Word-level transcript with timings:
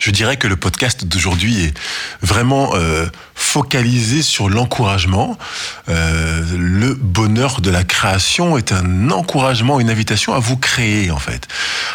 Je 0.00 0.10
dirais 0.10 0.38
que 0.38 0.48
le 0.48 0.56
podcast 0.56 1.04
d'aujourd'hui 1.04 1.62
est 1.62 1.74
vraiment 2.22 2.70
euh, 2.74 3.06
focalisé 3.34 4.22
sur 4.22 4.48
l'encouragement. 4.48 5.36
Euh, 5.90 6.42
le 6.56 6.94
bonheur 6.94 7.60
de 7.60 7.70
la 7.70 7.84
création 7.84 8.56
est 8.56 8.72
un 8.72 9.10
encouragement, 9.10 9.78
une 9.78 9.90
invitation 9.90 10.32
à 10.32 10.38
vous 10.38 10.56
créer 10.56 11.10
en 11.10 11.18
fait. 11.18 11.46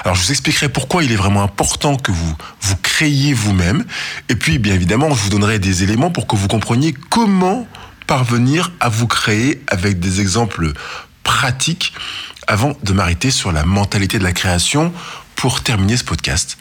Alors 0.04 0.15
je 0.15 0.21
vous 0.21 0.31
expliquerai 0.31 0.70
pourquoi 0.70 1.04
il 1.04 1.12
est 1.12 1.15
vraiment 1.15 1.41
important 1.41 1.96
que 1.96 2.12
vous 2.12 2.36
vous 2.62 2.78
créiez 2.78 3.33
vous-même. 3.33 3.83
Et 4.29 4.35
puis 4.35 4.60
bien 4.60 4.76
évidemment, 4.76 5.10
je 5.10 5.24
vous 5.24 5.29
donnerai 5.29 5.58
des 5.58 5.81
éléments 5.81 6.12
pour 6.12 6.28
que 6.28 6.35
vous 6.35 6.47
compreniez 6.47 6.94
comment 7.10 7.67
parvenir 8.06 8.72
à 8.81 8.90
vous 8.90 9.08
créer 9.08 9.63
avec 9.67 9.99
des 9.99 10.22
exemples 10.22 10.74
pratiques 11.24 11.92
avant 12.46 12.78
de 12.83 12.94
m'arrêter 12.94 13.31
sur 13.31 13.51
la 13.51 13.65
mentalité 13.65 14.19
de 14.19 14.24
la 14.24 14.31
création 14.31 14.94
pour 15.35 15.63
terminer 15.63 15.97
ce 15.97 16.03
podcast. 16.03 16.58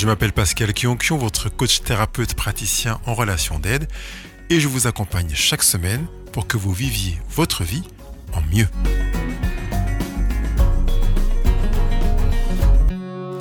Je 0.00 0.06
m'appelle 0.06 0.32
Pascal 0.32 0.72
Kionkion, 0.72 1.18
votre 1.18 1.50
coach 1.50 1.82
thérapeute 1.82 2.32
praticien 2.32 2.98
en 3.04 3.12
relation 3.12 3.58
d'aide, 3.58 3.86
et 4.48 4.58
je 4.58 4.66
vous 4.66 4.86
accompagne 4.86 5.30
chaque 5.34 5.62
semaine 5.62 6.06
pour 6.32 6.46
que 6.46 6.56
vous 6.56 6.72
viviez 6.72 7.18
votre 7.28 7.64
vie 7.64 7.82
en 8.32 8.40
mieux. 8.50 8.66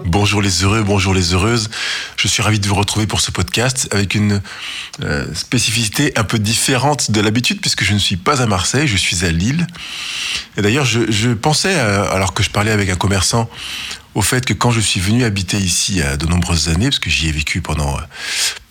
Bonjour 0.03 0.41
les 0.41 0.63
heureux, 0.63 0.83
bonjour 0.83 1.13
les 1.13 1.33
heureuses. 1.33 1.69
Je 2.17 2.27
suis 2.27 2.41
ravi 2.41 2.59
de 2.59 2.67
vous 2.67 2.75
retrouver 2.75 3.07
pour 3.07 3.21
ce 3.21 3.31
podcast 3.31 3.87
avec 3.91 4.15
une 4.15 4.41
euh, 5.01 5.33
spécificité 5.33 6.11
un 6.17 6.25
peu 6.25 6.39
différente 6.39 7.11
de 7.11 7.21
l'habitude 7.21 7.61
puisque 7.61 7.85
je 7.85 7.93
ne 7.93 7.99
suis 7.99 8.17
pas 8.17 8.41
à 8.41 8.47
Marseille, 8.47 8.87
je 8.87 8.97
suis 8.97 9.23
à 9.23 9.31
Lille. 9.31 9.65
Et 10.57 10.61
d'ailleurs, 10.61 10.83
je, 10.83 11.33
pensais, 11.35 11.73
euh, 11.77 12.11
alors 12.11 12.33
que 12.33 12.43
je 12.43 12.49
parlais 12.49 12.71
avec 12.71 12.89
un 12.89 12.95
commerçant, 12.95 13.49
au 14.19 14.21
fait 14.21 14.45
que 14.45 14.53
quand 14.53 14.71
je 14.71 14.81
suis 14.81 14.99
venu 14.99 15.23
habiter 15.23 15.55
ici 15.57 15.93
il 15.93 15.97
y 15.99 16.01
a 16.01 16.17
de 16.17 16.25
nombreuses 16.25 16.67
années, 16.67 16.87
parce 16.87 16.99
que 16.99 17.09
j'y 17.09 17.29
ai 17.29 17.31
vécu 17.31 17.61
pendant 17.61 17.95
euh, 17.95 18.01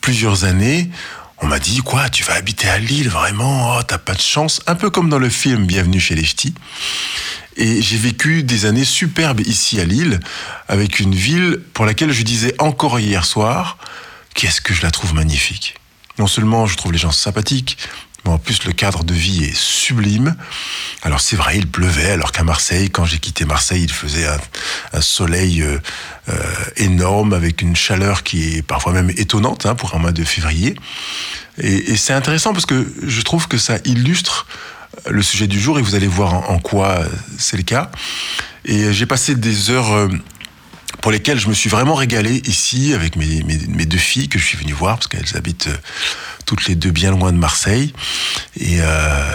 plusieurs 0.02 0.44
années, 0.44 0.90
on 1.38 1.46
m'a 1.46 1.58
dit 1.58 1.78
quoi, 1.78 2.10
tu 2.10 2.22
vas 2.22 2.34
habiter 2.34 2.68
à 2.68 2.77
Lille, 2.78 3.08
vraiment, 3.08 3.78
oh, 3.78 3.82
t'as 3.82 3.96
pas 3.96 4.12
de 4.12 4.20
chance, 4.20 4.60
un 4.66 4.74
peu 4.74 4.90
comme 4.90 5.08
dans 5.08 5.18
le 5.18 5.30
film 5.30 5.64
Bienvenue 5.64 6.00
chez 6.00 6.14
les 6.14 6.22
Ch'tis. 6.22 6.52
Et 7.56 7.80
j'ai 7.80 7.96
vécu 7.96 8.42
des 8.42 8.66
années 8.66 8.84
superbes 8.84 9.40
ici 9.40 9.80
à 9.80 9.86
Lille, 9.86 10.20
avec 10.68 11.00
une 11.00 11.14
ville 11.14 11.62
pour 11.72 11.86
laquelle 11.86 12.12
je 12.12 12.24
disais 12.24 12.55
encore 12.58 13.00
hier 13.00 13.24
soir, 13.24 13.78
qu'est-ce 14.34 14.60
que 14.60 14.74
je 14.74 14.83
la 14.83 14.90
trouve 14.90 15.14
magnifique? 15.14 15.77
Non 16.18 16.27
seulement 16.27 16.66
je 16.66 16.77
trouve 16.77 16.92
les 16.92 16.98
gens 16.98 17.10
sympathiques, 17.10 17.78
en 18.24 18.38
plus, 18.38 18.64
le 18.64 18.72
cadre 18.72 19.05
de 19.05 19.14
vie 19.14 19.44
est 19.44 19.56
sublime. 19.56 20.36
Alors 21.02 21.20
c'est 21.20 21.36
vrai, 21.36 21.56
il 21.56 21.66
pleuvait, 21.66 22.11
alors 22.11 22.33
qu'à 22.33 22.44
Marseille, 22.44 22.91
quand 22.91 23.05
j'ai 23.05 23.19
quitté 23.19 23.44
Marseille, 23.44 23.83
il 23.84 23.92
faisait 23.92 24.27
un, 24.92 25.00
soleil 25.00 25.62
euh, 25.62 25.78
euh, 26.28 26.34
énorme 26.77 27.33
avec 27.33 27.62
une 27.62 27.77
chaleur 27.77 28.22
qui 28.22 28.56
est 28.56 28.62
parfois 28.62 28.92
même 28.92 29.11
étonnante 29.16 29.66
hein, 29.66 29.74
pour 29.74 29.94
un 29.94 29.98
mois 29.98 30.12
de 30.12 30.24
février. 30.24 30.74
Et, 31.58 31.96
c'est 31.96 32.12
intéressant 32.12 32.52
parce 32.52 32.66
que 32.66 32.86
je 33.02 33.20
trouve 33.22 33.48
que 33.48 33.58
ça 33.58 33.78
illustre 33.84 34.46
le 35.08 35.22
sujet 35.22 35.46
du 35.46 35.61
jour 35.61 35.78
et 35.78 35.83
vous 35.83 35.94
allez 35.94 36.06
voir 36.06 36.50
en, 36.50 36.58
quoi 36.58 37.00
c'est 37.39 37.56
le 37.56 37.62
cas. 37.62 37.91
Et 38.64 38.92
j'ai 38.92 39.06
passé 39.06 39.36
des 39.36 39.70
heures 39.70 39.92
euh, 39.92 40.08
pour 41.00 41.12
lesquelles 41.12 41.39
je 41.39 41.48
me 41.48 41.55
suis 41.55 41.70
vraiment 41.70 41.94
régalé 41.94 42.42
ici 42.46 42.92
avec 42.92 43.16
mes, 43.16 43.42
mes 43.42 43.86
deux 43.86 43.98
filles 43.98 44.28
que 44.28 44.39
je 44.39 44.44
suis 44.44 44.58
venu 44.58 44.72
voir 44.72 44.96
parce 44.96 45.06
qu'elles 45.06 45.36
habitent 45.36 45.69
toutes 46.48 46.66
les 46.66 46.77
deux 46.77 46.91
bien 46.91 47.10
loin 47.10 47.30
de 47.30 47.36
Marseille. 47.36 47.92
Et, 48.56 48.78
euh, 48.80 49.34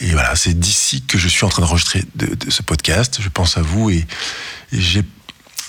et 0.00 0.12
voilà, 0.12 0.34
c'est 0.36 0.58
d'ici 0.58 1.02
que 1.02 1.18
je 1.18 1.28
suis 1.28 1.44
en 1.44 1.50
train 1.50 1.60
d'enregistrer 1.60 2.02
de, 2.14 2.34
ce 2.50 2.62
podcast. 2.62 3.18
Je 3.20 3.28
pense 3.28 3.58
à 3.58 3.62
vous 3.62 3.90
et, 3.90 4.06
j'ai 4.72 5.02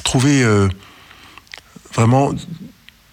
trouvé 0.03 0.44
euh, 0.44 0.69
vraiment 1.94 2.31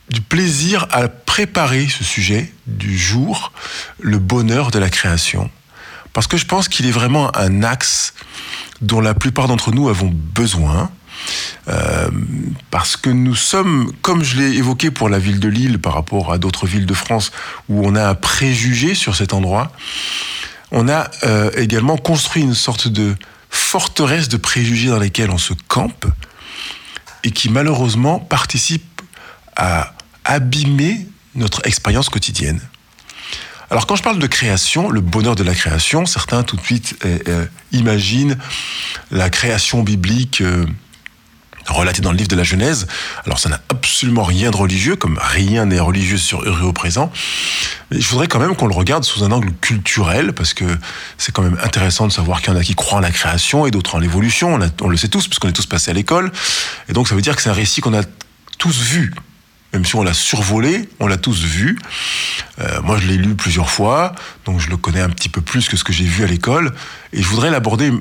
du 0.09 0.21
plaisir 0.21 0.87
à 0.93 1.09
préparer 1.09 1.89
ce 1.89 2.05
sujet 2.05 2.53
du 2.69 2.97
jour, 2.97 3.53
le 3.99 4.19
bonheur 4.19 4.71
de 4.71 4.79
la 4.79 4.89
création. 4.89 5.51
Parce 6.13 6.29
que 6.29 6.37
je 6.37 6.47
pense 6.47 6.69
qu'il 6.69 6.87
est 6.87 6.93
vraiment 6.93 7.37
un 7.37 7.65
axe 7.65 8.15
dont 8.81 9.01
la 9.01 9.15
plupart 9.15 9.49
d'entre 9.49 9.73
nous 9.73 9.89
avons 9.89 10.13
besoin. 10.15 10.93
Euh, 11.69 12.11
parce 12.71 12.97
que 12.97 13.09
nous 13.09 13.35
sommes, 13.35 13.93
comme 14.03 14.23
je 14.23 14.37
l'ai 14.37 14.57
évoqué 14.57 14.91
pour 14.91 15.09
la 15.09 15.19
ville 15.19 15.41
de 15.41 15.49
Lille 15.49 15.79
par 15.79 15.95
rapport 15.95 16.33
à 16.33 16.39
d'autres 16.39 16.67
villes 16.67 16.87
de 16.87 16.95
France 16.95 17.33
où 17.69 17.87
on 17.87 17.95
a 17.95 18.09
un 18.09 18.15
préjugé 18.15 18.95
sur 18.95 19.17
cet 19.17 19.33
endroit, 19.33 19.73
on 20.71 20.89
a 20.89 21.11
euh, 21.23 21.51
également 21.57 21.97
construit 21.97 22.43
une 22.43 22.55
sorte 22.55 22.89
de 22.89 23.15
forteresse 23.49 24.29
de 24.29 24.37
préjugés 24.37 24.89
dans 24.89 24.99
lesquels 24.99 25.31
on 25.31 25.39
se 25.39 25.55
campe 25.69 26.07
et 27.23 27.31
qui 27.31 27.49
malheureusement 27.49 28.19
participe 28.19 29.01
à 29.57 29.95
abîmer 30.25 31.07
notre 31.35 31.67
expérience 31.67 32.09
quotidienne. 32.09 32.61
Alors 33.71 33.87
quand 33.87 33.97
je 33.97 34.03
parle 34.03 34.19
de 34.19 34.27
création, 34.27 34.91
le 34.91 35.01
bonheur 35.01 35.35
de 35.35 35.43
la 35.43 35.55
création, 35.55 36.05
certains 36.05 36.43
tout 36.43 36.57
de 36.57 36.61
suite 36.63 36.97
euh, 37.05 37.47
imaginent 37.73 38.37
la 39.11 39.31
création 39.31 39.83
biblique 39.83 40.43
relaté 41.67 42.03
dans 42.03 42.11
le 42.11 42.17
livre 42.17 42.29
de 42.29 42.37
la 42.37 42.43
Genèse. 42.43 42.87
Alors 43.25 43.39
ça 43.39 43.49
n'a 43.49 43.61
absolument 43.69 44.23
rien 44.23 44.51
de 44.51 44.57
religieux, 44.57 44.97
comme 44.97 45.19
rien 45.23 45.67
n'est 45.67 45.81
religieux 45.81 46.19
sur 46.19 46.43
Heureux 46.43 46.69
au 46.69 46.73
présent. 46.73 47.11
Mais 47.91 48.01
je 48.01 48.09
voudrais 48.09 48.29
quand 48.29 48.39
même 48.39 48.57
qu'on 48.57 48.67
le 48.67 48.75
regarde 48.75 49.05
sous 49.05 49.25
un 49.25 49.31
angle 49.31 49.53
culturel, 49.61 50.33
parce 50.33 50.55
que 50.55 50.65
c'est 51.19 51.33
quand 51.33 51.43
même 51.43 51.59
intéressant 51.63 52.07
de 52.07 52.13
savoir 52.13 52.41
qu'il 52.41 52.53
y 52.53 52.57
en 52.57 52.59
a 52.59 52.63
qui 52.63 52.75
croient 52.75 52.99
en 52.99 53.01
la 53.01 53.11
création 53.11 53.67
et 53.67 53.71
d'autres 53.71 53.95
en 53.95 53.99
l'évolution. 53.99 54.59
On, 54.83 54.89
le 54.89 54.97
sait 54.97 55.09
tous, 55.09 55.29
parce 55.29 55.39
qu'on 55.39 55.49
est 55.49 55.53
tous 55.53 55.67
passés 55.67 55.91
à 55.91 55.95
l'école. 55.95 56.33
Et 56.89 56.93
donc 56.93 57.09
ça 57.09 57.15
veut 57.15 57.23
dire 57.23 57.37
que 57.37 57.43
c'est 57.43 57.51
un 57.51 57.55
récit 57.55 57.81
qu'on 57.81 57.95
a 57.95 58.03
tous 58.59 58.81
vu. 58.81 59.13
Même 59.73 59.85
si 59.85 59.97
on 59.97 60.05
l'a 60.05 60.15
survolé, 60.15 60.89
on 61.01 61.09
l'a 61.09 61.17
tous 61.17 61.43
vu. 61.43 61.77
Euh, 62.61 62.81
moi, 62.83 62.97
je 62.97 63.09
l'ai 63.09 63.17
lu 63.17 63.35
plusieurs 63.35 63.71
fois, 63.71 64.15
donc 64.45 64.61
je 64.61 64.71
le 64.71 64.77
connais 64.77 65.01
un 65.01 65.11
petit 65.11 65.29
peu 65.29 65.41
plus 65.41 65.69
que 65.69 65.77
ce 65.77 65.83
que 65.83 65.93
j'ai 65.93 66.05
vu 66.05 66.23
à 66.23 66.29
l'école. 66.29 66.73
Et 67.13 67.21
je 67.21 67.27
voudrais 67.27 67.51
l'aborder, 67.51 67.93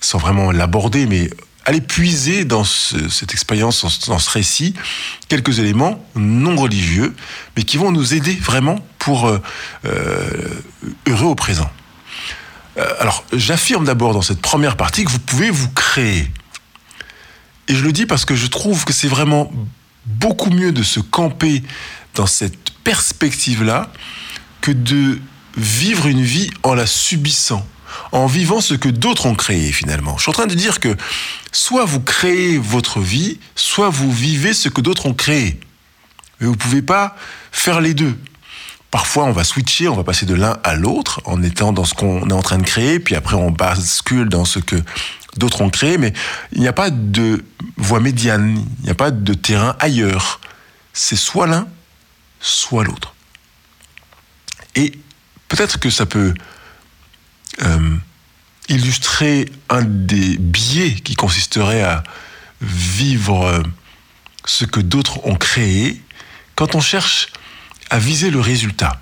sans 0.00 0.18
vraiment 0.18 0.50
l'aborder, 0.50 1.06
mais 1.06 1.30
aller 1.66 1.80
puiser 1.80 2.44
dans 2.44 2.62
cette 2.62 3.32
expérience, 3.32 4.06
dans, 4.06 4.20
ce 4.20 4.30
récit, 4.30 4.74
quelques 5.28 5.58
éléments 5.58 6.00
non 6.14 6.54
religieux, 6.54 7.14
mais 7.56 7.64
qui 7.64 7.76
vont 7.76 7.90
nous 7.90 8.14
aider 8.14 8.34
vraiment 8.34 8.78
pour 9.00 9.26
euh, 9.26 9.42
euh, 9.84 10.62
heureux 11.08 11.26
au 11.26 11.34
présent. 11.34 11.68
Euh, 12.78 12.88
alors, 13.00 13.24
j'affirme 13.32 13.84
d'abord 13.84 14.14
dans 14.14 14.22
cette 14.22 14.40
première 14.40 14.76
partie 14.76 15.04
que 15.04 15.10
vous 15.10 15.18
pouvez 15.18 15.50
vous 15.50 15.68
créer. 15.70 16.30
Et 17.66 17.74
je 17.74 17.82
le 17.82 17.90
dis 17.90 18.06
parce 18.06 18.24
que 18.24 18.36
je 18.36 18.46
trouve 18.46 18.84
que 18.84 18.92
c'est 18.92 19.08
vraiment 19.08 19.52
beaucoup 20.04 20.50
mieux 20.50 20.70
de 20.70 20.84
se 20.84 21.00
camper 21.00 21.64
dans 22.14 22.28
cette 22.28 22.70
perspective-là 22.84 23.90
que 24.60 24.70
de 24.70 25.18
vivre 25.56 26.06
une 26.06 26.22
vie 26.22 26.48
en 26.62 26.74
la 26.74 26.86
subissant 26.86 27.66
en 28.12 28.26
vivant 28.26 28.60
ce 28.60 28.74
que 28.74 28.88
d'autres 28.88 29.26
ont 29.26 29.34
créé 29.34 29.72
finalement. 29.72 30.16
Je 30.16 30.22
suis 30.22 30.30
en 30.30 30.34
train 30.34 30.46
de 30.46 30.54
dire 30.54 30.80
que 30.80 30.96
soit 31.52 31.84
vous 31.84 32.00
créez 32.00 32.58
votre 32.58 33.00
vie, 33.00 33.38
soit 33.54 33.88
vous 33.88 34.12
vivez 34.12 34.54
ce 34.54 34.68
que 34.68 34.80
d'autres 34.80 35.06
ont 35.06 35.14
créé. 35.14 35.58
Mais 36.40 36.46
vous 36.46 36.52
ne 36.52 36.58
pouvez 36.58 36.82
pas 36.82 37.16
faire 37.52 37.80
les 37.80 37.94
deux. 37.94 38.16
Parfois, 38.90 39.24
on 39.24 39.32
va 39.32 39.44
switcher, 39.44 39.88
on 39.88 39.96
va 39.96 40.04
passer 40.04 40.26
de 40.26 40.34
l'un 40.34 40.58
à 40.62 40.74
l'autre 40.74 41.20
en 41.24 41.42
étant 41.42 41.72
dans 41.72 41.84
ce 41.84 41.94
qu'on 41.94 42.28
est 42.30 42.32
en 42.32 42.42
train 42.42 42.58
de 42.58 42.62
créer, 42.62 43.00
puis 43.00 43.14
après 43.14 43.34
on 43.34 43.50
bascule 43.50 44.28
dans 44.28 44.44
ce 44.44 44.58
que 44.58 44.76
d'autres 45.36 45.60
ont 45.60 45.70
créé, 45.70 45.98
mais 45.98 46.12
il 46.52 46.60
n'y 46.60 46.68
a 46.68 46.72
pas 46.72 46.90
de 46.90 47.44
voie 47.76 48.00
médiane, 48.00 48.64
il 48.78 48.84
n'y 48.84 48.90
a 48.90 48.94
pas 48.94 49.10
de 49.10 49.34
terrain 49.34 49.76
ailleurs. 49.80 50.40
C'est 50.92 51.16
soit 51.16 51.46
l'un, 51.46 51.68
soit 52.40 52.84
l'autre. 52.84 53.14
Et 54.76 54.92
peut-être 55.48 55.78
que 55.78 55.90
ça 55.90 56.06
peut 56.06 56.32
euh, 57.62 57.96
illustrer 58.68 59.46
un 59.68 59.82
des 59.82 60.36
biais 60.38 60.94
qui 60.94 61.14
consisterait 61.14 61.82
à 61.82 62.02
vivre 62.60 63.46
euh, 63.46 63.62
ce 64.44 64.64
que 64.64 64.80
d'autres 64.80 65.24
ont 65.26 65.36
créé 65.36 66.00
quand 66.54 66.74
on 66.74 66.80
cherche 66.80 67.28
à 67.90 67.98
viser 67.98 68.30
le 68.30 68.40
résultat. 68.40 69.00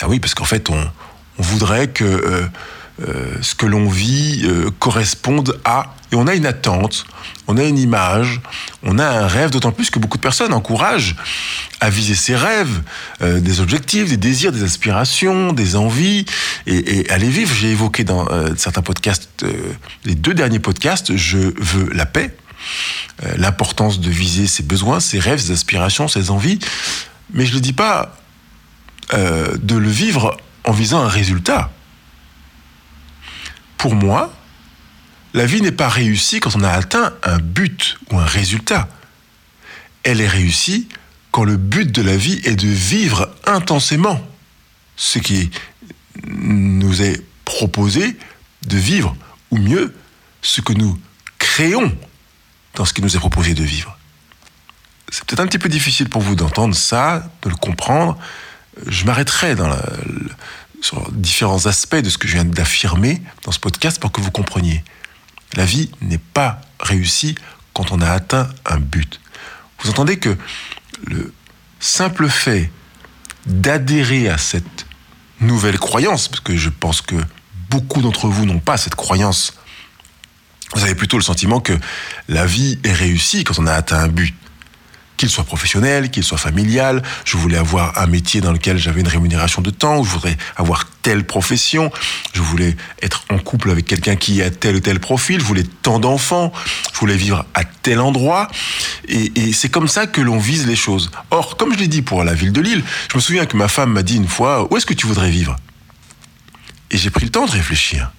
Ah 0.00 0.08
oui, 0.08 0.18
parce 0.18 0.34
qu'en 0.34 0.44
fait, 0.44 0.70
on, 0.70 0.90
voudrait 1.38 1.88
que 1.88 2.04
euh, 2.04 2.46
ce 3.40 3.54
que 3.54 3.66
l'on 3.66 3.88
vit 3.88 4.42
euh, 4.44 4.70
corresponde 4.78 5.58
à... 5.64 5.94
Et 6.12 6.16
on 6.16 6.26
a 6.26 6.34
une 6.34 6.46
attente, 6.46 7.06
on 7.46 7.56
a 7.56 7.62
une 7.62 7.78
image, 7.78 8.40
on 8.82 8.98
a 8.98 9.06
un 9.06 9.26
rêve, 9.28 9.50
d'autant 9.50 9.70
plus 9.70 9.90
que 9.90 9.98
beaucoup 10.00 10.16
de 10.16 10.22
personnes 10.22 10.52
encouragent 10.52 11.14
à 11.80 11.88
viser 11.88 12.16
ses 12.16 12.34
rêves, 12.34 12.82
euh, 13.22 13.38
des 13.38 13.60
objectifs, 13.60 14.08
des 14.08 14.16
désirs, 14.16 14.50
des 14.50 14.64
aspirations, 14.64 15.52
des 15.52 15.76
envies, 15.76 16.26
et, 16.66 16.98
et 16.98 17.10
à 17.10 17.16
les 17.16 17.28
vivre. 17.28 17.54
J'ai 17.54 17.70
évoqué 17.70 18.02
dans 18.02 18.26
certains 18.56 18.82
podcasts, 18.82 19.44
les 20.04 20.14
deux 20.14 20.34
derniers 20.34 20.58
podcasts, 20.58 21.16
Je 21.16 21.38
veux 21.38 21.88
la 21.92 22.06
paix, 22.06 22.36
l'importance 23.36 24.00
de 24.00 24.10
viser 24.10 24.46
ses 24.48 24.64
besoins, 24.64 24.98
ses 24.98 25.20
rêves, 25.20 25.38
ses 25.38 25.52
aspirations, 25.52 26.08
ses 26.08 26.30
envies, 26.30 26.58
mais 27.32 27.46
je 27.46 27.54
ne 27.54 27.60
dis 27.60 27.72
pas 27.72 28.16
de 29.12 29.76
le 29.76 29.88
vivre 29.88 30.36
en 30.64 30.72
visant 30.72 31.00
un 31.02 31.08
résultat 31.08 31.70
pour 33.80 33.94
moi, 33.94 34.30
la 35.32 35.46
vie 35.46 35.62
n'est 35.62 35.72
pas 35.72 35.88
réussie 35.88 36.38
quand 36.38 36.54
on 36.54 36.62
a 36.62 36.68
atteint 36.68 37.14
un 37.22 37.38
but 37.38 37.96
ou 38.10 38.18
un 38.18 38.26
résultat. 38.26 38.90
Elle 40.02 40.20
est 40.20 40.28
réussie 40.28 40.86
quand 41.30 41.44
le 41.44 41.56
but 41.56 41.90
de 41.90 42.02
la 42.02 42.14
vie 42.14 42.42
est 42.44 42.56
de 42.56 42.68
vivre 42.68 43.34
intensément 43.46 44.20
ce 44.96 45.18
qui 45.18 45.50
nous 46.26 47.00
est 47.00 47.24
proposé 47.46 48.18
de 48.66 48.76
vivre, 48.76 49.16
ou 49.50 49.56
mieux, 49.56 49.94
ce 50.42 50.60
que 50.60 50.74
nous 50.74 51.00
créons 51.38 51.90
dans 52.74 52.84
ce 52.84 52.92
qui 52.92 53.00
nous 53.00 53.16
est 53.16 53.18
proposé 53.18 53.54
de 53.54 53.64
vivre. 53.64 53.96
C'est 55.08 55.24
peut-être 55.24 55.40
un 55.40 55.46
petit 55.46 55.58
peu 55.58 55.70
difficile 55.70 56.10
pour 56.10 56.20
vous 56.20 56.34
d'entendre 56.34 56.74
ça, 56.74 57.30
de 57.40 57.48
le 57.48 57.56
comprendre. 57.56 58.18
Je 58.86 59.06
m'arrêterai 59.06 59.54
dans 59.54 59.74
sur 60.80 61.10
différents 61.12 61.66
aspects 61.66 61.96
de 61.96 62.08
ce 62.10 62.18
que 62.18 62.26
je 62.28 62.34
viens 62.34 62.44
d'affirmer 62.44 63.22
dans 63.44 63.52
ce 63.52 63.58
podcast 63.58 64.00
pour 64.00 64.12
que 64.12 64.20
vous 64.20 64.30
compreniez. 64.30 64.82
La 65.54 65.64
vie 65.64 65.90
n'est 66.00 66.18
pas 66.18 66.60
réussie 66.78 67.34
quand 67.74 67.92
on 67.92 68.00
a 68.00 68.10
atteint 68.10 68.48
un 68.66 68.78
but. 68.78 69.20
Vous 69.80 69.90
entendez 69.90 70.18
que 70.18 70.36
le 71.06 71.32
simple 71.80 72.28
fait 72.28 72.70
d'adhérer 73.46 74.28
à 74.28 74.38
cette 74.38 74.86
nouvelle 75.40 75.78
croyance, 75.78 76.28
parce 76.28 76.40
que 76.40 76.56
je 76.56 76.68
pense 76.68 77.00
que 77.00 77.16
beaucoup 77.70 78.02
d'entre 78.02 78.28
vous 78.28 78.44
n'ont 78.44 78.58
pas 78.58 78.76
cette 78.76 78.94
croyance, 78.94 79.54
vous 80.74 80.82
avez 80.82 80.94
plutôt 80.94 81.16
le 81.16 81.22
sentiment 81.22 81.60
que 81.60 81.76
la 82.28 82.46
vie 82.46 82.78
est 82.84 82.92
réussie 82.92 83.44
quand 83.44 83.58
on 83.58 83.66
a 83.66 83.72
atteint 83.72 83.98
un 83.98 84.08
but 84.08 84.34
qu'il 85.20 85.28
soit 85.28 85.44
professionnel, 85.44 86.10
qu'il 86.10 86.24
soit 86.24 86.38
familial. 86.38 87.02
Je 87.26 87.36
voulais 87.36 87.58
avoir 87.58 87.98
un 87.98 88.06
métier 88.06 88.40
dans 88.40 88.52
lequel 88.52 88.78
j'avais 88.78 89.02
une 89.02 89.08
rémunération 89.08 89.60
de 89.60 89.68
temps, 89.68 90.02
je 90.02 90.08
voudrais 90.08 90.38
avoir 90.56 90.86
telle 91.02 91.24
profession, 91.24 91.92
je 92.32 92.40
voulais 92.40 92.74
être 93.02 93.24
en 93.28 93.36
couple 93.36 93.70
avec 93.70 93.84
quelqu'un 93.84 94.16
qui 94.16 94.40
a 94.40 94.48
tel 94.48 94.76
ou 94.76 94.80
tel 94.80 94.98
profil, 94.98 95.38
je 95.38 95.44
voulais 95.44 95.64
tant 95.82 95.98
d'enfants, 95.98 96.54
je 96.94 96.98
voulais 96.98 97.18
vivre 97.18 97.44
à 97.52 97.64
tel 97.64 98.00
endroit. 98.00 98.48
Et, 99.08 99.52
c'est 99.52 99.68
comme 99.68 99.88
ça 99.88 100.06
que 100.06 100.22
l'on 100.22 100.38
vise 100.38 100.66
les 100.66 100.76
choses. 100.76 101.10
Or, 101.30 101.58
comme 101.58 101.74
je 101.74 101.78
l'ai 101.78 101.88
dit 101.88 102.00
pour 102.00 102.24
la 102.24 102.32
ville 102.32 102.52
de 102.52 102.62
Lille, 102.62 102.82
je 103.12 103.18
me 103.18 103.20
souviens 103.20 103.44
que 103.44 103.58
ma 103.58 103.68
femme 103.68 103.92
m'a 103.92 104.02
dit 104.02 104.16
une 104.16 104.28
fois, 104.28 104.72
où 104.72 104.76
est-ce 104.78 104.86
que 104.86 104.94
tu 104.94 105.06
voudrais 105.06 105.30
vivre? 105.30 105.56
Et 106.90 106.96
j'ai 106.96 107.10
pris 107.10 107.26
le 107.26 107.30
temps 107.30 107.44
de 107.44 107.50
réfléchir. 107.50 108.10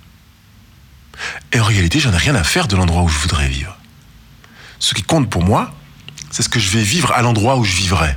Et 1.52 1.60
en 1.60 1.64
réalité, 1.64 2.00
j'en 2.00 2.14
ai 2.14 2.18
rien 2.18 2.36
à 2.36 2.44
faire 2.44 2.68
de 2.68 2.76
l'endroit 2.76 3.02
où 3.02 3.08
je 3.08 3.18
voudrais 3.18 3.48
vivre. 3.48 3.76
Ce 4.78 4.94
qui 4.94 5.02
compte 5.02 5.32
pour 5.32 5.44
moi, 5.44 5.74
c'est 6.32 6.44
ce 6.44 6.50
que 6.50 6.60
je 6.60 6.70
vais 6.70 6.82
vivre 6.82 7.12
à 7.12 7.22
l'endroit 7.22 7.58
où 7.58 7.64
je 7.64 7.76
vivrai. 7.76 8.16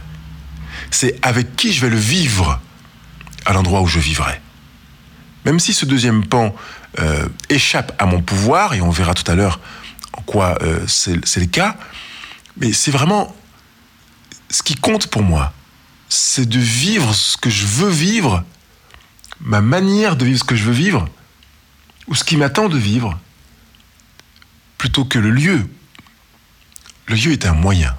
C'est 0.91 1.19
avec 1.23 1.57
qui 1.57 1.73
je 1.73 1.81
vais 1.81 1.91
le 1.91 1.99
vivre 1.99 2.61
à 3.45 3.53
l'endroit 3.53 3.83
où 3.83 3.87
je 3.87 3.99
vivrai. 3.99 4.41
Même 5.45 5.61
si 5.61 5.75
ce 5.75 5.85
deuxième 5.85 6.25
pan 6.25 6.55
euh, 7.01 7.29
échappe 7.51 7.93
à 7.99 8.07
mon 8.07 8.23
pouvoir, 8.23 8.75
et 8.75 8.81
on 8.81 8.91
verra 8.91 9.15
tout 9.15 9.29
à 9.31 9.35
l'heure 9.35 9.61
en 10.13 10.23
quoi 10.23 10.57
euh, 10.63 10.87
c'est 10.87 11.41
le 11.41 11.47
cas, 11.47 11.77
mais 12.57 12.73
c'est 12.73 12.93
vraiment 12.93 13.35
ce 14.49 14.63
qui 14.63 14.77
compte 14.77 15.09
pour 15.09 15.23
moi, 15.23 15.53
c'est 16.09 16.49
de 16.49 16.61
vivre 16.61 17.13
ce 17.13 17.37
que 17.37 17.51
je 17.51 17.67
veux 17.67 17.91
vivre, 17.91 18.45
ma 19.41 19.61
manière 19.61 20.15
de 20.17 20.25
vivre 20.25 20.39
ce 20.39 20.45
que 20.45 20.55
je 20.55 20.65
veux 20.65 20.73
vivre, 20.73 21.09
ou 22.07 22.15
ce 22.15 22.23
qui 22.23 22.37
m'attend 22.37 22.69
de 22.69 22.79
vivre, 22.79 23.19
plutôt 24.79 25.05
que 25.05 25.19
le 25.19 25.31
lieu 25.31 25.69
le 27.07 27.17
lieu 27.17 27.33
est 27.33 27.47
un 27.47 27.53
moyen. 27.53 27.95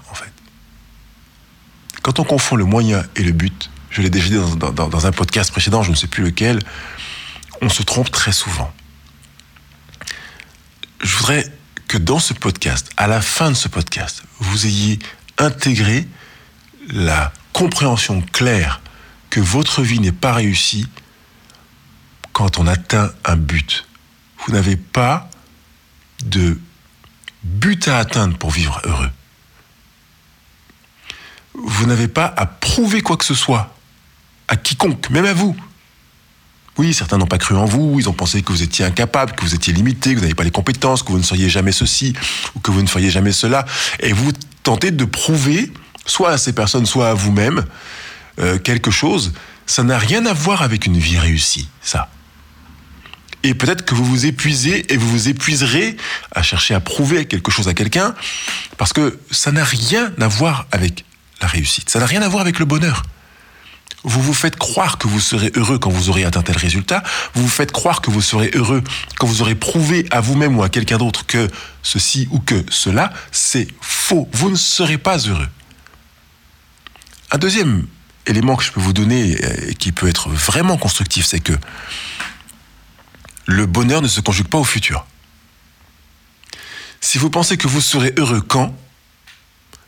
Quand 2.05 2.19
on 2.19 2.23
confond 2.23 2.55
le 2.55 2.65
moyen 2.65 3.03
et 3.15 3.23
le 3.23 3.31
but, 3.31 3.71
je 3.89 4.03
l'ai 4.03 4.11
déjà 4.11 4.27
dit 4.27 4.57
dans, 4.59 5.07
un 5.07 5.11
podcast 5.11 5.51
précédent, 5.51 5.81
je 5.81 5.89
ne 5.89 5.95
sais 5.95 6.05
plus 6.05 6.23
lequel, 6.23 6.59
on 7.63 7.69
se 7.69 7.81
trompe 7.81 8.11
très 8.11 8.31
souvent. 8.31 8.71
Je 11.01 11.15
voudrais 11.17 11.51
que 11.87 11.97
dans 11.97 12.19
ce 12.19 12.35
podcast, 12.35 12.91
à 12.95 13.07
la 13.07 13.21
fin 13.21 13.49
de 13.49 13.55
ce 13.55 13.67
podcast, 13.67 14.21
vous 14.37 14.67
ayez 14.67 14.99
intégré 15.39 16.07
la 16.89 17.33
compréhension 17.53 18.21
claire 18.21 18.81
que 19.31 19.39
votre 19.39 19.81
vie 19.81 19.99
n'est 19.99 20.11
pas 20.11 20.33
réussie 20.33 20.85
quand 22.33 22.59
on 22.59 22.67
atteint 22.67 23.11
un 23.23 23.35
but. 23.35 23.87
Vous 24.45 24.53
n'avez 24.53 24.75
pas 24.75 25.27
de 26.23 26.61
but 27.41 27.87
à 27.87 27.97
atteindre 27.97 28.37
pour 28.37 28.51
vivre 28.51 28.79
heureux. 28.83 29.09
Vous 31.63 31.85
n'avez 31.85 32.07
pas 32.07 32.33
à 32.37 32.45
prouver 32.45 33.01
quoi 33.01 33.17
que 33.17 33.25
ce 33.25 33.33
soit 33.33 33.75
à 34.47 34.55
quiconque, 34.55 35.09
même 35.09 35.25
à 35.25 35.33
vous. 35.33 35.55
Oui, 36.77 36.93
certains 36.93 37.17
n'ont 37.17 37.25
pas 37.25 37.37
cru 37.37 37.55
en 37.55 37.65
vous, 37.65 37.95
ils 37.99 38.09
ont 38.09 38.13
pensé 38.13 38.41
que 38.41 38.51
vous 38.51 38.61
étiez 38.61 38.83
incapable, 38.83 39.31
que 39.31 39.41
vous 39.41 39.55
étiez 39.55 39.71
limité, 39.71 40.11
que 40.11 40.15
vous 40.15 40.23
n'avez 40.23 40.35
pas 40.35 40.43
les 40.43 40.51
compétences, 40.51 41.03
que 41.03 41.11
vous 41.11 41.17
ne 41.17 41.23
seriez 41.23 41.49
jamais 41.49 41.71
ceci 41.71 42.13
ou 42.53 42.59
que 42.59 42.69
vous 42.69 42.81
ne 42.81 42.87
feriez 42.87 43.09
jamais 43.09 43.31
cela. 43.31 43.65
Et 44.01 44.11
vous 44.11 44.33
tentez 44.61 44.91
de 44.91 45.05
prouver, 45.05 45.71
soit 46.05 46.31
à 46.31 46.37
ces 46.37 46.53
personnes, 46.53 46.85
soit 46.85 47.09
à 47.09 47.13
vous-même, 47.13 47.63
euh, 48.39 48.59
quelque 48.59 48.91
chose. 48.91 49.31
Ça 49.65 49.83
n'a 49.83 49.97
rien 49.97 50.25
à 50.25 50.33
voir 50.33 50.63
avec 50.63 50.85
une 50.85 50.97
vie 50.97 51.17
réussie, 51.17 51.69
ça. 51.81 52.09
Et 53.43 53.53
peut-être 53.53 53.85
que 53.85 53.95
vous 53.95 54.03
vous 54.03 54.25
épuisez 54.25 54.91
et 54.91 54.97
vous 54.97 55.07
vous 55.07 55.29
épuiserez 55.29 55.95
à 56.33 56.41
chercher 56.41 56.73
à 56.73 56.79
prouver 56.79 57.25
quelque 57.25 57.51
chose 57.51 57.67
à 57.67 57.73
quelqu'un, 57.73 58.15
parce 58.77 58.91
que 58.91 59.17
ça 59.31 59.51
n'a 59.51 59.63
rien 59.63 60.11
à 60.19 60.27
voir 60.27 60.67
avec 60.71 61.05
la 61.41 61.47
réussite, 61.47 61.89
ça 61.89 61.99
n'a 61.99 62.05
rien 62.05 62.21
à 62.21 62.27
voir 62.27 62.41
avec 62.41 62.59
le 62.59 62.65
bonheur. 62.65 63.03
Vous 64.03 64.21
vous 64.21 64.35
faites 64.35 64.55
croire 64.55 64.99
que 64.99 65.07
vous 65.07 65.19
serez 65.19 65.51
heureux 65.55 65.79
quand 65.79 65.89
vous 65.89 66.09
aurez 66.09 66.25
atteint 66.25 66.43
tel 66.43 66.57
résultat, 66.57 67.01
vous 67.33 67.41
vous 67.41 67.49
faites 67.49 67.71
croire 67.71 68.01
que 68.01 68.11
vous 68.11 68.21
serez 68.21 68.51
heureux 68.53 68.83
quand 69.17 69.25
vous 69.25 69.41
aurez 69.41 69.55
prouvé 69.55 70.05
à 70.11 70.21
vous-même 70.21 70.57
ou 70.57 70.63
à 70.63 70.69
quelqu'un 70.69 70.99
d'autre 70.99 71.25
que 71.25 71.49
ceci 71.81 72.27
ou 72.29 72.39
que 72.39 72.63
cela, 72.69 73.11
c'est 73.31 73.67
faux, 73.81 74.29
vous 74.31 74.51
ne 74.51 74.55
serez 74.55 74.99
pas 74.99 75.17
heureux. 75.17 75.49
Un 77.31 77.39
deuxième 77.39 77.87
élément 78.27 78.55
que 78.55 78.63
je 78.63 78.71
peux 78.71 78.79
vous 78.79 78.93
donner 78.93 79.31
et 79.69 79.73
qui 79.73 79.91
peut 79.91 80.07
être 80.07 80.29
vraiment 80.29 80.77
constructif, 80.77 81.25
c'est 81.25 81.39
que 81.39 81.53
le 83.47 83.65
bonheur 83.65 84.03
ne 84.03 84.07
se 84.07 84.21
conjugue 84.21 84.47
pas 84.47 84.59
au 84.59 84.63
futur. 84.63 85.05
Si 87.01 87.17
vous 87.17 87.31
pensez 87.31 87.57
que 87.57 87.67
vous 87.67 87.81
serez 87.81 88.13
heureux 88.17 88.41
quand, 88.41 88.75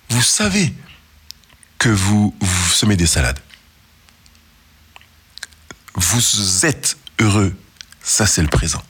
vous 0.10 0.22
savez 0.22 0.74
que 1.78 1.90
vous, 1.90 2.36
vous 2.40 2.70
semez 2.70 2.96
des 2.96 3.08
salades. 3.08 3.40
Vous 5.96 6.66
êtes 6.66 6.98
heureux, 7.20 7.56
ça 8.02 8.26
c'est 8.26 8.42
le 8.42 8.48
présent. 8.48 8.84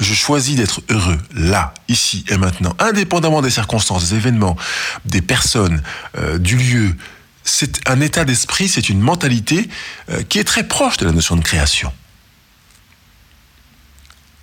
Je 0.00 0.14
choisis 0.14 0.56
d'être 0.56 0.82
heureux 0.88 1.18
là, 1.32 1.74
ici 1.88 2.24
et 2.28 2.36
maintenant, 2.36 2.74
indépendamment 2.78 3.42
des 3.42 3.50
circonstances, 3.50 4.10
des 4.10 4.16
événements, 4.16 4.56
des 5.04 5.22
personnes, 5.22 5.82
euh, 6.16 6.38
du 6.38 6.56
lieu. 6.56 6.96
C'est 7.44 7.88
un 7.88 8.00
état 8.00 8.24
d'esprit, 8.24 8.68
c'est 8.68 8.88
une 8.88 9.00
mentalité 9.00 9.68
euh, 10.10 10.22
qui 10.22 10.38
est 10.38 10.44
très 10.44 10.66
proche 10.66 10.96
de 10.96 11.06
la 11.06 11.12
notion 11.12 11.36
de 11.36 11.42
création 11.42 11.92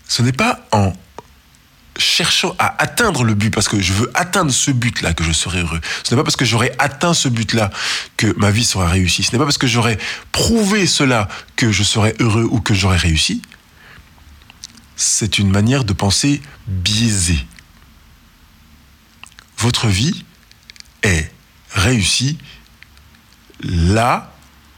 ce 0.10 0.24
n'est 0.24 0.34
pas 0.34 0.60
en 0.72 0.92
cherchant 2.00 2.56
à 2.58 2.82
atteindre 2.82 3.24
le 3.24 3.34
but, 3.34 3.54
parce 3.54 3.68
que 3.68 3.80
je 3.80 3.94
veux 3.94 4.12
atteindre 4.14 4.52
ce 4.52 4.72
but-là 4.72 5.14
que 5.14 5.24
je 5.24 5.32
serai 5.32 5.60
heureux. 5.60 5.82
Ce 6.04 6.14
n'est 6.14 6.20
pas 6.20 6.24
parce 6.24 6.36
que 6.36 6.46
j'aurai 6.46 6.72
atteint 6.80 7.14
ce 7.14 7.28
but-là 7.28 7.70
que 8.18 8.34
ma 8.38 8.52
vie 8.52 8.66
sera 8.66 8.88
réussie. 8.88 9.24
Ce 9.24 9.32
n'est 9.32 9.38
pas 9.38 9.46
parce 9.46 9.58
que 9.58 9.68
j'aurai 9.68 9.98
prouvé 10.32 10.88
cela 10.88 11.28
que 11.56 11.72
je 11.72 11.84
serai 11.84 12.16
heureux 12.20 12.48
ou 12.50 12.62
que 12.62 12.74
j'aurai 12.74 12.98
réussi. 12.98 13.42
C'est 14.96 15.40
une 15.40 15.50
manière 15.50 15.84
de 15.84 15.94
penser 15.94 16.42
biaisée. 16.68 17.46
Votre 19.58 19.88
vie 19.88 20.26
est 21.04 21.32
réussie 21.72 22.38
là, 23.62 24.34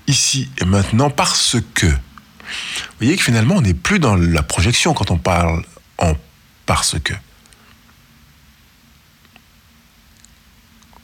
ici 0.07 0.49
et 0.59 0.65
maintenant 0.65 1.09
parce 1.09 1.57
que 1.75 1.87
vous 1.87 3.07
voyez 3.07 3.15
que 3.15 3.23
finalement, 3.23 3.55
on 3.55 3.61
n'est 3.61 3.73
plus 3.73 3.99
dans 3.99 4.15
la 4.15 4.43
projection 4.43 4.93
quand 4.93 5.11
on 5.11 5.17
parle 5.17 5.63
parce 6.71 6.97
que. 7.03 7.13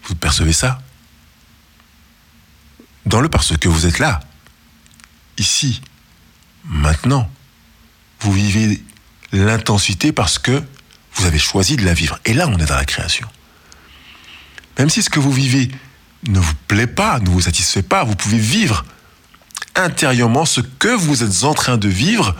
Vous 0.03 0.15
percevez 0.15 0.53
ça? 0.53 0.79
Dans 3.05 3.19
le 3.19 3.27
parce 3.27 3.57
que 3.57 3.67
vous 3.67 3.85
êtes 3.85 3.99
là, 3.99 4.21
ici, 5.37 5.81
maintenant. 6.63 7.29
Vous 8.21 8.31
vivez 8.31 8.81
l'intensité 9.33 10.13
parce 10.13 10.39
que 10.39 10.63
vous 11.15 11.25
avez 11.25 11.37
choisi 11.37 11.75
de 11.75 11.83
la 11.83 11.93
vivre. 11.93 12.17
Et 12.23 12.33
là, 12.33 12.47
on 12.47 12.57
est 12.59 12.65
dans 12.65 12.77
la 12.77 12.85
création. 12.85 13.27
Même 14.79 14.89
si 14.89 15.03
ce 15.03 15.09
que 15.09 15.19
vous 15.19 15.33
vivez 15.33 15.69
ne 16.29 16.39
vous 16.39 16.55
plaît 16.69 16.87
pas, 16.87 17.19
ne 17.19 17.29
vous 17.29 17.41
satisfait 17.41 17.83
pas, 17.83 18.05
vous 18.05 18.15
pouvez 18.15 18.39
vivre 18.39 18.85
intérieurement 19.75 20.45
ce 20.45 20.61
que 20.61 20.95
vous 20.95 21.23
êtes 21.23 21.43
en 21.43 21.53
train 21.53 21.77
de 21.77 21.89
vivre 21.89 22.37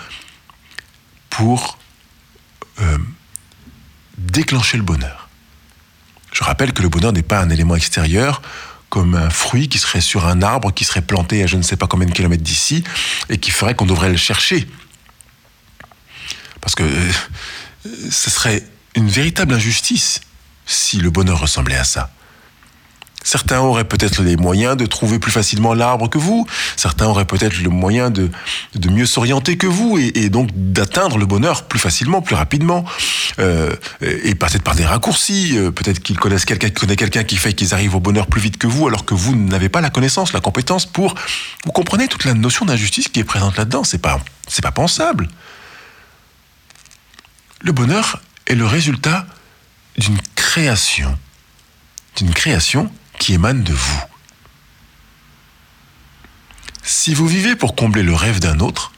pour 1.30 1.78
euh, 2.80 2.98
déclencher 4.18 4.78
le 4.78 4.84
bonheur. 4.84 5.30
Je 6.34 6.44
rappelle 6.44 6.74
que 6.74 6.82
le 6.82 6.90
bonheur 6.90 7.14
n'est 7.14 7.24
pas 7.24 7.40
un 7.40 7.50
élément 7.50 7.76
extérieur 7.76 8.42
comme 8.90 9.16
un 9.16 9.30
fruit 9.30 9.68
qui 9.68 9.80
serait 9.80 10.02
sur 10.02 10.28
un 10.28 10.42
arbre, 10.42 10.74
qui 10.74 10.86
serait 10.86 11.02
planté 11.02 11.44
à 11.44 11.48
je 11.48 11.58
ne 11.58 11.62
sais 11.62 11.76
pas 11.76 11.88
combien 11.88 12.08
de 12.08 12.14
kilomètres 12.14 12.44
d'ici, 12.44 12.84
et 13.30 13.38
qui 13.38 13.52
ferait 13.52 13.76
qu'on 13.76 13.86
devrait 13.86 14.10
le 14.10 14.18
chercher. 14.18 14.68
Parce 16.62 16.76
que 16.76 16.84
euh, 16.84 17.12
ce 18.10 18.30
serait 18.30 18.64
une 18.96 19.10
véritable 19.10 19.54
injustice 19.54 20.22
si 20.66 20.98
le 20.98 21.10
bonheur 21.10 21.40
ressemblait 21.40 21.76
à 21.78 21.84
ça. 21.84 22.12
Certains 23.24 23.60
auraient 23.60 23.84
peut-être 23.84 24.24
les 24.24 24.38
moyens 24.38 24.78
de 24.78 24.86
trouver 24.86 25.20
plus 25.20 25.32
facilement 25.32 25.74
l'arbre 25.74 26.10
que 26.10 26.18
vous. 26.18 26.48
Certains 26.78 27.08
auraient 27.08 27.26
peut-être 27.26 27.60
le 27.60 27.70
moyen 27.70 28.10
de, 28.10 28.30
mieux 28.90 29.06
s'orienter 29.06 29.58
que 29.58 29.68
vous 29.68 29.98
et, 29.98 30.30
donc 30.30 30.50
d'atteindre 30.54 31.18
le 31.18 31.26
bonheur 31.26 31.64
plus 31.64 31.80
facilement, 31.80 32.22
plus 32.22 32.36
rapidement. 32.36 32.86
Euh, 33.40 33.76
et 34.02 34.34
peut-être 34.34 34.64
par 34.64 34.76
des 34.76 34.86
raccourcis. 34.86 35.58
Euh, 35.58 35.72
peut-être 35.72 36.00
qu'ils 36.00 36.18
connaissent 36.18 36.46
quelqu'un 36.46 36.70
qui 36.70 36.76
connaît 36.76 36.96
quelqu'un 36.96 37.24
qui 37.24 37.36
fait 37.36 37.54
qu'ils 37.54 37.74
arrivent 37.74 37.96
au 37.96 38.00
bonheur 38.00 38.28
plus 38.28 38.40
vite 38.40 38.58
que 38.58 38.68
vous, 38.68 38.88
alors 38.88 39.04
que 39.04 39.14
vous 39.14 39.36
n'avez 39.36 39.70
pas 39.70 39.82
la 39.82 39.90
connaissance, 39.90 40.32
la 40.32 40.40
compétence 40.40 40.86
pour. 40.86 41.14
Vous 41.66 41.72
comprenez 41.72 42.08
toute 42.08 42.24
la 42.24 42.34
notion 42.34 42.66
d'injustice 42.66 43.10
qui 43.10 43.20
est 43.20 43.26
présente 43.26 43.58
là-dedans. 43.58 43.84
C'est 43.84 43.98
pas, 43.98 44.22
pas 44.62 44.72
pensable. 44.72 45.28
Le 47.62 47.72
bonheur 47.72 48.22
est 48.46 48.56
le 48.56 48.66
résultat 48.66 49.28
d'une 49.98 50.20
création, 50.36 51.18
d'une 52.16 52.34
création 52.34 52.90
qui 53.20 53.34
émane 53.34 53.64
de 53.64 53.74
vous. 53.74 54.02
Si 56.84 57.14
vous 57.14 57.28
vivez 57.28 57.56
pour 57.56 57.76
combler 57.76 58.04
le 58.04 58.14
rêve 58.14 58.40
d'un 58.40 58.60
autre, 58.60 58.92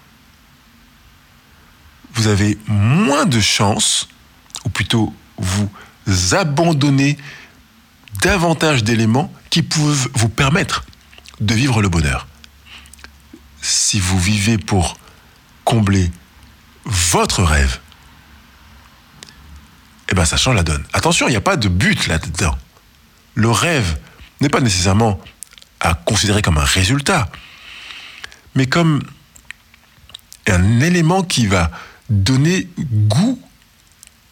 vous 2.13 2.27
avez 2.27 2.57
moins 2.67 3.25
de 3.25 3.39
chances, 3.39 4.07
ou 4.65 4.69
plutôt 4.69 5.13
vous 5.37 5.69
abandonnez 6.31 7.17
davantage 8.21 8.83
d'éléments 8.83 9.33
qui 9.49 9.63
peuvent 9.63 10.09
vous 10.13 10.29
permettre 10.29 10.85
de 11.39 11.53
vivre 11.53 11.81
le 11.81 11.89
bonheur. 11.89 12.27
Si 13.61 13.99
vous 13.99 14.19
vivez 14.19 14.57
pour 14.57 14.97
combler 15.63 16.11
votre 16.85 17.43
rêve, 17.43 17.79
eh 20.09 20.15
bien 20.15 20.25
ça 20.25 20.37
change 20.37 20.55
la 20.55 20.63
donne. 20.63 20.83
Attention, 20.93 21.27
il 21.27 21.31
n'y 21.31 21.37
a 21.37 21.41
pas 21.41 21.57
de 21.57 21.69
but 21.69 22.07
là-dedans. 22.07 22.57
Le 23.35 23.49
rêve 23.49 23.97
n'est 24.41 24.49
pas 24.49 24.61
nécessairement 24.61 25.19
à 25.79 25.93
considérer 25.93 26.41
comme 26.41 26.57
un 26.57 26.65
résultat, 26.65 27.29
mais 28.55 28.65
comme 28.65 29.01
un 30.47 30.79
élément 30.79 31.23
qui 31.23 31.47
va 31.47 31.71
donner 32.09 32.67
goût 32.79 33.39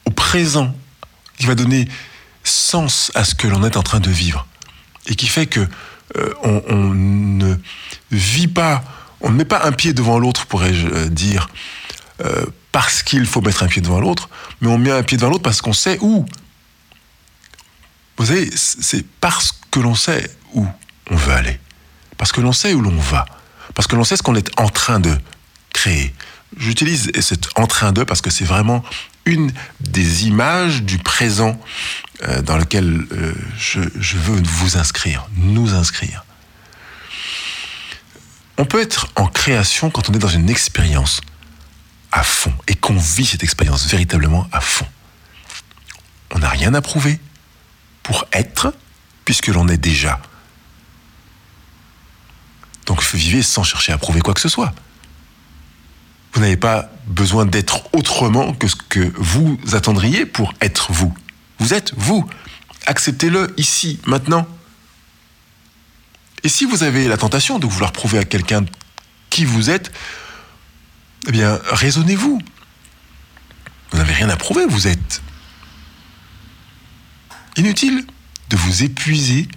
au 0.05 0.11
présent, 0.11 0.75
qui 1.37 1.45
va 1.45 1.55
donner 1.55 1.87
sens 2.43 3.11
à 3.15 3.23
ce 3.23 3.35
que 3.35 3.47
l'on 3.47 3.63
est 3.63 3.77
en 3.77 3.83
train 3.83 3.99
de 3.99 4.09
vivre, 4.09 4.47
et 5.07 5.15
qui 5.15 5.27
fait 5.27 5.45
que 5.45 5.67
euh, 6.15 6.33
on, 6.43 6.93
ne 6.93 7.55
vit 8.11 8.47
pas, 8.47 8.83
on 9.21 9.29
ne 9.29 9.35
met 9.35 9.45
pas 9.45 9.65
un 9.65 9.71
pied 9.71 9.93
devant 9.93 10.19
l'autre, 10.19 10.45
pourrais-je 10.45 10.87
euh, 10.87 11.09
dire, 11.09 11.49
euh, 12.23 12.45
parce 12.71 13.03
qu'il 13.03 13.25
faut 13.25 13.41
mettre 13.41 13.63
un 13.63 13.67
pied 13.67 13.81
devant 13.81 13.99
l'autre, 13.99 14.29
mais 14.61 14.69
on 14.69 14.77
met 14.77 14.91
un 14.91 15.03
pied 15.03 15.17
devant 15.17 15.29
l'autre 15.29 15.43
parce 15.43 15.61
qu'on 15.61 15.73
sait 15.73 15.97
où. 16.01 16.25
Vous 18.17 18.25
savez, 18.25 18.49
c'est 18.55 19.05
parce 19.21 19.53
que 19.71 19.79
l'on 19.79 19.95
sait 19.95 20.29
où 20.53 20.65
on 21.09 21.15
veut 21.15 21.33
aller, 21.33 21.59
parce 22.17 22.31
que 22.31 22.41
l'on 22.41 22.51
sait 22.51 22.73
où 22.73 22.81
l'on 22.81 22.97
va, 22.97 23.25
parce 23.75 23.87
que 23.87 23.95
l'on 23.95 24.03
sait 24.03 24.17
ce 24.17 24.23
qu'on 24.23 24.35
est 24.35 24.49
en 24.59 24.69
train 24.69 24.99
de 24.99 25.15
créer. 25.71 26.13
J'utilise 26.57 27.11
cet 27.19 27.49
en 27.55 27.67
train 27.67 27.91
de 27.91 28.03
parce 28.03 28.21
que 28.21 28.29
c'est 28.29 28.45
vraiment 28.45 28.83
une 29.25 29.51
des 29.81 30.25
images 30.25 30.81
du 30.81 30.97
présent 30.97 31.59
euh, 32.23 32.41
dans 32.41 32.57
lequel 32.57 33.05
euh, 33.11 33.33
je, 33.57 33.81
je 33.99 34.17
veux 34.17 34.41
vous 34.41 34.77
inscrire, 34.77 35.27
nous 35.35 35.73
inscrire. 35.73 36.23
On 38.57 38.65
peut 38.65 38.81
être 38.81 39.07
en 39.15 39.27
création 39.27 39.91
quand 39.91 40.09
on 40.09 40.13
est 40.13 40.19
dans 40.19 40.27
une 40.27 40.49
expérience 40.49 41.21
à 42.11 42.23
fond 42.23 42.53
et 42.67 42.73
qu'on 42.73 42.97
vit 42.97 43.25
cette 43.25 43.43
expérience 43.43 43.85
véritablement 43.85 44.47
à 44.51 44.61
fond. 44.61 44.87
On 46.31 46.39
n'a 46.39 46.49
rien 46.49 46.73
à 46.73 46.81
prouver 46.81 47.19
pour 48.07 48.25
être 48.31 48.73
puisque 49.25 49.47
l'on 49.47 49.67
est 49.67 49.77
déjà. 49.77 50.21
Donc 52.85 53.03
vivez 53.03 53.43
sans 53.43 53.63
chercher 53.63 53.91
à 53.91 53.97
prouver 53.97 54.21
quoi 54.21 54.33
que 54.33 54.39
ce 54.39 54.47
soit. 54.47 54.73
Vous 56.31 56.39
n'avez 56.39 56.55
pas 56.55 56.89
besoin 57.07 57.45
d'être 57.45 57.93
autrement 57.93 58.53
que 58.53 58.69
ce 58.69 58.77
que 58.77 59.11
vous 59.17 59.59
attendriez 59.73 60.25
pour 60.25 60.53
être 60.61 60.93
vous. 60.93 61.13
Vous 61.59 61.73
êtes 61.73 61.93
vous. 61.97 62.25
Acceptez-le 62.85 63.53
ici, 63.57 63.99
maintenant. 64.05 64.47
Et 66.45 66.49
si 66.49 66.63
vous 66.63 66.83
avez 66.83 67.09
la 67.09 67.17
tentation 67.17 67.59
de 67.59 67.67
vouloir 67.67 67.91
prouver 67.91 68.19
à 68.19 68.23
quelqu'un 68.23 68.63
qui 69.29 69.43
vous 69.43 69.69
êtes, 69.69 69.91
eh 71.27 71.31
bien, 71.33 71.59
raisonnez-vous. 71.71 72.41
Vous 73.91 73.97
n'avez 73.97 74.13
rien 74.13 74.29
à 74.29 74.37
prouver, 74.37 74.65
vous 74.65 74.87
êtes. 74.87 75.21
Inutile 77.57 78.05
de 78.49 78.55
vous 78.55 78.83
épuiser 78.83 79.47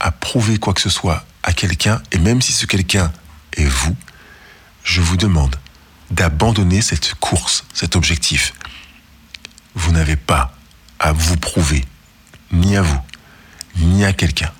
à 0.00 0.10
prouver 0.10 0.58
quoi 0.58 0.74
que 0.74 0.80
ce 0.80 0.90
soit 0.90 1.24
à 1.44 1.52
quelqu'un, 1.52 2.02
et 2.10 2.18
même 2.18 2.42
si 2.42 2.52
ce 2.52 2.66
quelqu'un 2.66 3.12
est 3.56 3.64
vous, 3.64 3.96
je 4.82 5.00
vous 5.00 5.16
demande 5.16 5.56
d'abandonner 6.10 6.82
cette 6.82 7.14
course, 7.14 7.64
cet 7.72 7.94
objectif. 7.94 8.52
Vous 9.74 9.92
n'avez 9.92 10.16
pas 10.16 10.56
à 10.98 11.12
vous 11.12 11.36
prouver, 11.36 11.84
ni 12.50 12.76
à 12.76 12.82
vous, 12.82 13.00
ni 13.76 14.04
à 14.04 14.12
quelqu'un. 14.12 14.52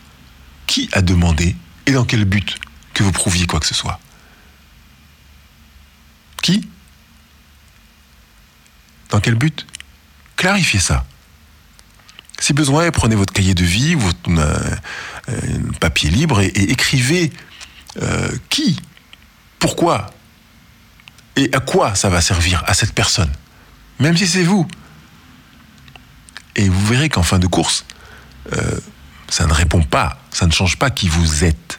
Qui 0.67 0.89
a 0.93 1.03
demandé 1.03 1.57
et 1.87 1.93
dans 1.93 2.05
quel 2.05 2.25
but 2.25 2.57
que 2.95 3.03
vous 3.03 3.13
prouviez 3.13 3.47
quoi 3.47 3.59
que 3.59 3.67
ce 3.67 3.75
soit? 3.75 3.99
Qui? 6.41 6.69
Dans 9.11 9.21
quel 9.21 9.35
but? 9.35 9.67
Clarifiez 10.37 10.79
ça. 10.79 11.05
Si 12.41 12.53
besoin, 12.53 12.91
prenez 12.91 13.17
votre 13.17 13.33
cahier 13.33 13.55
de 13.55 13.65
vie, 13.65 13.95
votre 13.95 14.31
euh, 14.31 14.57
euh, 15.29 15.59
papier 15.81 16.09
libre 16.09 16.41
et, 16.41 16.47
écrivez 16.47 17.33
euh, 18.01 18.31
qui, 18.49 18.81
pourquoi 19.59 20.11
et 21.37 21.51
à 21.53 21.61
quoi 21.61 21.95
ça 21.95 22.09
va 22.09 22.21
servir 22.21 22.63
à 22.67 22.75
cette 22.75 22.93
personne, 22.93 23.31
même 23.99 24.17
si 24.17 24.27
c'est 24.27 24.43
vous. 24.43 24.67
Et 26.55 26.69
vous 26.69 26.87
verrez 26.87 27.09
qu'en 27.09 27.23
fin 27.23 27.39
de 27.39 27.47
course, 27.47 27.85
ça 29.29 29.47
ne 29.47 29.53
répond 29.53 29.83
pas, 29.83 30.19
ça 30.33 30.47
ne 30.47 30.51
change 30.51 30.79
pas 30.79 30.91
qui 30.91 31.09
vous 31.09 31.45
êtes. 31.45 31.77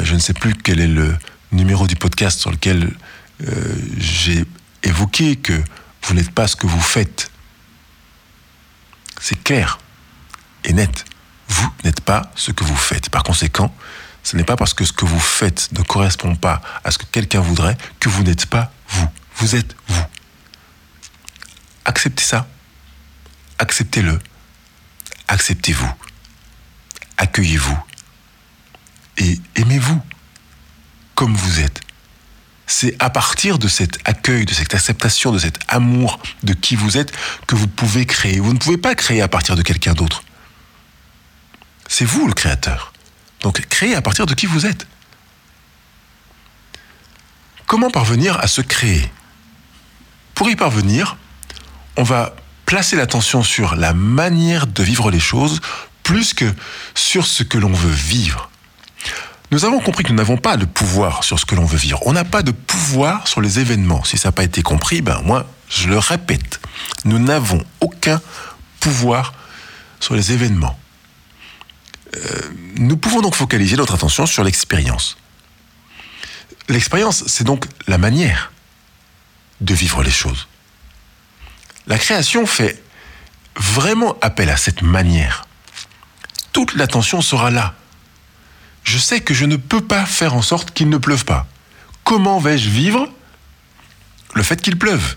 je 0.00 0.14
ne 0.14 0.18
sais 0.18 0.32
plus 0.32 0.54
quel 0.54 0.80
est 0.80 0.86
le 0.86 1.14
numéro 1.52 1.86
du 1.86 1.96
podcast 1.96 2.40
sur 2.40 2.50
lequel 2.50 2.96
j'ai 3.98 4.46
évoqué 4.84 5.36
que 5.36 5.62
vous 6.04 6.14
n'êtes 6.14 6.30
pas 6.30 6.46
ce 6.46 6.56
que 6.56 6.66
vous 6.66 6.80
faites 6.80 7.29
c'est 9.20 9.42
clair 9.42 9.78
et 10.64 10.72
net. 10.72 11.04
Vous 11.48 11.70
n'êtes 11.84 12.00
pas 12.00 12.30
ce 12.34 12.52
que 12.52 12.64
vous 12.64 12.76
faites. 12.76 13.10
Par 13.10 13.22
conséquent, 13.22 13.74
ce 14.22 14.36
n'est 14.36 14.44
pas 14.44 14.56
parce 14.56 14.74
que 14.74 14.84
ce 14.84 14.92
que 14.92 15.04
vous 15.04 15.20
faites 15.20 15.70
ne 15.72 15.82
correspond 15.82 16.34
pas 16.36 16.60
à 16.84 16.90
ce 16.90 16.98
que 16.98 17.04
quelqu'un 17.06 17.40
voudrait 17.40 17.76
que 17.98 18.08
vous 18.08 18.22
n'êtes 18.22 18.46
pas 18.46 18.72
vous. 18.88 19.08
Vous 19.36 19.54
êtes 19.54 19.76
vous. 19.88 20.04
Acceptez 21.84 22.24
ça. 22.24 22.46
Acceptez-le. 23.58 24.18
Acceptez-vous. 25.28 25.92
Accueillez-vous. 27.16 27.78
Et 29.18 29.38
aimez-vous 29.56 30.00
comme 31.14 31.34
vous 31.34 31.60
êtes 31.60 31.80
c'est 32.70 32.94
à 33.00 33.10
partir 33.10 33.58
de 33.58 33.66
cet 33.66 33.98
accueil, 34.04 34.44
de 34.44 34.54
cette 34.54 34.74
acceptation, 34.74 35.32
de 35.32 35.38
cet 35.38 35.58
amour 35.66 36.20
de 36.44 36.52
qui 36.52 36.76
vous 36.76 36.96
êtes 36.96 37.12
que 37.46 37.56
vous 37.56 37.66
pouvez 37.66 38.06
créer. 38.06 38.38
Vous 38.38 38.52
ne 38.52 38.58
pouvez 38.58 38.76
pas 38.76 38.94
créer 38.94 39.20
à 39.22 39.28
partir 39.28 39.56
de 39.56 39.62
quelqu'un 39.62 39.92
d'autre. 39.92 40.22
C'est 41.88 42.04
vous 42.04 42.28
le 42.28 42.32
créateur. 42.32 42.92
Donc 43.40 43.60
créez 43.66 43.96
à 43.96 44.02
partir 44.02 44.26
de 44.26 44.34
qui 44.34 44.46
vous 44.46 44.66
êtes. 44.66 44.86
Comment 47.66 47.90
parvenir 47.90 48.38
à 48.38 48.46
se 48.46 48.60
créer? 48.60 49.10
Pour 50.34 50.48
y 50.48 50.54
parvenir, 50.54 51.16
on 51.96 52.04
va 52.04 52.36
placer 52.66 52.94
l'attention 52.94 53.42
sur 53.42 53.74
la 53.74 53.94
manière 53.94 54.68
de 54.68 54.82
vivre 54.82 55.10
les 55.10 55.20
choses 55.20 55.60
plus 56.04 56.34
que 56.34 56.54
sur 56.94 57.26
ce 57.26 57.42
que 57.42 57.58
l'on 57.58 57.72
veut 57.72 57.90
vivre. 57.90 58.49
Nous 59.50 59.64
avons 59.64 59.80
compris 59.80 60.04
que 60.04 60.10
nous 60.10 60.16
n'avons 60.16 60.36
pas 60.36 60.56
de 60.56 60.64
pouvoir 60.64 61.24
sur 61.24 61.38
ce 61.38 61.44
que 61.44 61.56
l'on 61.56 61.64
veut 61.64 61.78
vivre. 61.78 62.00
On 62.06 62.12
n'a 62.12 62.24
pas 62.24 62.42
de 62.42 62.52
pouvoir 62.52 63.26
sur 63.26 63.40
les 63.40 63.58
événements. 63.58 64.04
Si 64.04 64.16
ça 64.16 64.28
n'a 64.28 64.32
pas 64.32 64.44
été 64.44 64.62
compris, 64.62 65.02
ben 65.02 65.20
moi, 65.24 65.46
je 65.68 65.88
le 65.88 65.98
répète. 65.98 66.60
Nous 67.04 67.18
n'avons 67.18 67.64
aucun 67.80 68.20
pouvoir 68.78 69.34
sur 69.98 70.14
les 70.14 70.32
événements. 70.32 70.78
Euh, 72.16 72.20
nous 72.76 72.96
pouvons 72.96 73.22
donc 73.22 73.34
focaliser 73.34 73.76
notre 73.76 73.94
attention 73.94 74.24
sur 74.24 74.44
l'expérience. 74.44 75.16
L'expérience, 76.68 77.24
c'est 77.26 77.44
donc 77.44 77.66
la 77.88 77.98
manière 77.98 78.52
de 79.60 79.74
vivre 79.74 80.02
les 80.04 80.10
choses. 80.10 80.46
La 81.88 81.98
création 81.98 82.46
fait 82.46 82.80
vraiment 83.56 84.16
appel 84.20 84.48
à 84.48 84.56
cette 84.56 84.82
manière. 84.82 85.44
Toute 86.52 86.74
l'attention 86.74 87.20
sera 87.20 87.50
là 87.50 87.74
je 88.90 88.98
sais 88.98 89.20
que 89.20 89.34
je 89.34 89.44
ne 89.44 89.54
peux 89.54 89.80
pas 89.80 90.04
faire 90.04 90.34
en 90.34 90.42
sorte 90.42 90.72
qu'il 90.72 90.88
ne 90.88 90.98
pleuve 90.98 91.24
pas. 91.24 91.46
Comment 92.02 92.40
vais-je 92.40 92.68
vivre 92.68 93.08
le 94.34 94.42
fait 94.42 94.60
qu'il 94.60 94.76
pleuve? 94.76 95.16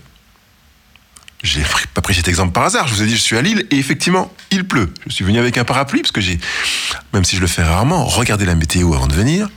J'ai 1.42 1.62
pas 1.92 2.00
pris 2.00 2.14
cet 2.14 2.28
exemple 2.28 2.52
par 2.52 2.62
hasard. 2.62 2.86
Je 2.86 2.94
vous 2.94 3.02
ai 3.02 3.06
dit, 3.06 3.16
je 3.16 3.20
suis 3.20 3.36
à 3.36 3.42
Lille 3.42 3.66
et 3.72 3.78
effectivement, 3.78 4.32
il 4.52 4.66
pleut. 4.66 4.94
Je 5.06 5.12
suis 5.12 5.24
venu 5.24 5.40
avec 5.40 5.58
un 5.58 5.64
parapluie 5.64 6.02
parce 6.02 6.12
que 6.12 6.20
j'ai, 6.20 6.38
même 7.12 7.24
si 7.24 7.34
je 7.34 7.40
le 7.40 7.48
fais 7.48 7.64
rarement, 7.64 8.04
regardé 8.04 8.46
la 8.46 8.54
météo 8.54 8.94
avant 8.94 9.08
de 9.08 9.12
venir. 9.14 9.48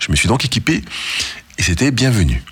Je 0.00 0.10
me 0.10 0.16
suis 0.16 0.28
donc 0.28 0.46
équipé 0.46 0.82
et 1.58 1.62
c'était 1.62 1.90
bienvenu. 1.90 2.42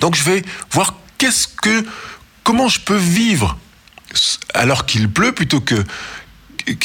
Donc 0.00 0.16
je 0.16 0.22
vais 0.22 0.44
voir 0.70 0.94
qu'est-ce 1.16 1.48
que, 1.48 1.86
comment 2.44 2.68
je 2.68 2.80
peux 2.80 2.96
vivre 2.96 3.58
alors 4.52 4.84
qu'il 4.86 5.10
pleut 5.10 5.32
plutôt 5.32 5.60
que 5.60 5.82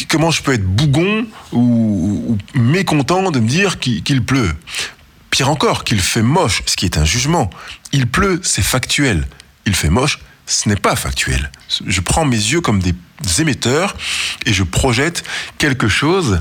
comment 0.09 0.31
je 0.31 0.41
peux 0.41 0.53
être 0.53 0.65
bougon 0.65 1.25
ou, 1.51 2.37
mécontent 2.53 3.31
de 3.31 3.39
me 3.39 3.47
dire 3.47 3.79
qu'il 3.79 4.23
pleut? 4.23 4.53
Pire 5.29 5.49
encore, 5.49 5.83
qu'il 5.83 5.99
fait 5.99 6.21
moche, 6.21 6.61
ce 6.65 6.75
qui 6.75 6.85
est 6.85 6.97
un 6.97 7.05
jugement. 7.05 7.49
Il 7.91 8.07
pleut, 8.07 8.39
c'est 8.43 8.61
factuel. 8.61 9.27
Il 9.65 9.75
fait 9.75 9.89
moche, 9.89 10.19
ce 10.45 10.69
n'est 10.69 10.75
pas 10.75 10.95
factuel. 10.95 11.51
Je 11.85 12.01
prends 12.01 12.25
mes 12.25 12.37
yeux 12.37 12.61
comme 12.61 12.79
des 12.79 12.93
émetteurs 13.39 13.95
et 14.45 14.53
je 14.53 14.63
projette 14.63 15.23
quelque 15.57 15.87
chose 15.87 16.39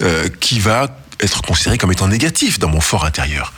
euh, 0.00 0.28
qui 0.40 0.58
va 0.58 1.01
être 1.22 1.42
considéré 1.42 1.78
comme 1.78 1.92
étant 1.92 2.08
négatif 2.08 2.58
dans 2.58 2.68
mon 2.68 2.80
fort 2.80 3.04
intérieur. 3.04 3.52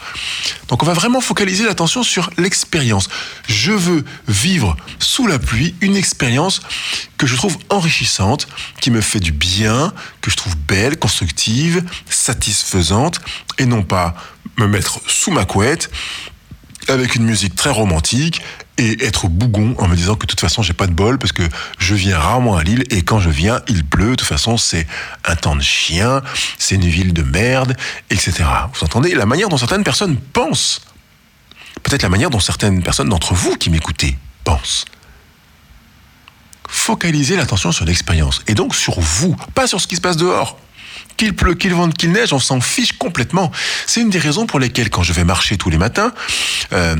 Donc 0.67 0.83
on 0.83 0.85
va 0.85 0.93
vraiment 0.93 1.21
focaliser 1.21 1.65
l'attention 1.65 2.03
sur 2.03 2.29
l'expérience. 2.37 3.09
Je 3.47 3.71
veux 3.71 4.05
vivre 4.27 4.77
sous 4.99 5.27
la 5.27 5.39
pluie 5.39 5.75
une 5.81 5.95
expérience 5.95 6.61
que 7.17 7.27
je 7.27 7.35
trouve 7.35 7.57
enrichissante, 7.69 8.47
qui 8.79 8.91
me 8.91 9.01
fait 9.01 9.19
du 9.19 9.31
bien, 9.31 9.93
que 10.21 10.31
je 10.31 10.35
trouve 10.35 10.55
belle, 10.55 10.97
constructive, 10.97 11.83
satisfaisante, 12.09 13.19
et 13.57 13.65
non 13.65 13.83
pas 13.83 14.15
me 14.57 14.67
mettre 14.67 14.99
sous 15.07 15.31
ma 15.31 15.45
couette 15.45 15.89
avec 16.87 17.15
une 17.15 17.23
musique 17.23 17.55
très 17.55 17.69
romantique 17.69 18.41
et 18.77 19.05
être 19.05 19.27
bougon 19.27 19.75
en 19.77 19.87
me 19.87 19.95
disant 19.95 20.15
que 20.15 20.25
de 20.25 20.27
toute 20.27 20.39
façon 20.39 20.61
j'ai 20.61 20.73
pas 20.73 20.87
de 20.87 20.93
bol 20.93 21.17
parce 21.17 21.31
que 21.31 21.43
je 21.77 21.95
viens 21.95 22.17
rarement 22.17 22.57
à 22.57 22.63
Lille 22.63 22.83
et 22.89 23.03
quand 23.03 23.19
je 23.19 23.29
viens 23.29 23.61
il 23.67 23.85
pleut, 23.85 24.11
de 24.11 24.15
toute 24.15 24.27
façon 24.27 24.57
c'est 24.57 24.85
un 25.23 25.35
temps 25.35 25.55
de 25.55 25.61
chien, 25.61 26.21
c'est 26.57 26.75
une 26.75 26.87
ville 26.87 27.13
de 27.13 27.23
merde, 27.23 27.75
etc. 28.09 28.43
Vous 28.73 28.83
entendez 28.83 29.13
la 29.15 29.25
manière 29.25 29.49
dont 29.49 29.57
certaines 29.57 29.83
personnes 29.83 30.17
pensent, 30.17 30.81
peut-être 31.83 32.03
la 32.03 32.09
manière 32.09 32.29
dont 32.29 32.39
certaines 32.39 32.83
personnes 32.83 33.09
d'entre 33.09 33.33
vous 33.33 33.55
qui 33.55 33.69
m'écoutez 33.69 34.17
pensent. 34.43 34.85
Focalisez 36.67 37.35
l'attention 37.35 37.71
sur 37.71 37.85
l'expérience 37.85 38.41
et 38.47 38.53
donc 38.53 38.75
sur 38.75 38.99
vous, 38.99 39.35
pas 39.53 39.67
sur 39.67 39.79
ce 39.79 39.87
qui 39.87 39.95
se 39.95 40.01
passe 40.01 40.17
dehors. 40.17 40.57
Qu'il 41.17 41.33
pleut, 41.33 41.53
qu'il 41.53 41.73
vente, 41.73 41.95
qu'il 41.95 42.11
neige, 42.11 42.33
on 42.33 42.39
s'en 42.39 42.59
fiche 42.61 42.93
complètement. 42.93 43.51
C'est 43.87 44.01
une 44.01 44.09
des 44.09 44.19
raisons 44.19 44.45
pour 44.45 44.59
lesquelles, 44.59 44.89
quand 44.89 45.03
je 45.03 45.13
vais 45.13 45.23
marcher 45.23 45.57
tous 45.57 45.69
les 45.69 45.77
matins, 45.77 46.13
euh, 46.73 46.95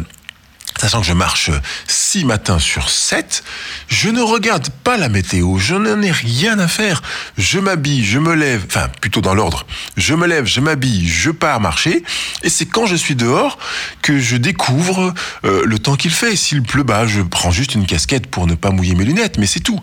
sachant 0.79 1.01
que 1.01 1.07
je 1.07 1.13
marche 1.13 1.51
six 1.87 2.25
matins 2.25 2.59
sur 2.59 2.89
7, 2.89 3.43
je 3.87 4.09
ne 4.09 4.21
regarde 4.21 4.69
pas 4.83 4.97
la 4.97 5.09
météo, 5.09 5.57
je 5.57 5.75
n'en 5.75 6.01
ai 6.01 6.11
rien 6.11 6.59
à 6.59 6.67
faire. 6.67 7.01
Je 7.37 7.59
m'habille, 7.59 8.03
je 8.03 8.19
me 8.19 8.33
lève, 8.35 8.65
enfin 8.67 8.89
plutôt 9.01 9.21
dans 9.21 9.33
l'ordre, 9.33 9.65
je 9.97 10.13
me 10.13 10.27
lève, 10.27 10.45
je 10.45 10.59
m'habille, 10.59 11.07
je 11.07 11.31
pars 11.31 11.59
marcher, 11.59 12.03
et 12.43 12.49
c'est 12.49 12.65
quand 12.65 12.85
je 12.85 12.95
suis 12.95 13.15
dehors 13.15 13.57
que 14.01 14.19
je 14.19 14.37
découvre 14.37 15.13
euh, 15.45 15.63
le 15.65 15.79
temps 15.79 15.95
qu'il 15.95 16.11
fait. 16.11 16.35
S'il 16.35 16.63
pleut, 16.63 16.83
bah, 16.83 17.07
je 17.07 17.21
prends 17.21 17.51
juste 17.51 17.75
une 17.75 17.85
casquette 17.85 18.27
pour 18.27 18.47
ne 18.47 18.55
pas 18.55 18.71
mouiller 18.71 18.95
mes 18.95 19.05
lunettes, 19.05 19.37
mais 19.37 19.47
c'est 19.47 19.61
tout. 19.61 19.79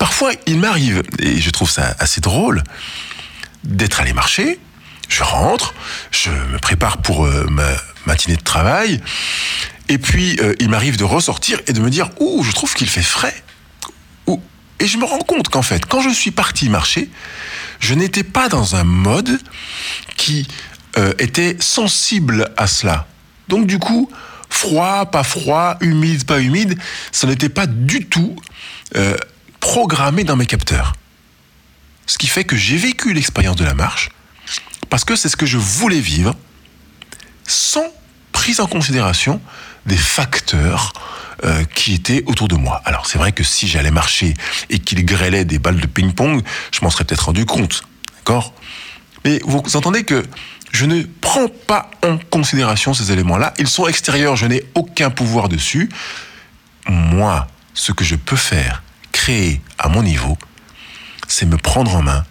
Parfois, 0.00 0.32
il 0.46 0.58
m'arrive, 0.58 1.02
et 1.18 1.38
je 1.42 1.50
trouve 1.50 1.70
ça 1.70 1.94
assez 1.98 2.22
drôle, 2.22 2.64
d'être 3.64 4.00
allé 4.00 4.14
marcher, 4.14 4.58
je 5.10 5.22
rentre, 5.22 5.74
je 6.10 6.30
me 6.30 6.58
prépare 6.58 7.02
pour 7.02 7.26
euh, 7.26 7.44
ma 7.50 7.68
matinée 8.06 8.36
de 8.36 8.42
travail, 8.42 9.02
et 9.90 9.98
puis 9.98 10.40
euh, 10.40 10.54
il 10.58 10.70
m'arrive 10.70 10.96
de 10.96 11.04
ressortir 11.04 11.60
et 11.66 11.74
de 11.74 11.80
me 11.82 11.90
dire 11.90 12.08
Ouh, 12.18 12.42
je 12.42 12.52
trouve 12.52 12.72
qu'il 12.72 12.88
fait 12.88 13.02
frais. 13.02 13.44
Et 14.82 14.86
je 14.86 14.96
me 14.96 15.04
rends 15.04 15.18
compte 15.18 15.50
qu'en 15.50 15.60
fait, 15.60 15.84
quand 15.84 16.00
je 16.00 16.08
suis 16.08 16.30
parti 16.30 16.70
marcher, 16.70 17.10
je 17.78 17.92
n'étais 17.92 18.22
pas 18.22 18.48
dans 18.48 18.76
un 18.76 18.84
mode 18.84 19.38
qui 20.16 20.48
euh, 20.96 21.12
était 21.18 21.58
sensible 21.60 22.50
à 22.56 22.66
cela. 22.66 23.06
Donc 23.48 23.66
du 23.66 23.78
coup, 23.78 24.10
froid, 24.48 25.04
pas 25.10 25.24
froid, 25.24 25.76
humide, 25.82 26.24
pas 26.24 26.40
humide, 26.40 26.78
ça 27.12 27.26
n'était 27.26 27.50
pas 27.50 27.66
du 27.66 28.06
tout 28.06 28.34
programmé 29.60 30.24
dans 30.24 30.36
mes 30.36 30.46
capteurs. 30.46 30.94
Ce 32.06 32.18
qui 32.18 32.26
fait 32.26 32.44
que 32.44 32.56
j'ai 32.56 32.76
vécu 32.76 33.12
l'expérience 33.12 33.56
de 33.56 33.64
la 33.64 33.74
marche 33.74 34.10
parce 34.88 35.04
que 35.04 35.14
c'est 35.14 35.28
ce 35.28 35.36
que 35.36 35.46
je 35.46 35.58
voulais 35.58 36.00
vivre 36.00 36.34
sans 37.46 37.86
prise 38.32 38.60
en 38.60 38.66
considération 38.66 39.40
des 39.86 39.96
facteurs 39.96 40.92
euh, 41.44 41.64
qui 41.64 41.94
étaient 41.94 42.22
autour 42.26 42.48
de 42.48 42.56
moi. 42.56 42.82
Alors 42.84 43.06
c'est 43.06 43.18
vrai 43.18 43.32
que 43.32 43.44
si 43.44 43.68
j'allais 43.68 43.90
marcher 43.90 44.34
et 44.68 44.78
qu'il 44.78 45.04
grêlait 45.04 45.44
des 45.44 45.58
balles 45.58 45.80
de 45.80 45.86
ping-pong, 45.86 46.42
je 46.72 46.80
m'en 46.82 46.90
serais 46.90 47.04
peut-être 47.04 47.26
rendu 47.26 47.46
compte. 47.46 47.84
D'accord? 48.18 48.52
Mais 49.24 49.40
vous 49.44 49.62
entendez 49.76 50.04
que 50.04 50.24
je 50.72 50.86
ne 50.86 51.02
prends 51.02 51.48
pas 51.48 51.90
en 52.04 52.18
considération 52.18 52.94
ces 52.94 53.12
éléments-là. 53.12 53.54
Ils 53.58 53.68
sont 53.68 53.86
extérieurs, 53.86 54.36
je 54.36 54.46
n'ai 54.46 54.64
aucun 54.74 55.10
pouvoir 55.10 55.48
dessus. 55.48 55.88
Moi, 56.86 57.46
ce 57.74 57.92
que 57.92 58.04
je 58.04 58.16
peux 58.16 58.36
faire, 58.36 58.82
créer 59.20 59.60
à 59.78 59.88
mon 59.88 60.02
niveau, 60.02 60.38
c'est 61.28 61.44
me 61.44 61.58
prendre 61.58 61.94
en 61.94 62.00
main 62.00 62.24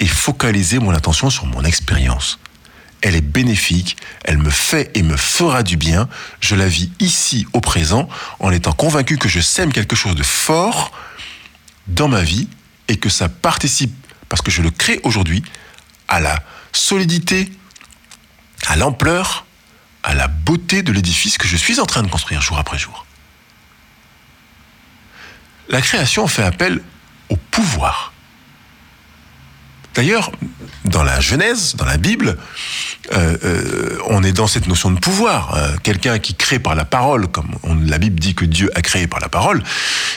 et 0.00 0.06
focaliser 0.06 0.78
mon 0.78 0.92
attention 0.94 1.28
sur 1.28 1.44
mon 1.44 1.62
expérience. 1.62 2.38
Elle 3.02 3.16
est 3.16 3.20
bénéfique, 3.20 3.98
elle 4.24 4.38
me 4.38 4.48
fait 4.48 4.90
et 4.96 5.02
me 5.02 5.18
fera 5.18 5.62
du 5.62 5.76
bien. 5.76 6.08
Je 6.40 6.54
la 6.54 6.66
vis 6.66 6.90
ici 7.00 7.46
au 7.52 7.60
présent 7.60 8.08
en 8.40 8.50
étant 8.50 8.72
convaincu 8.72 9.18
que 9.18 9.28
je 9.28 9.40
sème 9.40 9.74
quelque 9.74 9.94
chose 9.94 10.14
de 10.14 10.22
fort 10.22 10.92
dans 11.86 12.08
ma 12.08 12.22
vie 12.22 12.48
et 12.88 12.96
que 12.96 13.10
ça 13.10 13.28
participe, 13.28 13.94
parce 14.30 14.40
que 14.40 14.50
je 14.50 14.62
le 14.62 14.70
crée 14.70 15.00
aujourd'hui, 15.02 15.42
à 16.08 16.18
la 16.18 16.42
solidité, 16.72 17.52
à 18.68 18.76
l'ampleur, 18.76 19.44
à 20.02 20.14
la 20.14 20.28
beauté 20.28 20.82
de 20.82 20.92
l'édifice 20.92 21.36
que 21.36 21.46
je 21.46 21.58
suis 21.58 21.78
en 21.78 21.84
train 21.84 22.02
de 22.02 22.08
construire 22.08 22.40
jour 22.40 22.58
après 22.58 22.78
jour. 22.78 23.04
La 25.68 25.80
création 25.80 26.26
fait 26.26 26.42
appel 26.42 26.80
au 27.28 27.36
pouvoir. 27.36 28.12
D'ailleurs, 29.94 30.32
dans 30.84 31.02
la 31.02 31.20
Genèse, 31.20 31.76
dans 31.76 31.84
la 31.84 31.98
Bible, 31.98 32.38
euh, 33.12 33.36
euh, 33.44 33.98
on 34.06 34.22
est 34.22 34.32
dans 34.32 34.46
cette 34.46 34.66
notion 34.66 34.90
de 34.90 34.98
pouvoir. 34.98 35.54
Euh, 35.54 35.76
quelqu'un 35.82 36.18
qui 36.18 36.34
crée 36.34 36.58
par 36.58 36.74
la 36.74 36.84
parole, 36.84 37.28
comme 37.28 37.54
la 37.86 37.98
Bible 37.98 38.18
dit 38.18 38.34
que 38.34 38.44
Dieu 38.44 38.70
a 38.74 38.80
créé 38.80 39.06
par 39.06 39.20
la 39.20 39.28
parole, 39.28 39.62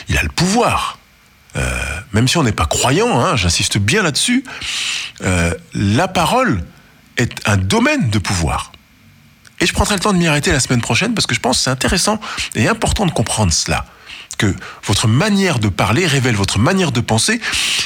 il 0.08 0.16
a 0.16 0.22
le 0.22 0.28
pouvoir. 0.28 0.98
même 2.12 2.28
si 2.28 2.36
on 2.36 2.42
n'est 2.42 2.52
pas 2.52 2.66
croyant, 2.66 3.18
hein, 3.18 3.36
j'insiste 3.36 3.78
bien 3.78 4.02
là-dessus, 4.02 4.44
la 5.74 6.08
parole 6.08 6.64
est 7.16 7.48
un 7.48 7.56
domaine 7.56 8.10
de 8.10 8.18
pouvoir. 8.18 8.72
Et 9.60 9.66
je 9.66 9.72
prendrai 9.72 9.94
le 9.94 10.00
temps 10.00 10.12
de 10.12 10.18
m'y 10.18 10.26
arrêter 10.26 10.52
la 10.52 10.60
semaine 10.60 10.82
prochaine 10.82 11.14
parce 11.14 11.26
que 11.26 11.34
je 11.34 11.40
pense 11.40 11.56
que 11.56 11.64
c'est 11.64 11.70
intéressant 11.70 12.20
et 12.54 12.68
important 12.68 13.06
de 13.06 13.10
comprendre 13.10 13.54
cela 13.54 13.86
que 14.38 14.54
votre 14.84 15.08
manière 15.08 15.58
de 15.58 15.68
parler 15.68 16.06
révèle 16.06 16.34
votre 16.34 16.58
manière 16.58 16.92
de 16.92 17.00
penser, 17.00 17.40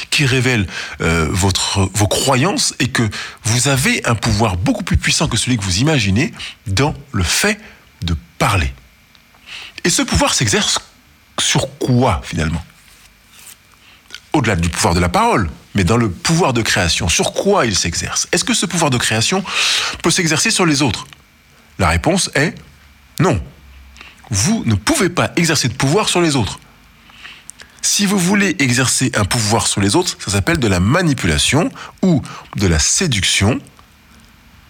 qui 0.09 0.25
révèle 0.25 0.67
euh, 1.01 1.27
vos 1.31 2.07
croyances 2.07 2.73
et 2.79 2.87
que 2.87 3.07
vous 3.43 3.67
avez 3.67 4.05
un 4.05 4.15
pouvoir 4.15 4.57
beaucoup 4.57 4.83
plus 4.83 4.97
puissant 4.97 5.27
que 5.27 5.37
celui 5.37 5.57
que 5.57 5.63
vous 5.63 5.79
imaginez 5.79 6.33
dans 6.67 6.93
le 7.11 7.23
fait 7.23 7.59
de 8.01 8.15
parler. 8.37 8.73
Et 9.83 9.89
ce 9.89 10.01
pouvoir 10.01 10.33
s'exerce 10.33 10.79
sur 11.39 11.77
quoi 11.79 12.21
finalement? 12.23 12.63
Au-delà 14.33 14.55
du 14.55 14.69
pouvoir 14.69 14.93
de 14.93 14.99
la 14.99 15.09
parole, 15.09 15.49
mais 15.75 15.83
dans 15.83 15.97
le 15.97 16.09
pouvoir 16.09 16.53
de 16.53 16.61
création. 16.61 17.09
Sur 17.09 17.33
quoi 17.33 17.65
il 17.65 17.75
s'exerce? 17.75 18.27
Est-ce 18.31 18.43
que 18.43 18.53
ce 18.53 18.65
pouvoir 18.65 18.89
de 18.89 18.97
création 18.97 19.43
peut 20.01 20.11
s'exercer 20.11 20.51
sur 20.51 20.65
les 20.65 20.81
autres? 20.81 21.07
La 21.79 21.89
réponse 21.89 22.29
est 22.35 22.55
non 23.19 23.41
vous 24.31 24.63
ne 24.65 24.75
pouvez 24.75 25.09
pas 25.09 25.31
exercer 25.35 25.67
de 25.67 25.73
pouvoir 25.73 26.09
sur 26.09 26.21
les 26.21 26.35
autres. 26.35 26.59
Si 27.81 28.05
vous 28.05 28.17
voulez 28.17 28.55
exercer 28.59 29.11
un 29.15 29.25
pouvoir 29.25 29.67
sur 29.67 29.81
les 29.81 29.95
autres, 29.95 30.15
ça 30.19 30.31
s'appelle 30.31 30.57
de 30.57 30.67
la 30.67 30.79
manipulation 30.79 31.69
ou 32.01 32.21
de 32.55 32.67
la 32.67 32.79
séduction 32.79 33.59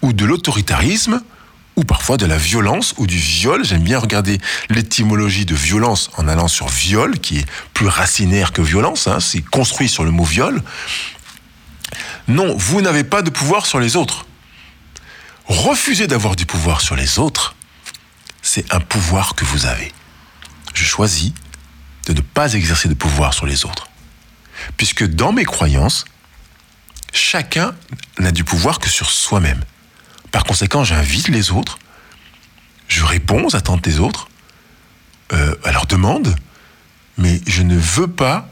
ou 0.02 0.12
de 0.12 0.24
l'autoritarisme 0.24 1.22
ou 1.76 1.84
parfois 1.84 2.16
de 2.16 2.26
la 2.26 2.36
violence 2.36 2.94
ou 2.98 3.06
du 3.06 3.16
viol. 3.16 3.64
J'aime 3.64 3.82
bien 3.82 3.98
regarder 3.98 4.40
l'étymologie 4.68 5.46
de 5.46 5.54
violence 5.54 6.10
en 6.16 6.26
allant 6.26 6.48
sur 6.48 6.68
viol, 6.68 7.18
qui 7.18 7.38
est 7.38 7.46
plus 7.72 7.86
racinaire 7.86 8.52
que 8.52 8.62
violence, 8.62 9.06
hein. 9.06 9.20
c'est 9.20 9.42
construit 9.42 9.88
sur 9.88 10.04
le 10.04 10.10
mot 10.10 10.24
viol. 10.24 10.62
Non, 12.28 12.56
vous 12.56 12.82
n'avez 12.82 13.04
pas 13.04 13.22
de 13.22 13.30
pouvoir 13.30 13.66
sur 13.66 13.78
les 13.78 13.96
autres. 13.96 14.26
Refusez 15.44 16.06
d'avoir 16.06 16.36
du 16.36 16.46
pouvoir 16.46 16.80
sur 16.80 16.96
les 16.96 17.18
autres, 17.18 17.54
c'est 18.42 18.72
un 18.74 18.80
pouvoir 18.80 19.34
que 19.34 19.44
vous 19.44 19.66
avez. 19.66 19.92
Je 20.74 20.84
choisis 20.84 21.32
de 22.06 22.12
ne 22.12 22.20
pas 22.20 22.54
exercer 22.54 22.88
de 22.88 22.94
pouvoir 22.94 23.32
sur 23.32 23.46
les 23.46 23.64
autres. 23.64 23.88
Puisque 24.76 25.06
dans 25.06 25.32
mes 25.32 25.44
croyances, 25.44 26.04
chacun 27.12 27.74
n'a 28.18 28.32
du 28.32 28.44
pouvoir 28.44 28.78
que 28.78 28.88
sur 28.88 29.10
soi-même. 29.10 29.62
Par 30.30 30.44
conséquent, 30.44 30.84
j'invite 30.84 31.28
les 31.28 31.50
autres, 31.50 31.78
je 32.88 33.04
réponds 33.04 33.46
aux 33.46 33.56
attentes 33.56 33.84
des 33.84 34.00
autres, 34.00 34.28
euh, 35.32 35.54
à 35.64 35.72
leur 35.72 35.86
demande, 35.86 36.34
mais 37.18 37.40
je 37.46 37.62
ne 37.62 37.76
veux 37.76 38.08
pas 38.08 38.48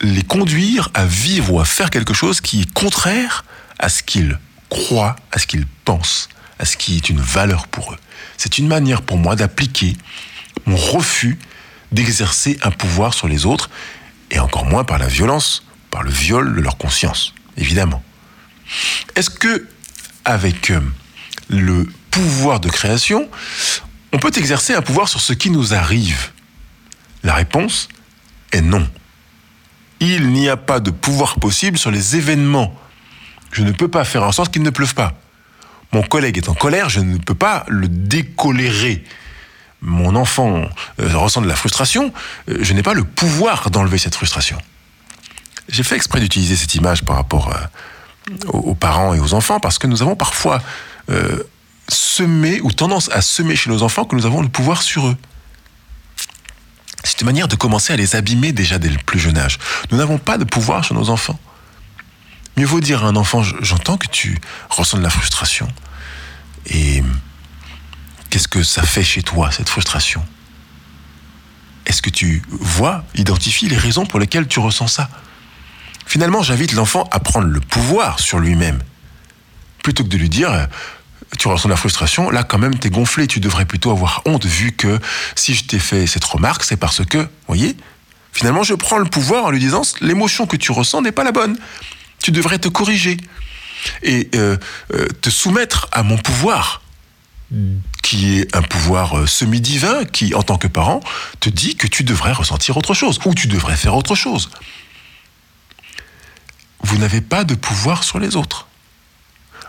les 0.00 0.22
conduire 0.22 0.90
à 0.94 1.04
vivre 1.04 1.54
ou 1.54 1.60
à 1.60 1.64
faire 1.64 1.90
quelque 1.90 2.14
chose 2.14 2.40
qui 2.40 2.62
est 2.62 2.72
contraire 2.72 3.44
à 3.78 3.88
ce 3.88 4.02
qu'ils 4.02 4.38
croient, 4.68 5.16
à 5.32 5.38
ce 5.38 5.46
qu'ils 5.46 5.66
pensent, 5.66 6.28
à 6.58 6.64
ce 6.64 6.76
qui 6.76 6.96
est 6.96 7.08
une 7.08 7.20
valeur 7.20 7.66
pour 7.66 7.92
eux. 7.92 7.98
C'est 8.38 8.56
une 8.56 8.68
manière 8.68 9.02
pour 9.02 9.18
moi 9.18 9.36
d'appliquer 9.36 9.96
mon 10.64 10.76
refus 10.76 11.38
d'exercer 11.92 12.58
un 12.62 12.70
pouvoir 12.70 13.14
sur 13.14 13.28
les 13.28 13.46
autres, 13.46 13.70
et 14.30 14.38
encore 14.38 14.66
moins 14.66 14.84
par 14.84 14.98
la 14.98 15.08
violence, 15.08 15.64
par 15.90 16.02
le 16.02 16.10
viol 16.10 16.54
de 16.54 16.60
leur 16.60 16.76
conscience, 16.76 17.34
évidemment. 17.56 18.02
Est-ce 19.16 19.30
que, 19.30 19.66
avec 20.24 20.70
euh, 20.70 20.80
le 21.48 21.86
pouvoir 22.10 22.60
de 22.60 22.68
création, 22.68 23.28
on 24.12 24.18
peut 24.18 24.32
exercer 24.36 24.74
un 24.74 24.82
pouvoir 24.82 25.08
sur 25.08 25.20
ce 25.20 25.32
qui 25.32 25.50
nous 25.50 25.74
arrive? 25.74 26.30
La 27.22 27.34
réponse 27.34 27.88
est 28.52 28.60
non. 28.60 28.86
Il 30.00 30.28
n'y 30.28 30.48
a 30.48 30.56
pas 30.56 30.80
de 30.80 30.90
pouvoir 30.90 31.36
possible 31.36 31.78
sur 31.78 31.90
les 31.90 32.16
événements. 32.16 32.78
Je 33.50 33.62
ne 33.62 33.72
peux 33.72 33.88
pas 33.88 34.04
faire 34.04 34.22
en 34.22 34.32
sorte 34.32 34.52
qu'il 34.52 34.62
ne 34.62 34.70
pleuve 34.70 34.94
pas. 34.94 35.14
Mon 35.92 36.02
collègue 36.02 36.36
est 36.36 36.48
en 36.48 36.54
colère, 36.54 36.88
je 36.88 37.00
ne 37.00 37.16
peux 37.18 37.34
pas 37.34 37.64
le 37.68 37.88
décolérer 37.88 39.04
mon 39.80 40.16
enfant 40.16 40.62
euh, 41.00 41.16
ressent 41.16 41.40
de 41.40 41.46
la 41.46 41.56
frustration, 41.56 42.12
euh, 42.48 42.58
je 42.60 42.72
n'ai 42.72 42.82
pas 42.82 42.94
le 42.94 43.04
pouvoir 43.04 43.70
d'enlever 43.70 43.98
cette 43.98 44.14
frustration. 44.14 44.58
J'ai 45.68 45.82
fait 45.82 45.96
exprès 45.96 46.20
d'utiliser 46.20 46.56
cette 46.56 46.74
image 46.74 47.04
par 47.04 47.16
rapport 47.16 47.48
euh, 47.48 48.34
aux, 48.48 48.74
parents 48.74 49.14
et 49.14 49.20
aux 49.20 49.34
enfants 49.34 49.60
parce 49.60 49.78
que 49.78 49.86
nous 49.86 50.02
avons 50.02 50.16
parfois 50.16 50.62
semé 51.88 52.60
ou 52.60 52.70
tendance 52.70 53.10
à 53.12 53.22
semer 53.22 53.56
chez 53.56 53.70
nos 53.70 53.82
enfants 53.82 54.04
que 54.04 54.14
nous 54.14 54.26
avons 54.26 54.42
le 54.42 54.48
pouvoir 54.48 54.82
sur 54.82 55.06
eux. 55.06 55.16
C'est 57.02 57.22
une 57.22 57.26
manière 57.26 57.48
de 57.48 57.56
commencer 57.56 57.94
à 57.94 57.96
les 57.96 58.14
abîmer 58.14 58.52
déjà 58.52 58.78
dès 58.78 58.90
le 58.90 58.98
plus 58.98 59.18
jeune 59.18 59.38
âge. 59.38 59.58
Nous 59.90 59.96
n'avons 59.96 60.18
pas 60.18 60.36
de 60.36 60.44
pouvoir 60.44 60.84
sur 60.84 60.94
nos 60.94 61.08
enfants. 61.08 61.38
Mieux 62.58 62.66
vaut 62.66 62.80
dire 62.80 63.04
à 63.04 63.08
un 63.08 63.16
enfant, 63.16 63.42
j'entends 63.60 63.96
que 63.96 64.08
tu 64.08 64.38
ressens 64.68 64.98
de 64.98 65.02
la 65.02 65.10
frustration. 65.10 65.68
Et 66.66 67.02
Qu'est-ce 68.30 68.48
que 68.48 68.62
ça 68.62 68.82
fait 68.82 69.04
chez 69.04 69.22
toi, 69.22 69.50
cette 69.50 69.68
frustration? 69.68 70.24
Est-ce 71.86 72.02
que 72.02 72.10
tu 72.10 72.42
vois, 72.50 73.04
identifies 73.14 73.68
les 73.68 73.78
raisons 73.78 74.04
pour 74.04 74.20
lesquelles 74.20 74.46
tu 74.46 74.60
ressens 74.60 74.88
ça? 74.88 75.08
Finalement, 76.04 76.42
j'invite 76.42 76.72
l'enfant 76.72 77.08
à 77.10 77.20
prendre 77.20 77.46
le 77.46 77.60
pouvoir 77.60 78.20
sur 78.20 78.38
lui-même. 78.38 78.82
Plutôt 79.82 80.04
que 80.04 80.08
de 80.08 80.18
lui 80.18 80.28
dire, 80.28 80.68
tu 81.38 81.48
ressens 81.48 81.68
la 81.68 81.76
frustration, 81.76 82.28
là 82.28 82.42
quand 82.42 82.58
même 82.58 82.78
t'es 82.78 82.90
gonflé, 82.90 83.26
tu 83.26 83.40
devrais 83.40 83.64
plutôt 83.64 83.90
avoir 83.90 84.22
honte 84.26 84.44
vu 84.44 84.72
que 84.72 84.98
si 85.34 85.54
je 85.54 85.64
t'ai 85.64 85.78
fait 85.78 86.06
cette 86.06 86.24
remarque, 86.24 86.64
c'est 86.64 86.76
parce 86.76 87.04
que, 87.04 87.26
voyez, 87.46 87.76
finalement 88.32 88.62
je 88.62 88.74
prends 88.74 88.98
le 88.98 89.06
pouvoir 89.06 89.46
en 89.46 89.50
lui 89.50 89.60
disant, 89.60 89.82
l'émotion 90.02 90.46
que 90.46 90.56
tu 90.56 90.72
ressens 90.72 91.00
n'est 91.00 91.12
pas 91.12 91.24
la 91.24 91.32
bonne. 91.32 91.56
Tu 92.22 92.30
devrais 92.30 92.58
te 92.58 92.68
corriger 92.68 93.16
et 94.02 94.28
euh, 94.34 94.56
euh, 94.92 95.06
te 95.20 95.30
soumettre 95.30 95.88
à 95.92 96.02
mon 96.02 96.18
pouvoir 96.18 96.82
qui 98.02 98.38
est 98.38 98.54
un 98.54 98.62
pouvoir 98.62 99.18
euh, 99.18 99.26
semi-divin 99.26 100.04
qui, 100.04 100.34
en 100.34 100.42
tant 100.42 100.58
que 100.58 100.66
parent, 100.66 101.00
te 101.40 101.48
dit 101.48 101.76
que 101.76 101.86
tu 101.86 102.04
devrais 102.04 102.32
ressentir 102.32 102.76
autre 102.76 102.94
chose 102.94 103.18
ou 103.24 103.34
tu 103.34 103.48
devrais 103.48 103.76
faire 103.76 103.94
autre 103.94 104.14
chose. 104.14 104.50
Vous 106.80 106.98
n'avez 106.98 107.20
pas 107.20 107.44
de 107.44 107.54
pouvoir 107.54 108.04
sur 108.04 108.18
les 108.18 108.36
autres. 108.36 108.66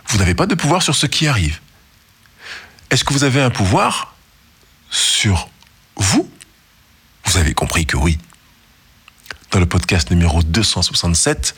Vous 0.08 0.18
n'avez 0.18 0.34
pas 0.34 0.46
de 0.46 0.54
pouvoir 0.54 0.82
sur 0.82 0.94
ce 0.94 1.06
qui 1.06 1.26
arrive. 1.26 1.60
Est-ce 2.90 3.04
que 3.04 3.12
vous 3.12 3.24
avez 3.24 3.40
un 3.40 3.50
pouvoir 3.50 4.14
sur 4.90 5.48
vous? 5.96 6.30
Vous 7.24 7.36
avez 7.36 7.54
compris 7.54 7.86
que 7.86 7.96
oui. 7.96 8.18
Dans 9.52 9.60
le 9.60 9.66
podcast 9.66 10.10
numéro 10.10 10.42
267, 10.42 11.54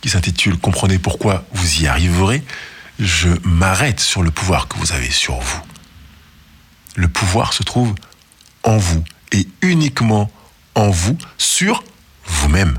qui 0.00 0.08
s'intitule 0.08 0.56
Comprenez 0.58 0.98
pourquoi 0.98 1.44
vous 1.52 1.82
y 1.82 1.86
arriverez, 1.86 2.42
je 2.98 3.28
m'arrête 3.44 4.00
sur 4.00 4.22
le 4.22 4.30
pouvoir 4.30 4.68
que 4.68 4.78
vous 4.78 4.92
avez 4.92 5.10
sur 5.10 5.38
vous. 5.38 5.60
Le 6.94 7.08
pouvoir 7.08 7.52
se 7.52 7.62
trouve 7.62 7.94
en 8.62 8.76
vous 8.76 9.04
et 9.32 9.46
uniquement 9.62 10.30
en 10.74 10.90
vous, 10.90 11.16
sur 11.38 11.82
vous-même. 12.24 12.78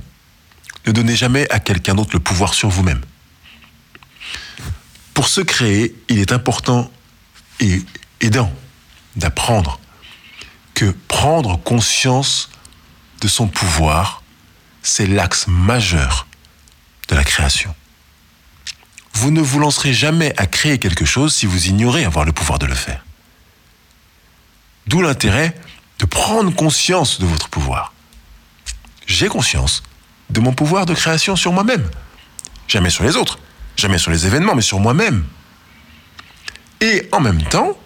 Ne 0.86 0.92
donnez 0.92 1.16
jamais 1.16 1.50
à 1.52 1.60
quelqu'un 1.60 1.96
d'autre 1.96 2.12
le 2.14 2.20
pouvoir 2.20 2.54
sur 2.54 2.70
vous-même. 2.70 3.02
Pour 5.14 5.28
se 5.28 5.42
créer, 5.42 5.96
il 6.10 6.20
est 6.20 6.32
important 6.32 6.92
et 7.60 7.82
aidant 8.22 8.52
d'apprendre 9.16 9.80
que 10.74 10.96
prendre 11.08 11.58
conscience 11.58 12.50
de 13.22 13.28
son 13.28 13.48
pouvoir, 13.48 14.22
c'est 14.84 15.08
l'axe 15.08 15.48
majeur 15.48 16.28
de 17.08 17.16
la 17.16 17.24
création. 17.24 17.74
Vous 19.14 19.32
ne 19.32 19.42
vous 19.42 19.60
lancerez 19.60 19.94
jamais 19.94 20.34
à 20.38 20.46
créer 20.46 20.78
quelque 20.78 21.06
chose 21.06 21.34
si 21.34 21.46
vous 21.46 21.68
ignorez 21.68 22.06
avoir 22.06 22.26
le 22.26 22.32
pouvoir 22.32 22.60
de 22.60 22.66
le 22.66 22.76
faire. 22.76 23.04
D'où 24.86 25.02
l'intérêt 25.02 25.56
de 26.00 26.06
prendre 26.06 26.54
conscience 26.54 27.20
de 27.20 27.26
votre 27.26 27.50
pouvoir. 27.50 27.94
J'ai 29.08 29.28
conscience 29.28 29.84
de 30.30 30.40
mon 30.40 30.54
pouvoir 30.54 30.86
de 30.86 30.94
création 30.94 31.36
sur 31.36 31.52
moi-même. 31.52 31.90
Jamais 32.68 32.90
sur 32.90 33.04
les 33.04 33.16
autres, 33.16 33.40
jamais 33.76 33.98
sur 33.98 34.12
les 34.12 34.26
événements, 34.26 34.54
mais 34.54 34.62
sur 34.62 34.80
moi-même. 34.80 35.26
Et 36.82 37.08
en 37.12 37.20
même 37.20 37.42
temps, 37.44 37.78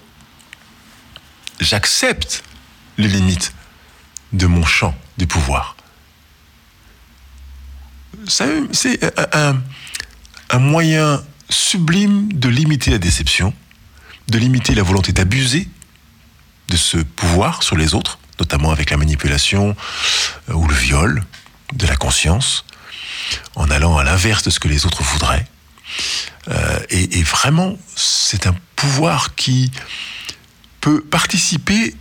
j'accepte 1.60 2.44
les 2.98 3.08
limites 3.08 3.54
de 4.34 4.48
mon 4.48 4.66
champ 4.66 4.96
du 5.18 5.28
pouvoir. 5.28 5.76
C'est 8.28 9.00
un, 9.34 9.62
un 10.50 10.60
moyen 10.60 11.24
sublime 11.50 12.32
de 12.34 12.50
limiter 12.50 12.92
la 12.92 12.98
déception, 12.98 13.54
de 14.28 14.38
limiter 14.38 14.76
la 14.76 14.84
volonté 14.84 15.12
d'abuser 15.12 15.68
de 16.72 16.78
ce 16.78 16.98
pouvoir 16.98 17.64
sur 17.64 17.76
les 17.76 17.94
autres, 17.94 18.18
notamment 18.40 18.72
avec 18.72 18.90
la 18.90 18.98
manipulation 18.98 19.76
euh, 20.50 20.54
ou 20.54 20.68
le 20.68 20.74
viol 20.74 21.24
de 21.74 21.86
la 21.86 21.96
conscience, 21.96 22.66
en 23.56 23.70
allant 23.70 23.98
à 23.98 24.04
l'inverse 24.04 24.44
de 24.44 24.50
ce 24.50 24.60
que 24.60 24.68
les 24.68 24.86
autres 24.86 25.04
voudraient. 25.04 25.46
Euh, 26.48 26.80
et, 26.90 27.22
vraiment, 27.24 27.78
c'est 27.96 28.48
un 28.48 28.56
pouvoir 28.76 29.36
qui 29.36 29.72
peut 30.80 31.02
participer 31.02 31.96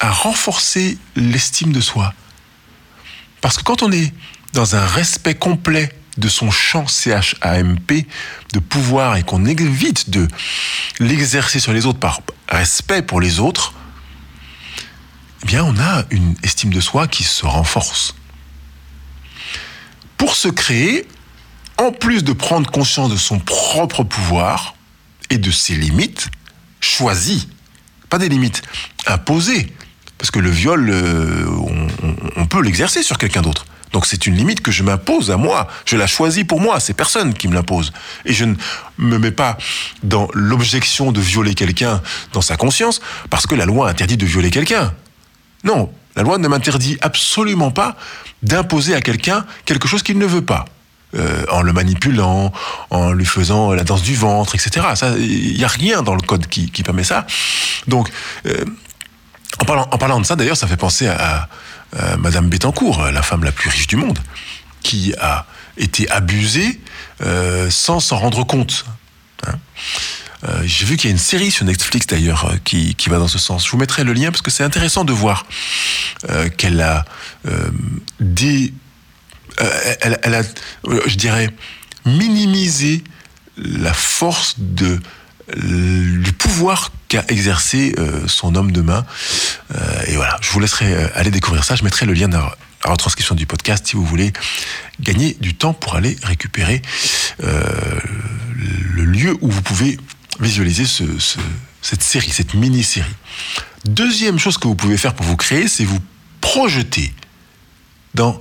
à 0.00 0.10
renforcer 0.10 0.98
l'estime 1.14 1.72
de 1.72 1.80
soi. 1.80 2.12
Parce 3.40 3.58
que 3.58 3.62
quand 3.62 3.82
on 3.82 3.92
est 3.92 4.12
dans 4.54 4.76
un 4.76 4.86
respect 4.86 5.34
complet 5.34 5.92
de 6.16 6.28
son 6.28 6.50
champ 6.50 6.86
CHAMP 6.86 8.06
de 8.52 8.58
pouvoir 8.60 9.16
et 9.16 9.24
qu'on 9.24 9.44
évite 9.44 10.10
de 10.10 10.28
l'exercer 11.00 11.58
sur 11.58 11.72
les 11.72 11.86
autres 11.86 11.98
par 11.98 12.20
respect 12.48 13.02
pour 13.02 13.20
les 13.20 13.40
autres, 13.40 13.74
eh 15.42 15.46
bien 15.46 15.64
on 15.64 15.76
a 15.76 16.04
une 16.10 16.36
estime 16.44 16.72
de 16.72 16.80
soi 16.80 17.08
qui 17.08 17.24
se 17.24 17.44
renforce. 17.44 18.14
Pour 20.16 20.36
se 20.36 20.48
créer, 20.48 21.06
en 21.76 21.90
plus 21.90 22.22
de 22.22 22.32
prendre 22.32 22.70
conscience 22.70 23.10
de 23.10 23.16
son 23.16 23.40
propre 23.40 24.04
pouvoir 24.04 24.76
et 25.30 25.38
de 25.38 25.50
ses 25.50 25.74
limites, 25.74 26.28
choisies, 26.80 27.48
pas 28.08 28.18
des 28.18 28.28
limites, 28.28 28.62
imposées, 29.06 29.72
parce 30.16 30.30
que 30.30 30.38
le 30.38 30.50
viol, 30.50 30.88
euh, 30.90 31.44
on 32.36 32.46
peut 32.46 32.62
l'exercer 32.62 33.02
sur 33.02 33.18
quelqu'un 33.18 33.42
d'autre. 33.42 33.66
Donc 33.94 34.06
c'est 34.06 34.26
une 34.26 34.34
limite 34.34 34.60
que 34.60 34.72
je 34.72 34.82
m'impose 34.82 35.30
à 35.30 35.36
moi. 35.36 35.68
Je 35.86 35.96
la 35.96 36.08
choisis 36.08 36.42
pour 36.42 36.60
moi. 36.60 36.80
C'est 36.80 36.94
personne 36.94 37.32
qui 37.32 37.46
me 37.46 37.54
l'impose. 37.54 37.92
Et 38.24 38.32
je 38.32 38.44
ne 38.44 38.56
me 38.98 39.18
mets 39.18 39.30
pas 39.30 39.56
dans 40.02 40.28
l'objection 40.34 41.12
de 41.12 41.20
violer 41.20 41.54
quelqu'un 41.54 42.02
dans 42.32 42.40
sa 42.42 42.56
conscience 42.56 43.00
parce 43.30 43.46
que 43.46 43.54
la 43.54 43.66
loi 43.66 43.88
interdit 43.88 44.16
de 44.16 44.26
violer 44.26 44.50
quelqu'un. 44.50 44.92
Non, 45.62 45.92
la 46.16 46.24
loi 46.24 46.38
ne 46.38 46.48
m'interdit 46.48 46.98
absolument 47.02 47.70
pas 47.70 47.96
d'imposer 48.42 48.96
à 48.96 49.00
quelqu'un 49.00 49.46
quelque 49.64 49.86
chose 49.86 50.02
qu'il 50.02 50.18
ne 50.18 50.26
veut 50.26 50.44
pas. 50.44 50.64
Euh, 51.16 51.44
en 51.48 51.62
le 51.62 51.72
manipulant, 51.72 52.52
en 52.90 53.12
lui 53.12 53.24
faisant 53.24 53.72
la 53.72 53.84
danse 53.84 54.02
du 54.02 54.16
ventre, 54.16 54.56
etc. 54.56 54.84
Il 55.20 55.56
n'y 55.56 55.62
a 55.62 55.68
rien 55.68 56.02
dans 56.02 56.16
le 56.16 56.20
code 56.20 56.48
qui, 56.48 56.82
permet 56.82 57.04
ça. 57.04 57.24
Donc, 57.86 58.10
euh, 58.46 58.64
en, 59.58 59.64
parlant, 59.64 60.20
de 60.20 60.26
ça, 60.26 60.36
d'ailleurs, 60.36 60.56
ça 60.56 60.66
fait 60.66 60.76
penser 60.76 61.06
à, 61.06 61.48
euh, 61.96 62.16
Madame 62.16 62.48
Bettencourt, 62.48 63.10
la 63.10 63.22
femme 63.22 63.44
la 63.44 63.52
plus 63.52 63.70
riche 63.70 63.86
du 63.86 63.96
monde, 63.96 64.18
qui 64.82 65.14
a 65.20 65.46
été 65.76 66.10
abusée 66.10 66.80
euh, 67.22 67.70
sans 67.70 68.00
s'en 68.00 68.18
rendre 68.18 68.44
compte. 68.44 68.84
Hein. 69.46 69.54
Euh, 70.44 70.62
j'ai 70.64 70.84
vu 70.84 70.96
qu'il 70.96 71.08
y 71.08 71.12
a 71.12 71.12
une 71.12 71.18
série 71.18 71.50
sur 71.50 71.64
Netflix 71.64 72.06
d'ailleurs 72.06 72.52
qui, 72.64 72.96
va 73.06 73.18
dans 73.18 73.28
ce 73.28 73.38
sens. 73.38 73.64
Je 73.64 73.70
vous 73.70 73.78
mettrai 73.78 74.04
le 74.04 74.12
lien 74.12 74.30
parce 74.30 74.42
que 74.42 74.50
c'est 74.50 74.64
intéressant 74.64 75.04
de 75.04 75.12
voir 75.12 75.46
qu'elle 76.58 76.80
a 76.80 77.04
des, 78.20 78.74
elle, 80.00 80.34
a, 80.34 80.42
je 81.06 81.14
dirais, 81.16 81.48
minimisé 82.04 83.04
la 83.56 83.94
force 83.94 84.56
de, 84.58 85.00
du 85.56 86.32
pouvoir 86.32 86.90
exercer 87.28 87.94
euh, 87.98 88.26
son 88.26 88.54
homme 88.54 88.72
de 88.72 88.80
main. 88.80 89.04
Euh, 89.74 90.02
et 90.06 90.16
voilà, 90.16 90.36
je 90.40 90.50
vous 90.50 90.60
laisserai 90.60 90.92
euh, 90.92 91.08
aller 91.14 91.30
découvrir 91.30 91.64
ça. 91.64 91.76
Je 91.76 91.84
mettrai 91.84 92.06
le 92.06 92.12
lien 92.12 92.28
dans 92.28 92.40
la 92.40 92.90
retranscription 92.90 93.34
du 93.34 93.46
podcast 93.46 93.86
si 93.86 93.96
vous 93.96 94.04
voulez 94.04 94.32
gagner 95.00 95.36
du 95.40 95.54
temps 95.54 95.72
pour 95.72 95.94
aller 95.94 96.16
récupérer 96.22 96.82
le 97.38 99.04
lieu 99.04 99.36
où 99.40 99.50
vous 99.50 99.62
pouvez 99.62 99.98
visualiser 100.40 100.84
cette 101.80 102.02
série, 102.02 102.30
cette 102.30 102.54
mini-série. 102.54 103.08
Deuxième 103.86 104.38
chose 104.38 104.58
que 104.58 104.68
vous 104.68 104.74
pouvez 104.74 104.98
faire 104.98 105.14
pour 105.14 105.24
vous 105.24 105.36
créer, 105.36 105.66
c'est 105.66 105.84
vous 105.84 105.98
projeter 106.42 107.14
dans, 108.14 108.38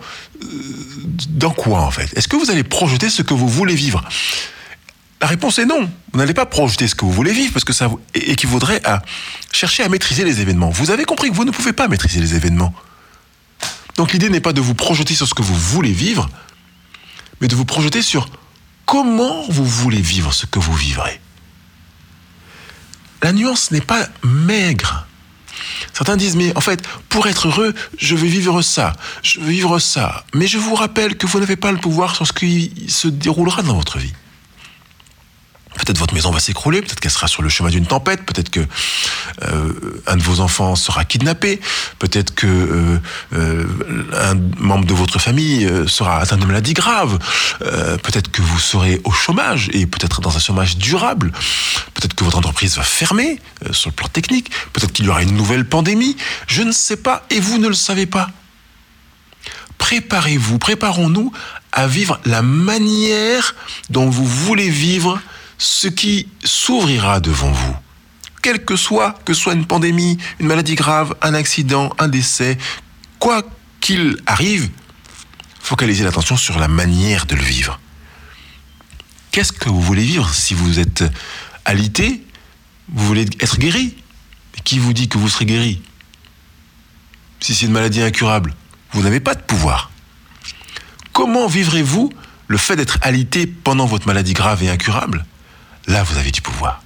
dans 1.29 1.51
quoi 1.51 1.79
en 1.79 1.91
fait? 1.91 2.15
Est-ce 2.17 2.27
que 2.27 2.35
vous 2.35 2.51
allez 2.51 2.63
projeter 2.63 3.09
ce 3.09 3.21
que 3.21 3.33
vous 3.33 3.47
voulez 3.47 3.75
vivre? 3.75 4.03
La 5.23 5.27
réponse 5.27 5.57
est 5.57 5.65
non. 5.65 5.89
Vous 6.11 6.19
n'allez 6.19 6.33
pas 6.33 6.45
projeter 6.45 6.85
ce 6.85 6.95
que 6.95 7.05
vous 7.05 7.11
voulez 7.13 7.31
vivre 7.31 7.53
parce 7.53 7.63
que 7.63 7.71
ça 7.71 7.89
équivaudrait 8.13 8.81
à 8.83 9.01
chercher 9.53 9.81
à 9.81 9.87
maîtriser 9.87 10.25
les 10.25 10.41
événements. 10.41 10.69
Vous 10.69 10.91
avez 10.91 11.05
compris 11.05 11.29
que 11.29 11.33
vous 11.33 11.45
ne 11.45 11.51
pouvez 11.51 11.71
pas 11.71 11.87
maîtriser 11.87 12.19
les 12.19 12.35
événements. 12.35 12.73
Donc 13.95 14.11
l'idée 14.11 14.29
n'est 14.29 14.41
pas 14.41 14.51
de 14.51 14.59
vous 14.59 14.73
projeter 14.73 15.15
sur 15.15 15.25
ce 15.25 15.33
que 15.33 15.41
vous 15.41 15.55
voulez 15.55 15.93
vivre, 15.93 16.29
mais 17.39 17.47
de 17.47 17.55
vous 17.55 17.63
projeter 17.63 18.01
sur 18.01 18.27
comment 18.85 19.45
vous 19.47 19.63
voulez 19.63 20.01
vivre 20.01 20.33
ce 20.33 20.45
que 20.45 20.59
vous 20.59 20.75
vivrez. 20.75 21.21
La 23.21 23.31
nuance 23.31 23.71
n'est 23.71 23.79
pas 23.79 24.05
maigre. 24.23 25.07
Certains 25.93 26.17
disent, 26.17 26.35
mais 26.35 26.51
en 26.57 26.61
fait, 26.61 26.85
pour 27.07 27.27
être 27.27 27.47
heureux, 27.47 27.73
je 27.97 28.17
veux 28.17 28.27
vivre 28.27 28.61
ça, 28.61 28.91
je 29.21 29.39
veux 29.39 29.51
vivre 29.51 29.79
ça. 29.79 30.25
Mais 30.33 30.47
je 30.47 30.57
vous 30.57 30.75
rappelle 30.75 31.15
que 31.15 31.27
vous 31.27 31.39
n'avez 31.39 31.55
pas 31.55 31.71
le 31.71 31.77
pouvoir 31.77 32.13
sur 32.13 32.27
ce 32.27 32.33
qui 32.33 32.73
se 32.89 33.07
déroulera 33.07 33.61
dans 33.61 33.75
votre 33.75 33.99
vie. 33.99 34.11
Peut-être 35.75 35.97
votre 35.97 36.13
maison 36.13 36.31
va 36.31 36.39
s'écrouler, 36.39 36.81
peut-être 36.81 36.99
qu'elle 36.99 37.11
sera 37.11 37.27
sur 37.27 37.41
le 37.41 37.49
chemin 37.49 37.69
d'une 37.69 37.85
tempête, 37.85 38.25
peut-être 38.25 38.49
que 38.49 38.59
euh, 39.43 40.01
un 40.05 40.15
de 40.15 40.21
vos 40.21 40.39
enfants 40.39 40.75
sera 40.75 41.03
kidnappé, 41.03 41.59
peut-être 41.99 42.35
que 42.35 42.47
euh, 42.47 42.99
euh, 43.33 43.65
un 44.13 44.35
membre 44.59 44.85
de 44.85 44.93
votre 44.93 45.19
famille 45.19 45.69
sera 45.87 46.19
atteint 46.19 46.37
de 46.37 46.45
maladie 46.45 46.73
grave, 46.73 47.17
peut-être 47.59 48.31
que 48.31 48.41
vous 48.41 48.59
serez 48.59 49.01
au 49.03 49.11
chômage 49.11 49.69
et 49.73 49.85
peut-être 49.85 50.21
dans 50.21 50.35
un 50.35 50.39
chômage 50.39 50.77
durable, 50.77 51.31
peut-être 51.93 52.13
que 52.13 52.23
votre 52.23 52.37
entreprise 52.37 52.77
va 52.77 52.83
fermer 52.83 53.39
sur 53.71 53.89
le 53.89 53.95
plan 53.95 54.07
technique, 54.07 54.51
peut-être 54.73 54.93
qu'il 54.93 55.05
y 55.05 55.09
aura 55.09 55.23
une 55.23 55.35
nouvelle 55.35 55.67
pandémie, 55.67 56.15
je 56.47 56.61
ne 56.61 56.71
sais 56.71 56.97
pas 56.97 57.25
et 57.29 57.39
vous 57.39 57.57
ne 57.57 57.67
le 57.67 57.73
savez 57.73 58.05
pas. 58.05 58.29
Préparez-vous, 59.77 60.59
préparons-nous 60.59 61.31
à 61.73 61.87
vivre 61.87 62.19
la 62.25 62.41
manière 62.41 63.55
dont 63.89 64.09
vous 64.09 64.25
voulez 64.25 64.69
vivre 64.69 65.19
ce 65.57 65.87
qui 65.87 66.27
s'ouvrira 66.43 67.19
devant 67.19 67.51
vous. 67.51 67.75
Quel 68.41 68.65
que 68.65 68.75
soit, 68.75 69.17
que 69.23 69.33
soit 69.33 69.53
une 69.53 69.65
pandémie, 69.65 70.17
une 70.39 70.47
maladie 70.47 70.75
grave, 70.75 71.15
un 71.21 71.33
accident, 71.33 71.91
un 71.97 72.09
décès, 72.09 72.57
quoi 73.19 73.43
qu'il 73.79 74.17
arrive, 74.25 74.69
focalisez 75.59 76.03
l'attention 76.03 76.35
sur 76.35 76.59
la 76.59 76.67
manière 76.67 77.25
de 77.25 77.35
le 77.35 77.41
vivre. 77.41 77.79
Qu'est-ce 79.31 79.51
que 79.51 79.69
vous 79.69 79.81
voulez 79.81 80.03
vivre 80.03 80.33
si 80.33 80.53
vous 80.53 80.79
êtes 80.79 81.03
alité 81.65 82.23
Vous 82.89 83.05
voulez 83.05 83.25
être 83.39 83.57
guéri? 83.57 83.95
Qui 84.63 84.77
vous 84.77 84.93
dit 84.93 85.09
que 85.09 85.17
vous 85.17 85.29
serez 85.29 85.45
guéri? 85.45 85.81
Si 87.39 87.55
c'est 87.55 87.65
une 87.65 87.71
maladie 87.71 88.01
incurable, 88.01 88.53
vous 88.91 89.01
n'avez 89.01 89.19
pas 89.19 89.35
de 89.35 89.41
pouvoir. 89.41 89.89
Comment 91.13 91.47
vivrez-vous 91.47 92.11
le 92.47 92.57
fait 92.57 92.75
d'être 92.75 92.97
alité 93.01 93.47
pendant 93.47 93.85
votre 93.85 94.07
maladie 94.07 94.33
grave 94.33 94.63
et 94.63 94.69
incurable? 94.69 95.25
Là 95.87 96.03
vous 96.03 96.17
avez 96.17 96.31
du 96.31 96.41
pouvoir. 96.41 96.81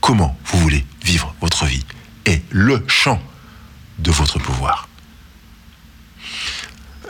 Comment 0.00 0.38
vous 0.44 0.58
voulez 0.60 0.84
vivre 1.02 1.34
votre 1.40 1.64
vie 1.66 1.84
est 2.24 2.42
le 2.50 2.84
champ 2.86 3.20
de 3.98 4.10
votre 4.10 4.38
pouvoir. 4.38 4.88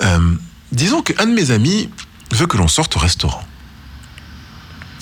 Euh, 0.03 0.35
disons 0.73 1.03
qu'un 1.03 1.27
de 1.27 1.33
mes 1.33 1.51
amis 1.51 1.91
veut 2.33 2.47
que 2.47 2.57
l'on 2.57 2.69
sorte 2.69 2.97
au 2.97 2.99
restaurant. 2.99 3.45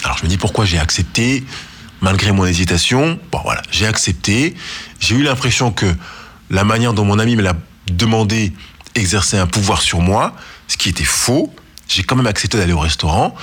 Alors 0.04 0.18
je 0.18 0.24
me 0.24 0.28
dis 0.28 0.36
pourquoi 0.36 0.64
j'ai 0.64 0.78
accepté, 0.78 1.44
malgré 2.00 2.32
mon 2.32 2.46
hésitation? 2.46 3.18
Bon 3.32 3.40
voilà, 3.42 3.62
j'ai 3.70 3.86
accepté. 3.86 4.54
J'ai 5.00 5.16
eu 5.16 5.22
l'impression 5.22 5.72
que 5.72 5.94
la 6.50 6.64
manière 6.64 6.92
dont 6.92 7.04
mon 7.04 7.18
ami 7.18 7.36
me 7.36 7.42
l'a 7.42 7.54
demandé 7.88 8.52
exerçait 8.94 9.38
un 9.38 9.46
pouvoir 9.46 9.82
sur 9.82 10.00
moi, 10.00 10.34
ce 10.68 10.76
qui 10.76 10.88
était 10.88 11.04
faux 11.04 11.54
j'ai 11.88 12.03
quand 12.03 12.16
même 12.16 12.27
accepté 12.27 12.59
d'aller 12.59 12.73
au 12.73 12.79
restaurant 12.79 13.35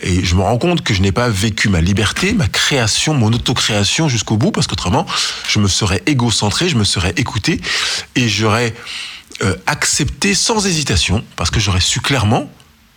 et 0.00 0.24
je 0.24 0.34
me 0.34 0.42
rends 0.42 0.58
compte 0.58 0.82
que 0.82 0.94
je 0.94 1.02
n'ai 1.02 1.12
pas 1.12 1.28
vécu 1.28 1.68
ma 1.68 1.80
liberté, 1.80 2.32
ma 2.32 2.48
création, 2.48 3.14
mon 3.14 3.32
autocréation 3.32 4.08
jusqu'au 4.08 4.36
bout 4.36 4.52
parce 4.52 4.66
qu'autrement, 4.66 5.06
je 5.48 5.58
me 5.58 5.68
serais 5.68 6.02
égocentré, 6.06 6.68
je 6.68 6.76
me 6.76 6.84
serais 6.84 7.12
écouté 7.16 7.60
et 8.14 8.28
j'aurais 8.28 8.74
euh, 9.42 9.56
accepté 9.66 10.34
sans 10.34 10.66
hésitation 10.66 11.24
parce 11.36 11.50
que 11.50 11.60
j'aurais 11.60 11.80
su 11.80 12.00
clairement 12.00 12.50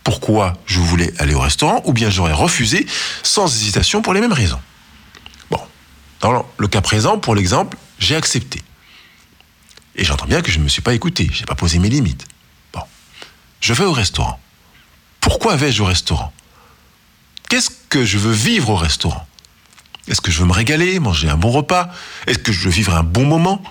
pourquoi 0.04 0.54
je 0.66 0.80
voulais 0.80 1.12
aller 1.18 1.34
au 1.34 1.40
restaurant 1.40 1.82
ou 1.84 1.92
bien 1.92 2.10
j'aurais 2.10 2.32
refusé 2.32 2.86
sans 3.22 3.46
hésitation 3.54 4.02
pour 4.02 4.14
les 4.14 4.20
mêmes 4.20 4.32
raisons. 4.32 4.60
Bon, 5.50 5.60
dans 6.20 6.44
le 6.58 6.68
cas 6.68 6.80
présent, 6.80 7.18
pour 7.18 7.34
l'exemple, 7.34 7.76
j'ai 7.98 8.16
accepté. 8.16 8.62
Et 9.94 10.04
j'entends 10.04 10.26
bien 10.26 10.42
que 10.42 10.50
je 10.50 10.58
ne 10.58 10.64
me 10.64 10.68
suis 10.68 10.82
pas 10.82 10.94
écouté, 10.94 11.28
je 11.32 11.40
n'ai 11.40 11.46
pas 11.46 11.54
posé 11.54 11.78
mes 11.78 11.88
limites. 11.88 12.26
Bon, 12.72 12.82
je 13.60 13.74
vais 13.74 13.84
au 13.84 13.92
restaurant. 13.92 14.40
Pourquoi 15.22 15.56
vais-je 15.56 15.82
au 15.82 15.86
restaurant? 15.86 16.32
Qu'est-ce 17.48 17.70
que 17.88 18.04
je 18.04 18.18
veux 18.18 18.32
vivre 18.32 18.70
au 18.70 18.76
restaurant? 18.76 19.26
Est-ce 20.08 20.20
que 20.20 20.32
je 20.32 20.40
veux 20.40 20.46
me 20.46 20.52
régaler, 20.52 20.98
manger 20.98 21.28
un 21.28 21.36
bon 21.36 21.52
repas? 21.52 21.90
Est-ce 22.26 22.40
que 22.40 22.52
je 22.52 22.60
veux 22.60 22.70
vivre 22.70 22.94
un 22.94 23.04
bon 23.04 23.24
moment? 23.24 23.62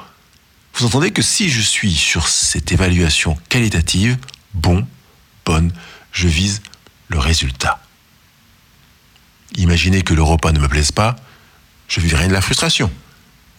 Vous 0.73 0.85
entendez 0.85 1.11
que 1.11 1.21
si 1.21 1.49
je 1.49 1.59
suis 1.59 1.93
sur 1.93 2.29
cette 2.29 2.71
évaluation 2.71 3.37
qualitative, 3.49 4.17
bon, 4.53 4.87
bonne, 5.45 5.73
je 6.13 6.29
vise 6.29 6.61
le 7.09 7.19
résultat. 7.19 7.83
Imaginez 9.57 10.03
que 10.03 10.13
le 10.13 10.23
repas 10.23 10.53
ne 10.53 10.59
me 10.59 10.69
plaise 10.69 10.93
pas, 10.93 11.17
je 11.89 11.99
vivrai 11.99 12.29
de 12.29 12.33
la 12.33 12.39
frustration 12.39 12.89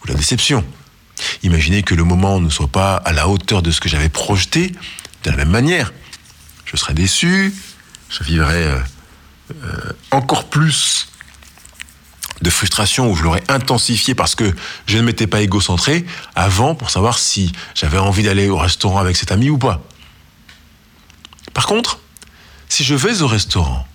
ou 0.01 0.07
la 0.07 0.15
déception. 0.15 0.65
Imaginez 1.43 1.83
que 1.83 1.93
le 1.93 2.03
moment 2.03 2.39
ne 2.39 2.49
soit 2.49 2.71
pas 2.71 2.95
à 2.95 3.13
la 3.13 3.27
hauteur 3.27 3.61
de 3.61 3.69
ce 3.69 3.79
que 3.79 3.87
j'avais 3.87 4.09
projeté, 4.09 4.71
de 5.23 5.29
la 5.29 5.37
même 5.37 5.51
manière. 5.51 5.93
Je 6.65 6.75
serai 6.75 6.95
déçu, 6.95 7.53
je 8.13 8.23
vivrais 8.23 8.67
euh, 8.67 8.79
euh, 9.63 9.91
encore 10.11 10.45
plus 10.45 11.07
de 12.41 12.49
frustration 12.49 13.09
où 13.09 13.15
je 13.15 13.23
l'aurais 13.23 13.43
intensifié 13.47 14.13
parce 14.13 14.35
que 14.35 14.53
je 14.85 14.97
ne 14.97 15.03
m'étais 15.03 15.27
pas 15.27 15.41
égocentré 15.41 16.05
avant 16.35 16.75
pour 16.75 16.91
savoir 16.91 17.17
si 17.17 17.53
j'avais 17.73 17.97
envie 17.97 18.23
d'aller 18.23 18.49
au 18.49 18.57
restaurant 18.57 18.99
avec 18.99 19.15
cet 19.15 19.31
ami 19.31 19.49
ou 19.49 19.57
pas. 19.57 19.81
Par 21.53 21.65
contre, 21.65 21.99
si 22.69 22.83
je 22.83 22.93
vais 22.93 23.21
au 23.21 23.27
restaurant 23.27 23.87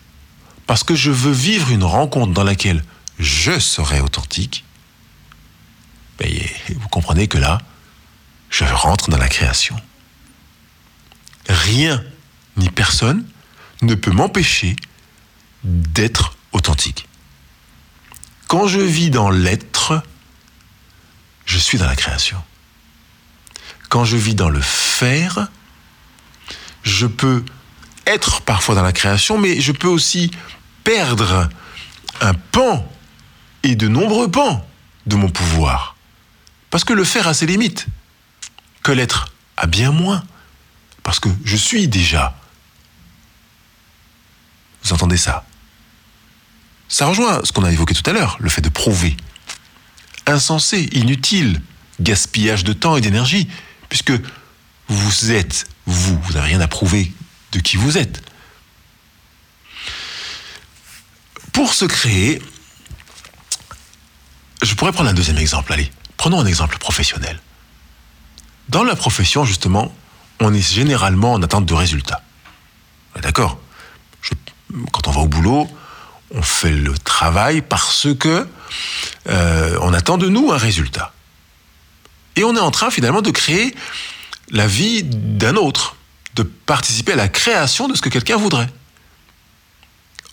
parce 0.67 0.83
que 0.83 0.95
je 0.95 1.11
veux 1.11 1.33
vivre 1.33 1.71
une 1.71 1.85
rencontre 1.85 2.33
dans 2.33 2.45
laquelle 2.45 2.83
je 3.19 3.59
serai 3.59 4.01
authentique, 4.01 4.65
ben, 6.19 6.29
vous 6.77 6.89
comprenez 6.89 7.29
que 7.29 7.39
là, 7.39 7.59
je 8.51 8.65
rentre 8.65 9.11
dans 9.11 9.19
la 9.19 9.29
création. 9.29 9.77
Rien 11.49 12.03
ni 12.57 12.69
personne 12.71 13.25
ne 13.83 13.95
peut 13.95 14.11
m'empêcher 14.11 14.77
d'être 15.65 16.37
authentique. 16.53 17.09
Quand 18.47 18.67
je 18.67 18.81
vis 18.81 19.11
dans 19.11 19.31
l'être, 19.31 20.03
je 21.45 21.59
suis 21.59 21.79
dans 21.79 21.87
la 21.87 21.97
création. 21.97 22.43
Quand 23.89 24.05
je 24.05 24.17
vis 24.17 24.35
dans 24.35 24.51
le 24.51 24.61
faire, 24.61 25.49
je 26.83 27.07
peux 27.07 27.45
être 28.07 28.43
parfois 28.43 28.75
dans 28.75 28.83
la 28.83 28.93
création, 28.93 29.39
mais 29.39 29.61
je 29.61 29.73
peux 29.73 29.89
aussi 29.89 30.31
perdre 30.85 31.49
un 32.21 32.35
pan 32.35 32.91
et 33.63 33.77
de 33.77 33.89
nombreux 33.89 34.31
pans 34.31 34.67
de 35.07 35.17
mon 35.17 35.29
pouvoir. 35.29 35.97
Parce 36.71 36.85
que 36.85 36.93
le 36.93 37.05
faire 37.05 37.29
a 37.29 37.35
ses 37.35 37.47
limites, 37.47 37.87
que 38.83 38.93
l'être 38.93 39.27
a 39.57 39.67
bien 39.67 39.91
moins, 39.91 40.23
parce 41.03 41.21
que 41.21 41.29
je 41.45 41.57
suis 41.57 41.89
déjà 41.89 42.35
vous 44.89 44.95
entendez 44.95 45.17
ça? 45.17 45.45
Ça 46.89 47.07
rejoint 47.07 47.41
ce 47.45 47.53
qu'on 47.53 47.65
a 47.65 47.73
évoqué 47.73 47.95
tout 47.95 48.09
à 48.09 48.13
l'heure, 48.13 48.37
le 48.41 48.49
fait 48.49 48.63
de 48.63 48.69
prouver. 48.69 49.17
Insensé, 50.27 50.89
inutile, 50.93 51.61
gaspillage 52.01 52.65
de 52.65 52.73
temps 52.73 52.97
et 52.97 53.01
d'énergie, 53.01 53.49
puisque 53.89 54.13
vous 54.89 55.31
êtes 55.33 55.67
vous, 55.89 56.21
vous 56.21 56.33
n'avez 56.35 56.49
rien 56.49 56.61
à 56.61 56.69
prouver 56.69 57.13
de 57.53 57.61
qui 57.61 57.77
vous 57.77 57.97
êtes. 57.97 58.23
Pour 61.53 61.73
se 61.73 61.87
créer, 61.87 62.43
je 64.63 64.75
pourrais 64.75 64.93
prendre 64.93 65.09
un 65.09 65.15
deuxième 65.15 65.39
exemple. 65.39 65.73
Allez, 65.73 65.91
prenons 66.19 66.41
un 66.41 66.47
exemple 66.47 66.77
professionnel. 66.79 67.41
Dans 68.69 68.85
la 68.85 68.97
profession, 68.97 69.45
justement, 69.45 69.95
on 70.41 70.53
est 70.53 70.75
généralement 70.75 71.33
en 71.33 71.43
attente 71.43 71.65
de 71.65 71.75
résultats. 71.75 72.23
D'accord? 73.23 73.59
Quand 74.93 75.09
on 75.09 75.11
va 75.11 75.21
au 75.21 75.29
boulot, 75.29 75.69
On 76.31 76.43
fait 76.43 76.73
le 76.73 76.97
travail 76.99 77.63
parce 77.63 78.07
que 78.21 78.47
euh, 79.29 79.79
on 79.81 79.95
attend 79.95 80.19
de 80.19 80.29
nous 80.29 80.53
un 80.53 80.59
résultat. 80.59 81.15
Et 82.37 82.45
on 82.45 82.55
est 82.55 82.61
en 82.61 82.71
train 82.71 82.91
finalement 82.91 83.23
de 83.23 83.31
créer 83.31 83.75
la 84.51 84.67
vie 84.67 85.03
d'un 85.05 85.57
autre, 85.57 85.97
de 86.35 86.43
participer 86.43 87.13
à 87.13 87.17
la 87.17 87.29
création 87.29 87.89
de 87.89 87.95
ce 87.97 88.03
que 88.03 88.11
quelqu'un 88.11 88.37
voudrait. 88.37 88.69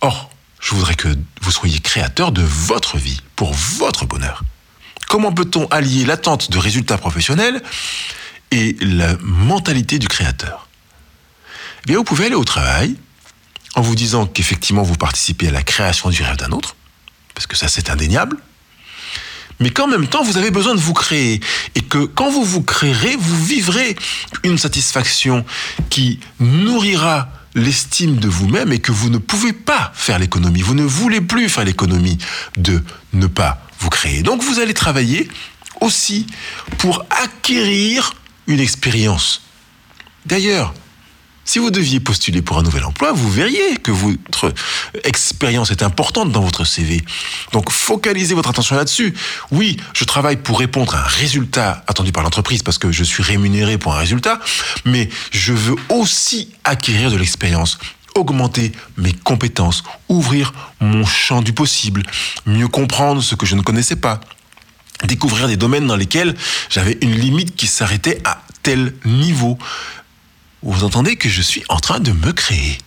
Or, 0.01 0.29
je 0.59 0.75
voudrais 0.75 0.95
que 0.95 1.07
vous 1.41 1.51
soyez 1.51 1.79
créateur 1.79 2.31
de 2.33 2.41
votre 2.41 2.97
vie, 2.97 3.21
pour 3.35 3.53
votre 3.53 4.05
bonheur. 4.05 4.43
Comment 5.07 5.31
peut-on 5.31 5.65
allier 5.67 6.03
l'attente 6.05 6.51
de 6.51 6.57
résultats 6.57 6.97
professionnels 6.97 7.63
et 8.51 8.75
la 8.81 9.15
mentalité 9.21 9.97
du 9.97 10.07
créateur? 10.07 10.67
Eh 11.83 11.87
bien, 11.87 11.97
vous 11.97 12.03
pouvez 12.03 12.25
aller 12.25 12.35
au 12.35 12.43
travail 12.43 12.97
en 13.75 13.81
vous 13.81 13.95
disant 13.95 14.25
qu'effectivement 14.25 14.83
vous 14.83 14.95
participez 14.95 15.49
à 15.49 15.51
la 15.51 15.63
création 15.63 16.09
du 16.09 16.23
rêve 16.23 16.37
d'un 16.37 16.51
autre, 16.51 16.75
parce 17.33 17.47
que 17.47 17.55
ça 17.55 17.67
c'est 17.67 17.89
indéniable, 17.89 18.37
mais 19.59 19.69
qu'en 19.69 19.87
même 19.87 20.07
temps 20.07 20.23
vous 20.23 20.37
avez 20.37 20.51
besoin 20.51 20.75
de 20.75 20.79
vous 20.79 20.93
créer, 20.93 21.41
et 21.75 21.81
que 21.81 22.05
quand 22.05 22.29
vous 22.29 22.43
vous 22.43 22.61
créerez, 22.61 23.15
vous 23.17 23.45
vivrez 23.45 23.95
une 24.43 24.57
satisfaction 24.57 25.45
qui 25.89 26.19
nourrira 26.39 27.29
l'estime 27.53 28.17
de 28.17 28.27
vous-même 28.27 28.73
et 28.73 28.79
que 28.79 28.91
vous 28.91 29.09
ne 29.09 29.17
pouvez 29.17 29.53
pas 29.53 29.91
faire 29.95 30.19
l'économie, 30.19 30.61
vous 30.61 30.75
ne 30.75 30.83
voulez 30.83 31.21
plus 31.21 31.49
faire 31.49 31.63
l'économie 31.63 32.17
de 32.57 32.83
ne 33.13 33.27
pas 33.27 33.61
vous 33.79 33.89
créer. 33.89 34.23
Donc 34.23 34.43
vous 34.43 34.59
allez 34.59 34.73
travailler 34.73 35.29
aussi 35.81 36.27
pour 36.77 37.05
acquérir 37.09 38.13
une 38.47 38.59
expérience. 38.59 39.41
D'ailleurs, 40.25 40.73
si 41.45 41.59
vous 41.59 41.71
deviez 41.71 41.99
postuler 41.99 42.41
pour 42.41 42.57
un 42.57 42.63
nouvel 42.63 42.83
emploi, 42.83 43.13
vous 43.13 43.29
verriez 43.29 43.77
que 43.77 43.91
votre 43.91 44.53
expérience 45.03 45.71
est 45.71 45.83
importante 45.83 46.31
dans 46.31 46.41
votre 46.41 46.65
CV. 46.65 47.03
Donc 47.53 47.71
focalisez 47.71 48.33
votre 48.33 48.49
attention 48.49 48.75
là-dessus. 48.75 49.13
Oui, 49.51 49.77
je 49.93 50.03
travaille 50.03 50.37
pour 50.37 50.59
répondre 50.59 50.95
à 50.95 50.99
un 50.99 51.07
résultat 51.07 51.83
attendu 51.87 52.11
par 52.11 52.23
l'entreprise 52.23 52.63
parce 52.63 52.79
que 52.79 52.91
je 52.91 53.03
suis 53.03 53.23
rémunéré 53.23 53.77
pour 53.77 53.93
un 53.93 53.99
résultat, 53.99 54.39
mais 54.83 55.09
je 55.31 55.53
veux 55.53 55.75
aussi 55.89 56.49
acquérir 56.63 57.11
de 57.11 57.17
l'expérience 57.17 57.77
augmenter 58.15 58.71
mes 58.97 59.11
compétences, 59.11 59.83
ouvrir 60.07 60.53
mon 60.79 61.05
champ 61.05 61.41
du 61.41 61.53
possible, 61.53 62.03
mieux 62.45 62.69
comprendre 62.69 63.21
ce 63.21 63.35
que 63.35 63.45
je 63.45 63.55
ne 63.55 63.61
connaissais 63.61 63.97
pas, 63.97 64.21
découvrir 65.03 65.47
des 65.47 65.57
domaines 65.57 65.85
dans 65.85 65.97
lesquels 65.97 66.33
j'avais 66.69 66.97
une 67.01 67.13
limite 67.13 67.55
qui 67.55 67.67
s'arrêtait 67.67 68.21
à 68.23 68.41
tel 68.63 68.93
niveau, 69.05 69.57
vous 70.73 70.83
entendez 70.83 71.15
que 71.15 71.29
je 71.29 71.41
suis 71.41 71.63
en 71.69 71.79
train 71.79 71.99
de 71.99 72.11
me 72.11 72.31
créer. 72.33 72.77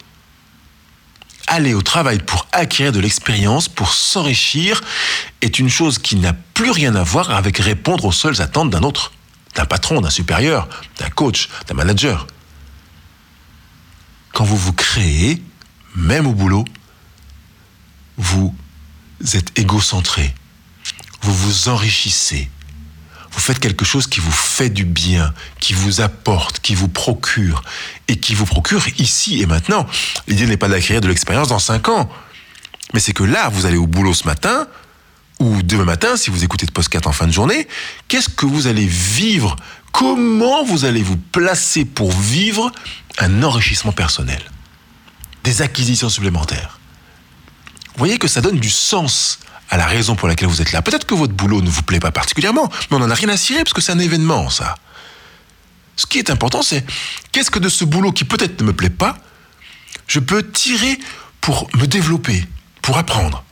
Aller 1.46 1.74
au 1.74 1.80
travail 1.80 2.18
pour 2.18 2.46
acquérir 2.52 2.92
de 2.92 3.00
l'expérience, 3.00 3.68
pour 3.68 3.92
s'enrichir, 3.92 4.82
est 5.40 5.58
une 5.58 5.70
chose 5.70 5.98
qui 5.98 6.16
n'a 6.16 6.32
plus 6.32 6.70
rien 6.70 6.94
à 6.94 7.02
voir 7.02 7.30
avec 7.30 7.58
répondre 7.58 8.04
aux 8.04 8.12
seules 8.12 8.42
attentes 8.42 8.70
d'un 8.70 8.82
autre, 8.82 9.12
d'un 9.54 9.64
patron, 9.64 10.00
d'un 10.00 10.10
supérieur, 10.10 10.68
d'un 10.98 11.08
coach, 11.08 11.48
d'un 11.66 11.74
manager. 11.74 12.26
Quand 14.32 14.44
vous 14.44 14.58
vous 14.58 14.72
créez, 14.72 15.42
même 15.94 16.26
au 16.26 16.32
boulot, 16.32 16.64
vous 18.18 18.54
êtes 19.34 19.58
égocentré, 19.58 20.34
vous 21.22 21.34
vous 21.34 21.68
enrichissez, 21.68 22.50
vous 23.38 23.44
faites 23.44 23.60
quelque 23.60 23.84
chose 23.84 24.08
qui 24.08 24.18
vous 24.18 24.32
fait 24.32 24.68
du 24.68 24.84
bien, 24.84 25.32
qui 25.60 25.72
vous 25.72 26.00
apporte, 26.00 26.58
qui 26.58 26.74
vous 26.74 26.88
procure, 26.88 27.62
et 28.08 28.16
qui 28.16 28.34
vous 28.34 28.44
procure 28.44 28.84
ici 28.98 29.40
et 29.40 29.46
maintenant. 29.46 29.86
L'idée 30.26 30.44
n'est 30.46 30.56
pas 30.56 30.66
d'acquérir 30.66 31.00
de 31.00 31.06
l'expérience 31.06 31.46
dans 31.46 31.60
cinq 31.60 31.88
ans, 31.88 32.10
mais 32.92 32.98
c'est 32.98 33.12
que 33.12 33.22
là, 33.22 33.48
vous 33.48 33.64
allez 33.64 33.76
au 33.76 33.86
boulot 33.86 34.12
ce 34.12 34.24
matin, 34.24 34.66
ou 35.38 35.62
demain 35.62 35.84
matin, 35.84 36.16
si 36.16 36.30
vous 36.30 36.42
écoutez 36.42 36.66
de 36.66 36.72
podcast 36.72 37.06
en 37.06 37.12
fin 37.12 37.28
de 37.28 37.32
journée, 37.32 37.68
qu'est-ce 38.08 38.28
que 38.28 38.44
vous 38.44 38.66
allez 38.66 38.86
vivre? 38.86 39.54
Comment 39.92 40.64
vous 40.64 40.84
allez 40.84 41.04
vous 41.04 41.16
placer 41.16 41.84
pour 41.84 42.10
vivre 42.10 42.72
un 43.18 43.44
enrichissement 43.44 43.92
personnel? 43.92 44.42
Des 45.44 45.62
acquisitions 45.62 46.08
supplémentaires. 46.08 46.80
Vous 47.92 47.98
voyez 47.98 48.18
que 48.18 48.26
ça 48.26 48.40
donne 48.40 48.58
du 48.58 48.70
sens 48.70 49.38
à 49.70 49.76
la 49.76 49.86
raison 49.86 50.16
pour 50.16 50.28
laquelle 50.28 50.48
vous 50.48 50.62
êtes 50.62 50.72
là. 50.72 50.82
Peut-être 50.82 51.06
que 51.06 51.14
votre 51.14 51.32
boulot 51.32 51.60
ne 51.60 51.68
vous 51.68 51.82
plaît 51.82 52.00
pas 52.00 52.10
particulièrement, 52.10 52.70
mais 52.90 52.96
on 52.96 53.00
n'en 53.00 53.10
a 53.10 53.14
rien 53.14 53.28
à 53.28 53.36
cirer 53.36 53.64
parce 53.64 53.74
que 53.74 53.80
c'est 53.80 53.92
un 53.92 53.98
événement, 53.98 54.50
ça. 54.50 54.76
Ce 55.96 56.06
qui 56.06 56.18
est 56.18 56.30
important, 56.30 56.62
c'est 56.62 56.84
qu'est-ce 57.32 57.50
que 57.50 57.58
de 57.58 57.68
ce 57.68 57.84
boulot 57.84 58.12
qui 58.12 58.24
peut-être 58.24 58.60
ne 58.60 58.66
me 58.66 58.72
plaît 58.72 58.90
pas, 58.90 59.18
je 60.06 60.20
peux 60.20 60.48
tirer 60.50 60.98
pour 61.40 61.68
me 61.76 61.86
développer, 61.86 62.46
pour 62.82 62.98
apprendre. 62.98 63.44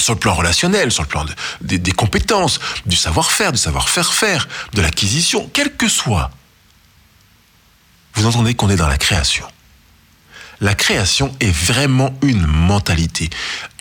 Sur 0.00 0.14
le 0.14 0.18
plan 0.18 0.34
relationnel, 0.34 0.90
sur 0.90 1.04
le 1.04 1.08
plan 1.08 1.24
des 1.60 1.92
compétences, 1.92 2.58
du 2.86 2.96
savoir-faire, 2.96 3.52
du 3.52 3.58
savoir-faire 3.58 4.12
faire, 4.12 4.48
de 4.72 4.82
l'acquisition, 4.82 5.48
quel 5.52 5.76
que 5.76 5.88
soit. 5.88 6.30
Vous 8.14 8.26
entendez 8.26 8.54
qu'on 8.54 8.70
est 8.70 8.76
dans 8.76 8.88
la 8.88 8.98
création. 8.98 9.46
La 10.60 10.74
création 10.74 11.34
est 11.40 11.50
vraiment 11.50 12.14
une 12.22 12.46
mentalité. 12.46 13.30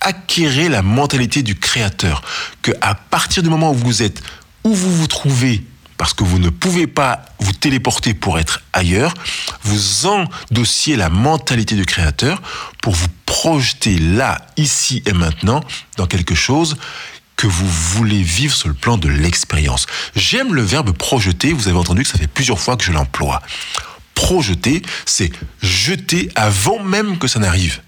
Acquérez 0.02 0.70
la 0.70 0.82
mentalité 0.82 1.44
du 1.44 1.56
créateur. 1.56 2.22
Que 2.62 2.72
à 2.82 2.96
partir 2.96 3.44
du 3.44 3.50
moment 3.50 3.72
où 3.72 3.76
vous 3.76 4.04
êtes, 4.04 4.22
où 4.64 4.74
vous 4.74 4.94
vous 4.96 5.08
trouvez, 5.08 5.64
parce 5.98 6.14
que 6.14 6.24
vous 6.24 6.40
ne 6.40 6.50
pouvez 6.50 6.88
pas 6.88 7.26
vous 7.40 7.54
téléporter 7.54 8.14
pour 8.14 8.40
être 8.40 8.62
ailleurs, 8.74 9.14
vous 9.64 10.06
endossiez 10.06 10.96
la 10.96 11.10
mentalité 11.10 11.76
du 11.76 11.86
créateur 11.86 12.42
pour 12.82 12.94
vous 12.94 13.08
projeter 13.26 13.98
là, 13.98 14.42
ici 14.58 15.04
et 15.06 15.14
maintenant, 15.14 15.64
dans 15.98 16.08
quelque 16.08 16.36
chose 16.36 16.78
que 17.36 17.48
vous 17.48 17.68
voulez 17.68 18.22
vivre 18.22 18.56
sur 18.56 18.68
le 18.68 18.74
plan 18.74 18.98
de 18.98 19.10
l'expérience. 19.10 19.86
J'aime 20.16 20.54
le 20.54 20.62
verbe 20.62 20.92
projeter, 20.92 21.52
vous 21.52 21.68
avez 21.68 21.78
entendu 21.78 22.04
que 22.04 22.10
ça 22.10 22.18
fait 22.18 22.28
plusieurs 22.28 22.60
fois 22.60 22.78
que 22.78 22.84
je 22.84 22.92
l'emploie 22.92 23.42
projeter, 24.14 24.82
c'est 25.06 25.32
jeter 25.62 26.30
avant 26.36 26.84
même 26.84 27.18
que 27.18 27.28
ça 27.28 27.40
n'arrive. 27.40 27.82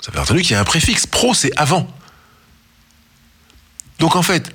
Vous 0.00 0.10
avez 0.10 0.20
entendu 0.20 0.42
qu'il 0.42 0.52
y 0.52 0.54
a 0.54 0.60
un 0.60 0.64
préfixe. 0.64 1.06
Pro, 1.06 1.34
c'est 1.34 1.52
avant. 1.56 1.88
Donc 3.98 4.16
en 4.16 4.22
fait, 4.22 4.54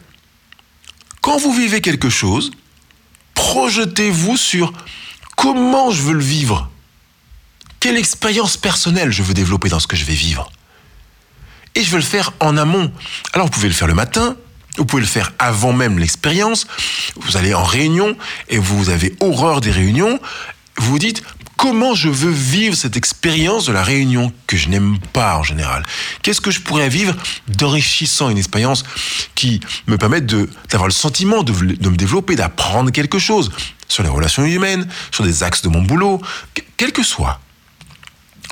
quand 1.21 1.37
vous 1.37 1.53
vivez 1.53 1.81
quelque 1.81 2.09
chose, 2.09 2.51
projetez-vous 3.33 4.37
sur 4.37 4.73
comment 5.35 5.91
je 5.91 6.03
veux 6.03 6.13
le 6.13 6.23
vivre. 6.23 6.69
Quelle 7.79 7.97
expérience 7.97 8.57
personnelle 8.57 9.11
je 9.11 9.23
veux 9.23 9.33
développer 9.33 9.69
dans 9.69 9.79
ce 9.79 9.87
que 9.87 9.95
je 9.95 10.05
vais 10.05 10.13
vivre. 10.13 10.51
Et 11.75 11.83
je 11.83 11.89
veux 11.89 11.97
le 11.97 12.03
faire 12.03 12.33
en 12.39 12.57
amont. 12.57 12.91
Alors 13.33 13.47
vous 13.47 13.53
pouvez 13.53 13.69
le 13.69 13.73
faire 13.73 13.87
le 13.87 13.93
matin, 13.93 14.35
vous 14.79 14.85
pouvez 14.85 15.01
le 15.01 15.07
faire 15.07 15.33
avant 15.39 15.73
même 15.73 15.99
l'expérience. 15.99 16.65
Vous 17.17 17.37
allez 17.37 17.53
en 17.53 17.63
réunion 17.63 18.15
et 18.47 18.57
vous 18.57 18.89
avez 18.89 19.15
horreur 19.19 19.61
des 19.61 19.71
réunions. 19.71 20.19
Vous 20.77 20.91
vous 20.91 20.99
dites, 20.99 21.21
comment 21.57 21.93
je 21.93 22.07
veux 22.07 22.31
vivre 22.31 22.75
cette 22.75 22.95
expérience 22.95 23.65
de 23.65 23.73
la 23.73 23.83
réunion 23.83 24.31
que 24.47 24.55
je 24.55 24.69
n'aime 24.69 24.97
pas 25.11 25.37
en 25.37 25.43
général? 25.43 25.85
Qu'est-ce 26.21 26.39
que 26.39 26.51
je 26.51 26.61
pourrais 26.61 26.87
vivre 26.87 27.13
d'enrichissant, 27.49 28.29
une 28.29 28.37
expérience 28.37 28.85
qui 29.35 29.59
me 29.87 29.97
permette 29.97 30.25
d'avoir 30.25 30.87
le 30.87 30.93
sentiment 30.93 31.43
de, 31.43 31.51
me 31.51 31.97
développer, 31.97 32.37
d'apprendre 32.37 32.91
quelque 32.91 33.19
chose 33.19 33.51
sur 33.89 34.03
les 34.03 34.09
relations 34.09 34.45
humaines, 34.45 34.87
sur 35.11 35.25
des 35.25 35.43
axes 35.43 35.61
de 35.61 35.67
mon 35.67 35.81
boulot, 35.81 36.21
quel 36.77 36.93
que 36.93 37.03
soit. 37.03 37.41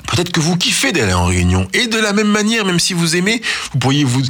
Peut-être 0.06 0.32
que 0.32 0.40
vous 0.40 0.56
kiffez 0.56 0.92
d'aller 0.92 1.12
en 1.12 1.26
réunion. 1.26 1.68
Et 1.74 1.86
de 1.86 1.98
la 1.98 2.12
même 2.12 2.28
manière, 2.28 2.64
même 2.64 2.80
si 2.80 2.94
vous 2.94 3.16
aimez, 3.16 3.42
vous 3.72 3.78
pourriez 3.78 4.04
vous 4.04 4.22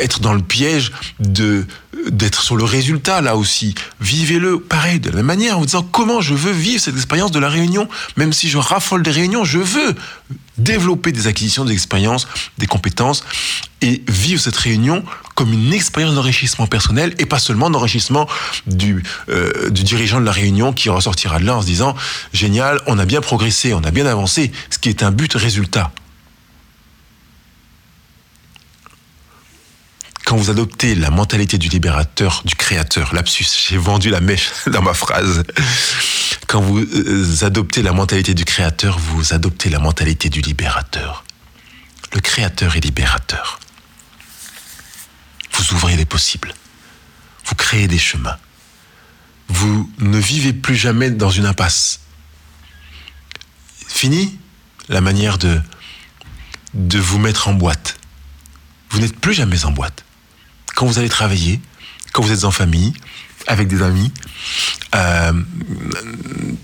être 0.00 0.20
dans 0.20 0.34
le 0.34 0.42
piège 0.42 0.92
de 1.20 1.66
d'être 2.10 2.42
sur 2.42 2.56
le 2.56 2.64
résultat 2.64 3.20
là 3.20 3.36
aussi. 3.36 3.74
Vivez-le 4.00 4.58
pareil 4.58 4.98
de 4.98 5.10
la 5.10 5.16
même 5.16 5.26
manière 5.26 5.56
en 5.56 5.60
vous 5.60 5.66
disant 5.66 5.82
comment 5.82 6.20
je 6.20 6.34
veux 6.34 6.52
vivre 6.52 6.80
cette 6.80 6.96
expérience 6.96 7.30
de 7.30 7.38
la 7.38 7.48
réunion? 7.48 7.88
Même 8.16 8.32
si 8.32 8.48
je 8.48 8.58
raffole 8.58 9.02
des 9.02 9.10
réunions, 9.10 9.44
je 9.44 9.58
veux 9.58 9.94
développer 10.58 11.12
des 11.12 11.26
acquisitions, 11.26 11.64
des 11.64 11.72
expériences, 11.72 12.28
des 12.58 12.66
compétences 12.66 13.24
et 13.80 14.02
vivre 14.08 14.40
cette 14.40 14.56
réunion 14.56 15.04
comme 15.34 15.52
une 15.52 15.72
expérience 15.72 16.14
d'enrichissement 16.14 16.66
personnel 16.66 17.14
et 17.18 17.26
pas 17.26 17.38
seulement 17.38 17.70
d'enrichissement 17.70 18.28
du, 18.66 19.02
euh, 19.28 19.70
dirigeant 19.70 20.20
de 20.20 20.26
la 20.26 20.32
réunion 20.32 20.72
qui 20.72 20.88
ressortira 20.88 21.38
de 21.38 21.44
là 21.44 21.56
en 21.56 21.62
se 21.62 21.66
disant 21.66 21.96
génial, 22.32 22.80
on 22.86 22.98
a 22.98 23.04
bien 23.04 23.20
progressé, 23.20 23.74
on 23.74 23.82
a 23.82 23.90
bien 23.90 24.06
avancé, 24.06 24.52
ce 24.70 24.78
qui 24.78 24.88
est 24.88 25.02
un 25.02 25.10
but 25.10 25.34
résultat. 25.34 25.90
Quand 30.24 30.36
vous 30.36 30.50
adoptez 30.50 30.94
la 30.94 31.10
mentalité 31.10 31.58
du 31.58 31.68
libérateur, 31.68 32.42
du 32.44 32.54
créateur, 32.54 33.14
lapsus, 33.14 33.46
j'ai 33.68 33.76
vendu 33.76 34.08
la 34.08 34.20
mèche 34.20 34.50
dans 34.68 34.82
ma 34.82 34.94
phrase. 34.94 35.42
Quand 36.52 36.60
vous 36.60 36.80
euh, 36.80 37.46
adoptez 37.46 37.80
la 37.80 37.94
mentalité 37.94 38.34
du 38.34 38.44
créateur, 38.44 38.98
vous 38.98 39.32
adoptez 39.32 39.70
la 39.70 39.78
mentalité 39.78 40.28
du 40.28 40.42
libérateur. 40.42 41.24
Le 42.12 42.20
créateur 42.20 42.76
est 42.76 42.80
libérateur. 42.80 43.58
Vous 45.54 45.72
ouvrez 45.72 45.96
les 45.96 46.04
possibles. 46.04 46.52
Vous 47.46 47.54
créez 47.54 47.88
des 47.88 47.98
chemins. 47.98 48.36
Vous 49.48 49.90
ne 49.96 50.18
vivez 50.18 50.52
plus 50.52 50.76
jamais 50.76 51.10
dans 51.10 51.30
une 51.30 51.46
impasse. 51.46 52.00
Fini 53.88 54.38
la 54.90 55.00
manière 55.00 55.38
de 55.38 55.58
de 56.74 56.98
vous 56.98 57.18
mettre 57.18 57.48
en 57.48 57.54
boîte. 57.54 57.96
Vous 58.90 59.00
n'êtes 59.00 59.18
plus 59.18 59.32
jamais 59.32 59.64
en 59.64 59.70
boîte. 59.70 60.04
Quand 60.74 60.84
vous 60.84 60.98
allez 60.98 61.08
travailler, 61.08 61.62
quand 62.12 62.22
vous 62.22 62.32
êtes 62.32 62.44
en 62.44 62.50
famille, 62.50 62.92
avec 63.46 63.68
des 63.68 63.82
amis, 63.82 64.12
euh, 64.94 65.32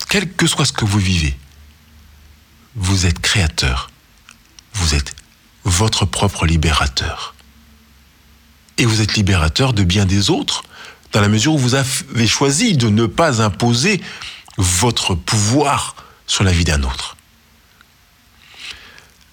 quel 0.09 0.33
que 0.33 0.47
soit 0.47 0.65
ce 0.65 0.73
que 0.73 0.85
vous 0.85 0.99
vivez, 0.99 1.37
vous 2.75 3.07
êtes 3.07 3.19
créateur. 3.21 3.91
Vous 4.75 4.95
êtes 4.95 5.15
votre 5.65 6.05
propre 6.05 6.47
libérateur. 6.47 7.35
Et 8.79 8.87
vous 8.87 9.01
êtes 9.01 9.15
libérateur 9.15 9.73
de 9.73 9.83
bien 9.83 10.07
des 10.07 10.31
autres, 10.31 10.63
dans 11.13 11.21
la 11.21 11.29
mesure 11.29 11.55
où 11.55 11.59
vous 11.59 11.75
avez 11.75 12.27
choisi 12.27 12.77
de 12.77 12.89
ne 12.89 13.07
pas 13.07 13.43
imposer 13.43 14.01
votre 14.57 15.15
pouvoir 15.15 15.97
sur 16.27 16.45
la 16.45 16.53
vie 16.53 16.65
d'un 16.65 16.83
autre. 16.83 17.17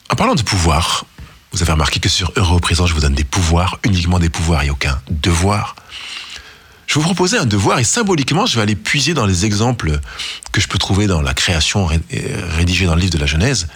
En 0.10 0.16
parlant 0.16 0.36
de 0.36 0.42
pouvoir, 0.42 1.06
vous 1.52 1.62
avez 1.62 1.72
remarqué 1.72 2.00
que 2.00 2.10
sur 2.10 2.32
Euro 2.36 2.60
Présent, 2.60 2.88
je 2.88 2.94
vous 2.94 3.02
donne 3.02 3.16
des 3.16 3.24
pouvoirs, 3.24 3.80
uniquement 3.84 4.20
des 4.20 4.30
pouvoirs 4.30 4.64
et 4.64 4.70
aucun 4.70 5.02
devoir. 5.10 5.76
Je 6.88 6.96
vais 6.96 7.02
vous 7.02 7.06
proposer 7.06 7.38
un 7.38 7.46
devoir 7.46 7.80
et 7.80 7.84
symboliquement, 7.84 8.46
je 8.46 8.56
vais 8.56 8.62
aller 8.62 8.76
puiser 8.76 9.14
dans 9.14 9.26
les 9.26 9.46
exemples 9.46 10.00
que 10.52 10.62
je 10.62 10.68
peux 10.68 10.78
trouver 10.78 11.08
dans 11.08 11.22
la 11.22 11.34
création 11.34 11.88
rédigée 12.56 12.86
dans 12.86 12.96
le 12.96 13.02
livre 13.02 13.14
de 13.14 13.18
la 13.18 13.26
Genèse. 13.26 13.68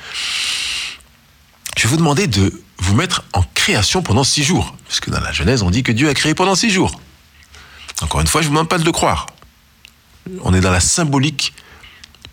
Je 1.77 1.83
vais 1.83 1.89
vous 1.89 1.97
demander 1.97 2.27
de 2.27 2.61
vous 2.77 2.95
mettre 2.95 3.23
en 3.33 3.43
création 3.55 4.01
pendant 4.01 4.23
six 4.23 4.43
jours, 4.43 4.75
puisque 4.87 5.09
dans 5.09 5.19
la 5.19 5.31
Genèse, 5.31 5.63
on 5.63 5.69
dit 5.69 5.83
que 5.83 5.91
Dieu 5.91 6.09
a 6.09 6.13
créé 6.13 6.33
pendant 6.33 6.55
six 6.55 6.69
jours. 6.69 6.99
Encore 8.01 8.21
une 8.21 8.27
fois, 8.27 8.41
je 8.41 8.45
ne 8.45 8.49
vous 8.49 8.55
demande 8.55 8.69
pas 8.69 8.77
de 8.77 8.85
le 8.85 8.91
croire. 8.91 9.27
On 10.41 10.53
est 10.53 10.61
dans 10.61 10.71
la 10.71 10.79
symbolique 10.79 11.53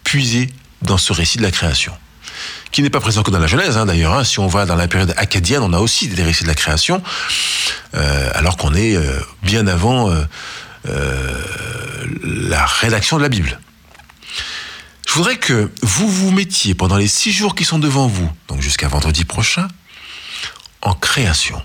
puisée 0.04 0.50
dans 0.82 0.98
ce 0.98 1.12
récit 1.12 1.38
de 1.38 1.42
la 1.42 1.50
création 1.50 1.92
qui 2.70 2.82
n'est 2.82 2.90
pas 2.90 3.00
présent 3.00 3.22
que 3.22 3.30
dans 3.30 3.38
la 3.38 3.46
Genèse, 3.46 3.76
hein, 3.78 3.86
d'ailleurs. 3.86 4.12
Hein. 4.12 4.24
si 4.24 4.38
on 4.38 4.46
va 4.48 4.66
dans 4.66 4.76
la 4.76 4.88
période 4.88 5.14
acadienne, 5.16 5.62
on 5.62 5.72
a 5.72 5.78
aussi 5.78 6.08
des 6.08 6.22
récits 6.22 6.42
de 6.42 6.48
la 6.48 6.54
création, 6.54 7.02
euh, 7.94 8.30
alors 8.34 8.56
qu'on 8.56 8.74
est 8.74 8.94
euh, 8.96 9.18
bien 9.42 9.66
avant 9.66 10.10
euh, 10.10 10.24
la 12.22 12.66
rédaction 12.66 13.16
de 13.16 13.22
la 13.22 13.28
Bible. 13.28 13.58
Je 15.06 15.12
voudrais 15.14 15.38
que 15.38 15.70
vous 15.82 16.08
vous 16.08 16.30
mettiez 16.30 16.74
pendant 16.74 16.96
les 16.96 17.08
six 17.08 17.32
jours 17.32 17.54
qui 17.54 17.64
sont 17.64 17.78
devant 17.78 18.06
vous, 18.06 18.30
donc 18.48 18.60
jusqu'à 18.60 18.88
vendredi 18.88 19.24
prochain, 19.24 19.68
en 20.82 20.94
création 20.94 21.62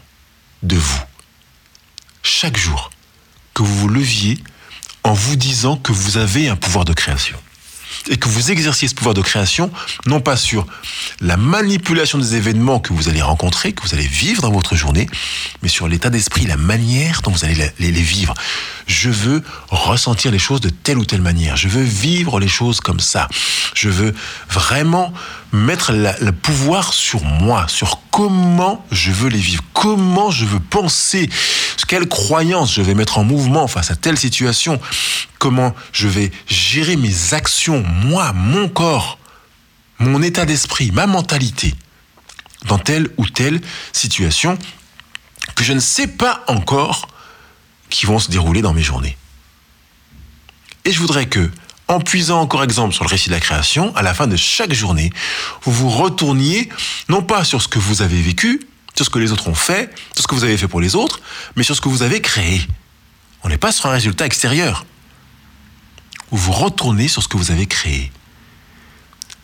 de 0.64 0.76
vous. 0.76 1.02
Chaque 2.24 2.58
jour, 2.58 2.92
que 3.54 3.64
vous 3.64 3.76
vous 3.76 3.90
leviez 3.90 4.42
en 5.04 5.14
vous 5.14 5.36
disant 5.36 5.76
que 5.78 5.92
vous 5.92 6.18
avez 6.18 6.48
un 6.48 6.56
pouvoir 6.56 6.86
de 6.86 6.94
création 6.94 7.38
et 8.10 8.18
que 8.18 8.28
vous 8.28 8.52
exerciez 8.52 8.88
ce 8.88 8.96
pouvoir 8.96 9.14
de 9.14 9.22
création, 9.22 9.72
non 10.06 10.22
pas 10.22 10.36
sur 10.36 10.66
la 11.20 11.38
manipulation 11.38 12.18
des 12.18 12.36
événements 12.36 12.80
que 12.80 12.94
vous 12.94 13.10
allez 13.10 13.22
rencontrer, 13.22 13.74
que 13.74 13.84
vous 13.84 13.94
allez 13.94 14.08
vivre 14.08 14.42
dans 14.42 14.52
votre 14.52 14.76
journée, 14.76 15.08
mais 15.62 15.70
sur 15.70 15.88
l'état 15.88 16.10
d'esprit, 16.10 16.46
la 16.46 16.58
manière 16.58 17.22
dont 17.22 17.32
vous 17.32 17.46
allez 17.46 17.72
les, 17.80 17.92
vivre. 17.92 18.34
Je 18.88 19.10
veux 19.10 19.44
ressentir 19.70 20.32
les 20.32 20.40
choses 20.40 20.62
de 20.62 20.70
telle 20.70 20.98
ou 20.98 21.06
telle 21.06 21.22
manière. 21.22 21.56
Je 21.58 21.68
veux 21.68 21.84
vivre 21.84 22.40
les 22.40 22.48
choses 22.48 22.80
comme 22.80 23.00
ça. 23.00 23.28
Je 23.76 23.90
veux 23.90 24.14
vraiment 24.50 25.14
mettre 25.52 25.92
le 25.92 26.32
pouvoir 26.32 26.94
sur 26.94 27.24
moi, 27.24 27.66
sur 27.68 28.00
comment 28.10 28.86
je 28.92 29.12
veux 29.12 29.30
les 29.30 29.40
vivre, 29.40 29.64
comment 29.74 30.32
je 30.32 30.46
veux 30.46 30.60
penser, 30.60 31.30
quelle 31.86 32.08
croyance 32.08 32.74
je 32.74 32.82
vais 32.82 32.94
mettre 32.94 33.18
en 33.18 33.24
mouvement 33.24 33.68
face 33.68 33.92
à 33.92 33.96
telle 33.96 34.18
situation, 34.18 34.80
comment 35.40 35.74
je 35.92 36.08
vais 36.08 36.32
gérer 36.48 36.96
mes 36.96 37.34
actions, 37.34 37.84
moi, 37.84 38.34
mon 38.34 38.70
corps, 38.70 39.18
mon 40.00 40.22
état 40.22 40.46
d'esprit, 40.46 40.92
ma 40.92 41.08
mentalité, 41.08 41.76
dans 42.66 42.80
telle 42.80 43.10
ou 43.18 43.28
telle 43.28 43.62
situation 43.94 44.58
que 45.56 45.64
je 45.64 45.74
ne 45.74 45.80
sais 45.80 46.08
pas 46.08 46.44
encore 46.48 47.08
qui 47.90 48.06
vont 48.06 48.20
se 48.20 48.30
dérouler 48.30 48.62
dans 48.62 48.74
mes 48.74 48.84
journées. 48.84 49.18
Et 50.86 50.92
je 50.92 51.00
voudrais 51.00 51.28
que, 51.28 51.52
en 51.88 52.00
puisant 52.00 52.40
encore 52.40 52.64
exemple 52.64 52.94
sur 52.94 53.04
le 53.04 53.10
récit 53.10 53.30
de 53.30 53.34
la 53.34 53.40
création, 53.40 53.96
à 53.96 54.02
la 54.02 54.14
fin 54.14 54.28
de 54.28 54.36
chaque 54.36 54.74
journée, 54.74 55.12
vous 55.64 55.72
vous 55.72 55.90
retourniez 55.90 56.70
non 57.10 57.22
pas 57.22 57.44
sur 57.44 57.62
ce 57.62 57.68
que 57.68 57.80
vous 57.80 58.02
avez 58.02 58.22
vécu, 58.22 58.62
sur 58.96 59.06
ce 59.06 59.10
que 59.10 59.20
les 59.20 59.32
autres 59.32 59.48
ont 59.48 59.56
fait, 59.56 59.94
sur 60.14 60.24
ce 60.24 60.28
que 60.28 60.36
vous 60.36 60.44
avez 60.44 60.58
fait 60.58 60.68
pour 60.68 60.82
les 60.82 60.96
autres, 60.96 61.22
mais 61.56 61.64
sur 61.64 61.76
ce 61.76 61.82
que 61.82 61.90
vous 61.90 62.04
avez 62.04 62.22
créé. 62.22 62.62
On 63.44 63.50
n'est 63.50 63.58
pas 63.58 63.72
sur 63.72 63.88
un 63.88 63.92
résultat 63.92 64.26
extérieur 64.26 64.86
vous 66.32 66.54
retournez 66.54 67.08
sur 67.08 67.22
ce 67.22 67.28
que 67.28 67.38
vous 67.38 67.52
avez 67.52 67.66
créé. 67.66 68.12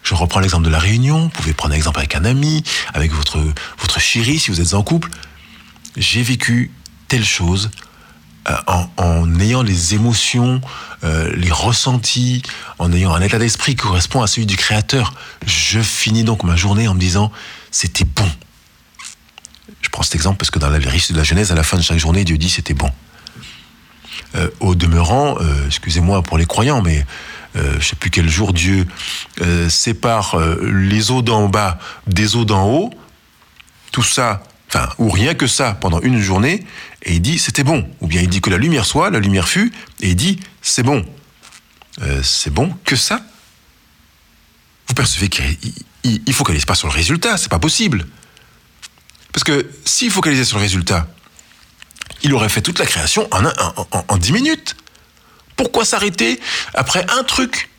Je 0.03 0.15
reprends 0.15 0.39
l'exemple 0.39 0.63
de 0.65 0.69
la 0.69 0.79
réunion, 0.79 1.23
vous 1.23 1.29
pouvez 1.29 1.53
prendre 1.53 1.73
l'exemple 1.73 1.99
avec 1.99 2.15
un 2.15 2.23
ami, 2.23 2.63
avec 2.93 3.11
votre, 3.11 3.39
votre 3.77 3.99
chéri 3.99 4.39
si 4.39 4.51
vous 4.51 4.61
êtes 4.61 4.73
en 4.73 4.83
couple. 4.83 5.09
J'ai 5.97 6.23
vécu 6.23 6.71
telle 7.09 7.25
chose 7.25 7.69
euh, 8.47 8.55
en, 8.97 9.39
ayant 9.39 9.63
les 9.63 9.95
émotions, 9.95 10.61
euh, 11.03 11.33
les 11.35 11.51
ressentis, 11.51 12.41
en 12.79 12.93
ayant 12.93 13.13
un 13.13 13.21
état 13.21 13.37
d'esprit 13.37 13.75
qui 13.75 13.83
correspond 13.83 14.21
à 14.21 14.27
celui 14.27 14.45
du 14.45 14.55
Créateur. 14.55 15.13
Je 15.45 15.81
finis 15.81 16.23
donc 16.23 16.43
ma 16.43 16.55
journée 16.55 16.87
en 16.87 16.93
me 16.93 16.99
disant, 16.99 17.31
c'était 17.71 18.05
bon. 18.05 18.29
Je 19.81 19.89
prends 19.89 20.03
cet 20.03 20.15
exemple 20.15 20.37
parce 20.37 20.51
que 20.51 20.59
dans 20.59 20.69
la 20.69 20.77
récit 20.77 21.13
de 21.13 21.17
la 21.17 21.23
Genèse, 21.23 21.51
à 21.51 21.55
la 21.55 21.63
fin 21.63 21.77
de 21.77 21.83
chaque 21.83 21.99
journée, 21.99 22.23
Dieu 22.23 22.37
dit, 22.37 22.49
c'était 22.49 22.73
bon. 22.73 22.91
Euh, 24.35 24.49
au 24.59 24.75
demeurant, 24.75 25.37
euh, 25.39 25.67
excusez-moi 25.67 26.21
pour 26.21 26.37
les 26.37 26.45
croyants, 26.45 26.81
mais 26.81 27.05
euh, 27.55 27.71
je 27.73 27.77
ne 27.77 27.81
sais 27.81 27.95
plus 27.95 28.09
quel 28.09 28.27
jour 28.29 28.53
Dieu 28.53 28.85
sépare 29.69 30.37
les 30.61 31.11
eaux 31.11 31.21
d'en 31.21 31.47
bas 31.47 31.79
des 32.07 32.35
eaux 32.35 32.45
d'en 32.45 32.67
haut, 32.69 32.93
tout 33.91 34.03
ça, 34.03 34.43
enfin, 34.67 34.89
ou 34.97 35.09
rien 35.09 35.33
que 35.33 35.47
ça 35.47 35.73
pendant 35.73 36.01
une 36.01 36.19
journée, 36.19 36.65
et 37.03 37.13
il 37.13 37.21
dit 37.21 37.39
c'était 37.39 37.63
bon. 37.63 37.89
Ou 38.01 38.07
bien 38.07 38.21
il 38.21 38.29
dit 38.29 38.41
que 38.41 38.49
la 38.49 38.57
lumière 38.57 38.85
soit, 38.85 39.09
la 39.09 39.19
lumière 39.19 39.47
fut, 39.47 39.71
et 40.01 40.09
il 40.09 40.15
dit 40.15 40.39
c'est 40.61 40.83
bon. 40.83 41.05
c'est 42.21 42.53
bon 42.53 42.75
que 42.83 42.95
ça? 42.95 43.21
Vous 44.87 44.93
percevez 44.93 45.29
qu'il 45.29 45.57
il, 46.03 46.33
focalise 46.33 46.65
pas 46.65 46.75
sur 46.75 46.87
le 46.87 46.93
résultat, 46.93 47.37
c'est 47.37 47.49
pas 47.49 47.59
possible. 47.59 48.07
Parce 49.33 49.43
que 49.43 49.69
s'il 49.85 50.11
focalisait 50.11 50.45
sur 50.45 50.57
le 50.57 50.63
résultat, 50.63 51.07
il 52.23 52.33
aurait 52.33 52.49
fait 52.49 52.61
toute 52.61 52.79
la 52.79 52.85
création 52.85 53.27
en, 53.31 53.43
en, 54.07 54.17
10 54.17 54.31
minutes. 54.31 54.75
Pourquoi 55.55 55.85
s'arrêter 55.85 56.39
après 56.73 57.05
un 57.11 57.23
truc 57.23 57.69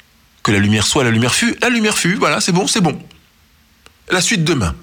Que 0.43 0.53
la 0.53 0.59
lumière 0.59 0.87
soit, 0.87 1.05
la 1.05 1.11
lumière 1.11 1.35
fut, 1.35 1.57
la 1.61 1.69
lumière 1.69 1.97
fut, 1.97 2.15
voilà, 2.15 2.41
c'est 2.41 2.53
bon, 2.53 2.67
c'est 2.67 2.81
bon. 2.81 3.01
La 4.11 4.21
suite 4.21 4.45
demain. 4.45 4.75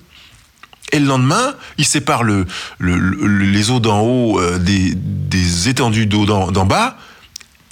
Et 0.91 0.99
le 0.99 1.05
lendemain, 1.05 1.55
il 1.77 1.85
sépare 1.85 2.23
le, 2.23 2.45
les 2.79 3.71
eaux 3.71 3.79
d'en 3.79 4.01
haut 4.01 4.39
euh, 4.39 4.59
des, 4.59 4.93
des, 4.95 5.67
étendues 5.67 6.05
d'eau 6.05 6.25
d'en 6.25 6.65
bas, 6.65 6.97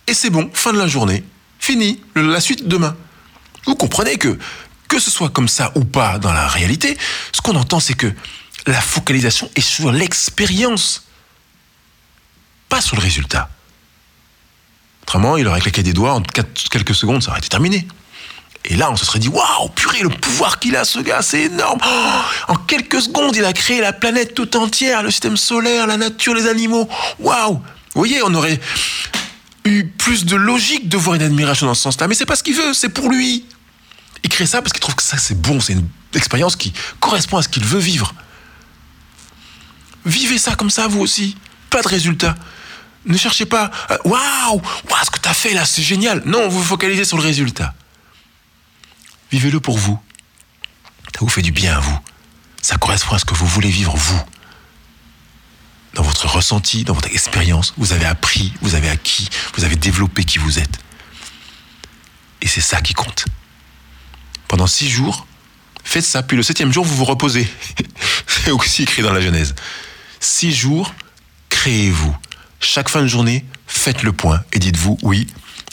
et 0.07 0.13
c'est 0.13 0.29
bon, 0.29 0.49
fin 0.53 0.73
de 0.73 0.79
la 0.79 0.87
journée. 0.87 1.23
Fini, 1.59 2.01
la 2.15 2.41
suite 2.41 2.67
demain. 2.67 2.95
Vous 3.65 3.75
comprenez 3.75 4.17
que, 4.17 4.37
que 4.89 4.99
ce 4.99 5.09
soit 5.09 5.29
comme 5.29 5.47
ça 5.47 5.71
ou 5.75 5.85
pas 5.85 6.17
dans 6.17 6.33
la 6.33 6.47
réalité, 6.47 6.97
ce 7.31 7.41
qu'on 7.41 7.55
entend, 7.55 7.79
c'est 7.79 7.93
que 7.93 8.11
la 8.67 8.81
focalisation 8.81 9.49
est 9.55 9.61
sur 9.61 9.91
l'expérience 9.91 11.03
pas 12.69 12.81
sur 12.81 12.95
le 12.95 13.03
résultat. 13.03 13.49
Autrement, 15.03 15.37
il 15.37 15.47
aurait 15.47 15.61
claqué 15.61 15.83
des 15.83 15.93
doigts 15.93 16.13
en 16.13 16.21
quelques 16.21 16.95
secondes, 16.95 17.21
ça 17.21 17.29
aurait 17.29 17.39
été 17.39 17.49
terminé. 17.49 17.87
Et 18.65 18.75
là, 18.75 18.89
on 18.89 18.95
se 18.95 19.05
serait 19.05 19.19
dit, 19.19 19.27
waouh, 19.27 19.69
purée, 19.75 20.01
le 20.01 20.09
pouvoir 20.09 20.57
qu'il 20.57 20.75
a, 20.75 20.85
ce 20.85 20.99
gars, 20.99 21.21
c'est 21.21 21.43
énorme. 21.43 21.79
Oh, 21.85 22.21
en 22.47 22.55
quelques 22.55 23.01
secondes, 23.01 23.35
il 23.35 23.45
a 23.45 23.53
créé 23.53 23.81
la 23.81 23.93
planète 23.93 24.33
tout 24.33 24.55
entière, 24.55 25.03
le 25.03 25.11
système 25.11 25.37
solaire, 25.37 25.85
la 25.85 25.97
nature, 25.97 26.33
les 26.33 26.47
animaux. 26.47 26.89
Waouh. 27.19 27.55
Vous 27.55 27.61
voyez, 27.93 28.23
on 28.23 28.33
aurait 28.33 28.59
eu 29.65 29.85
plus 29.85 30.25
de 30.25 30.35
logique 30.35 30.89
de 30.89 30.97
voir 30.97 31.15
une 31.15 31.21
admiration 31.21 31.67
dans 31.67 31.73
ce 31.73 31.83
sens-là. 31.83 32.07
Mais 32.07 32.15
c'est 32.15 32.25
pas 32.25 32.35
ce 32.35 32.43
qu'il 32.43 32.55
veut, 32.55 32.73
c'est 32.73 32.89
pour 32.89 33.09
lui. 33.09 33.45
Il 34.23 34.29
crée 34.29 34.45
ça 34.45 34.61
parce 34.61 34.71
qu'il 34.71 34.81
trouve 34.81 34.95
que 34.95 35.03
ça, 35.03 35.17
c'est 35.17 35.39
bon, 35.39 35.59
c'est 35.59 35.73
une 35.73 35.87
expérience 36.15 36.55
qui 36.55 36.73
correspond 36.99 37.37
à 37.37 37.43
ce 37.43 37.49
qu'il 37.49 37.65
veut 37.65 37.79
vivre. 37.79 38.15
Vivez 40.05 40.37
ça 40.37 40.55
comme 40.55 40.69
ça, 40.69 40.87
vous 40.87 41.01
aussi. 41.01 41.37
Pas 41.69 41.81
de 41.81 41.87
résultat. 41.87 42.35
Ne 43.05 43.17
cherchez 43.17 43.45
pas, 43.45 43.69
euh, 43.91 43.97
waouh, 44.05 44.61
waouh, 44.89 45.03
ce 45.03 45.11
que 45.11 45.19
tu 45.19 45.27
as 45.27 45.33
fait 45.33 45.53
là, 45.53 45.65
c'est 45.65 45.81
génial. 45.81 46.21
Non, 46.25 46.47
vous 46.47 46.59
vous 46.59 46.65
focalisez 46.65 47.05
sur 47.05 47.17
le 47.17 47.23
résultat. 47.23 47.73
Vivez-le 49.31 49.59
pour 49.59 49.77
vous. 49.77 49.99
Ça 51.13 51.19
vous 51.19 51.29
fait 51.29 51.41
du 51.41 51.51
bien 51.51 51.77
à 51.77 51.79
vous. 51.79 51.99
Ça 52.61 52.77
correspond 52.77 53.15
à 53.15 53.19
ce 53.19 53.25
que 53.25 53.33
vous 53.33 53.47
voulez 53.47 53.69
vivre 53.69 53.95
vous. 53.95 54.21
Dans 55.95 56.03
votre 56.03 56.27
ressenti, 56.27 56.83
dans 56.83 56.93
votre 56.93 57.09
expérience, 57.09 57.73
vous 57.77 57.93
avez 57.93 58.05
appris, 58.05 58.53
vous 58.61 58.75
avez 58.75 58.89
acquis, 58.89 59.29
vous 59.55 59.63
avez 59.63 59.75
développé 59.75 60.23
qui 60.23 60.39
vous 60.39 60.59
êtes. 60.59 60.79
Et 62.41 62.47
c'est 62.47 62.61
ça 62.61 62.81
qui 62.81 62.93
compte. 62.93 63.25
Pendant 64.47 64.67
six 64.67 64.89
jours, 64.89 65.27
faites 65.83 66.05
ça, 66.05 66.23
puis 66.23 66.37
le 66.37 66.43
septième 66.43 66.71
jour, 66.71 66.85
vous 66.85 66.95
vous 66.95 67.05
reposez. 67.05 67.47
c'est 68.27 68.51
aussi 68.51 68.83
écrit 68.83 69.01
dans 69.01 69.13
la 69.13 69.21
Genèse. 69.21 69.55
Six 70.23 70.53
jours, 70.53 70.95
créez-vous 71.49 72.15
chaque 72.61 72.87
fin 72.87 73.01
de 73.01 73.07
journée, 73.07 73.43
faites 73.67 74.03
le 74.03 74.13
point 74.13 74.41
et 74.53 74.59
dites-vous, 74.59 74.97
oui, 75.01 75.27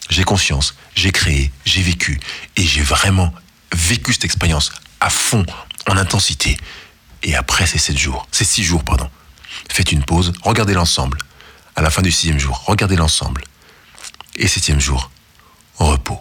j'ai 0.09 0.24
conscience, 0.24 0.74
j'ai 0.96 1.12
créé, 1.12 1.53
j'ai 1.64 1.82
vécu, 1.82 2.18
et 2.57 2.64
j'ai 2.64 2.82
vraiment 2.82 3.32
vécu 3.72 4.12
cette 4.12 4.24
expérience 4.24 4.72
à 4.98 5.09
fond, 5.09 5.46
en 5.86 5.96
intensité. 5.96 6.57
Et 7.22 7.36
après 7.36 7.64
ces 7.64 7.78
7 7.78 7.96
jours, 7.96 8.26
ces 8.32 8.44
6 8.44 8.64
jours, 8.64 8.82
pardon, 8.82 9.09
faites 9.68 9.92
une 9.92 10.03
pause, 10.03 10.32
regardez 10.42 10.74
l'ensemble. 10.74 11.18
À 11.76 11.82
la 11.82 11.90
fin 11.90 12.03
du 12.03 12.11
sixième 12.11 12.40
jour, 12.40 12.64
regardez 12.66 12.96
l'ensemble. 12.96 13.44
Et 14.34 14.48
septième 14.48 14.80
jour, 14.80 15.12
repos. 15.76 16.18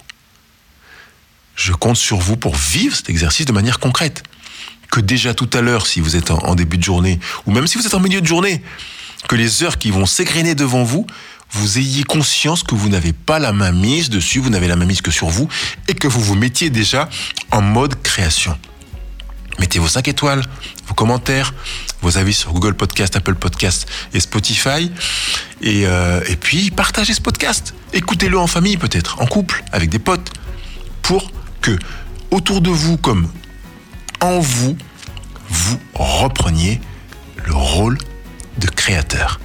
Je 1.55 1.73
compte 1.73 1.97
sur 1.97 2.17
vous 2.17 2.38
pour 2.38 2.55
vivre 2.55 2.95
cet 2.95 3.09
exercice 3.09 3.47
de 3.47 3.53
manière 3.53 3.80
concrète. 3.80 4.21
Que 4.92 5.00
déjà 5.00 5.34
tout 5.34 5.50
à 5.54 5.62
l'heure, 5.62 5.86
si 5.88 6.00
vous 6.00 6.16
êtes 6.16 6.32
en, 6.32 6.56
début 6.56 6.78
de 6.78 6.84
journée, 6.84 7.20
ou 7.46 7.52
même 7.52 7.68
si 7.68 7.78
vous 7.78 7.86
êtes 7.86 7.94
en 7.94 8.00
milieu 8.00 8.22
de 8.22 8.28
journée, 8.28 8.62
que 9.28 9.36
les 9.36 9.64
heures 9.64 9.78
qui 9.78 9.92
vont 9.92 10.06
s'égrener 10.06 10.56
devant 10.56 10.84
vous, 10.84 11.06
vous 11.52 11.78
ayez 11.78 12.04
conscience 12.04 12.64
que 12.64 12.76
vous 12.76 12.90
n'avez 12.90 13.14
pas 13.14 13.40
la 13.40 13.52
main 13.52 13.72
mise 13.72 14.10
dessus, 14.10 14.40
vous 14.40 14.50
n'avez 14.50 14.68
la 14.68 14.76
main 14.76 14.86
mise 14.86 15.02
que 15.02 15.12
sur 15.12 15.30
vous, 15.30 15.48
et 15.88 15.94
que 15.94 16.08
vous 16.08 16.22
vous 16.22 16.36
mettiez 16.36 16.70
déjà 16.70 17.10
en 17.52 17.62
mode 17.62 18.02
création. 18.02 18.58
Mettez 19.60 19.78
vos 19.78 19.88
5 19.88 20.08
étoiles, 20.08 20.42
vos 20.88 20.94
commentaires, 20.94 21.54
vos 22.02 22.18
avis 22.18 22.34
sur 22.34 22.54
Google 22.54 22.76
Podcast, 22.76 23.16
Apple 23.16 23.36
Podcast 23.36 23.88
et 24.14 24.20
Spotify. 24.22 24.92
Et, 25.62 25.86
euh, 25.86 26.22
et 26.30 26.38
puis, 26.38 26.72
partagez 26.72 27.14
ce 27.14 27.22
podcast. 27.22 27.74
Écoutez-le 27.92 28.40
en 28.40 28.48
famille 28.48 28.78
peut-être, 28.78 29.22
en 29.22 29.26
couple, 29.26 29.64
avec 29.74 29.90
des 29.90 30.00
potes, 30.00 30.32
pour 31.02 31.32
que 31.62 31.78
autour 32.32 32.62
de 32.62 32.70
vous, 32.70 32.98
comme 32.98 33.28
en 34.22 34.39
vous, 34.39 34.78
vous 35.49 35.80
repreniez 35.93 36.80
le 37.45 37.53
rôle 37.53 37.97
de 38.57 38.67
créateur. 38.67 39.39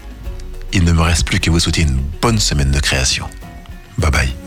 Il 0.72 0.84
ne 0.84 0.92
me 0.92 1.02
reste 1.02 1.26
plus 1.26 1.40
que 1.40 1.50
vous 1.50 1.60
souhaiter 1.60 1.82
une 1.82 2.00
bonne 2.20 2.38
semaine 2.38 2.70
de 2.70 2.80
création. 2.80 3.28
Bye 3.98 4.10
bye. 4.10 4.43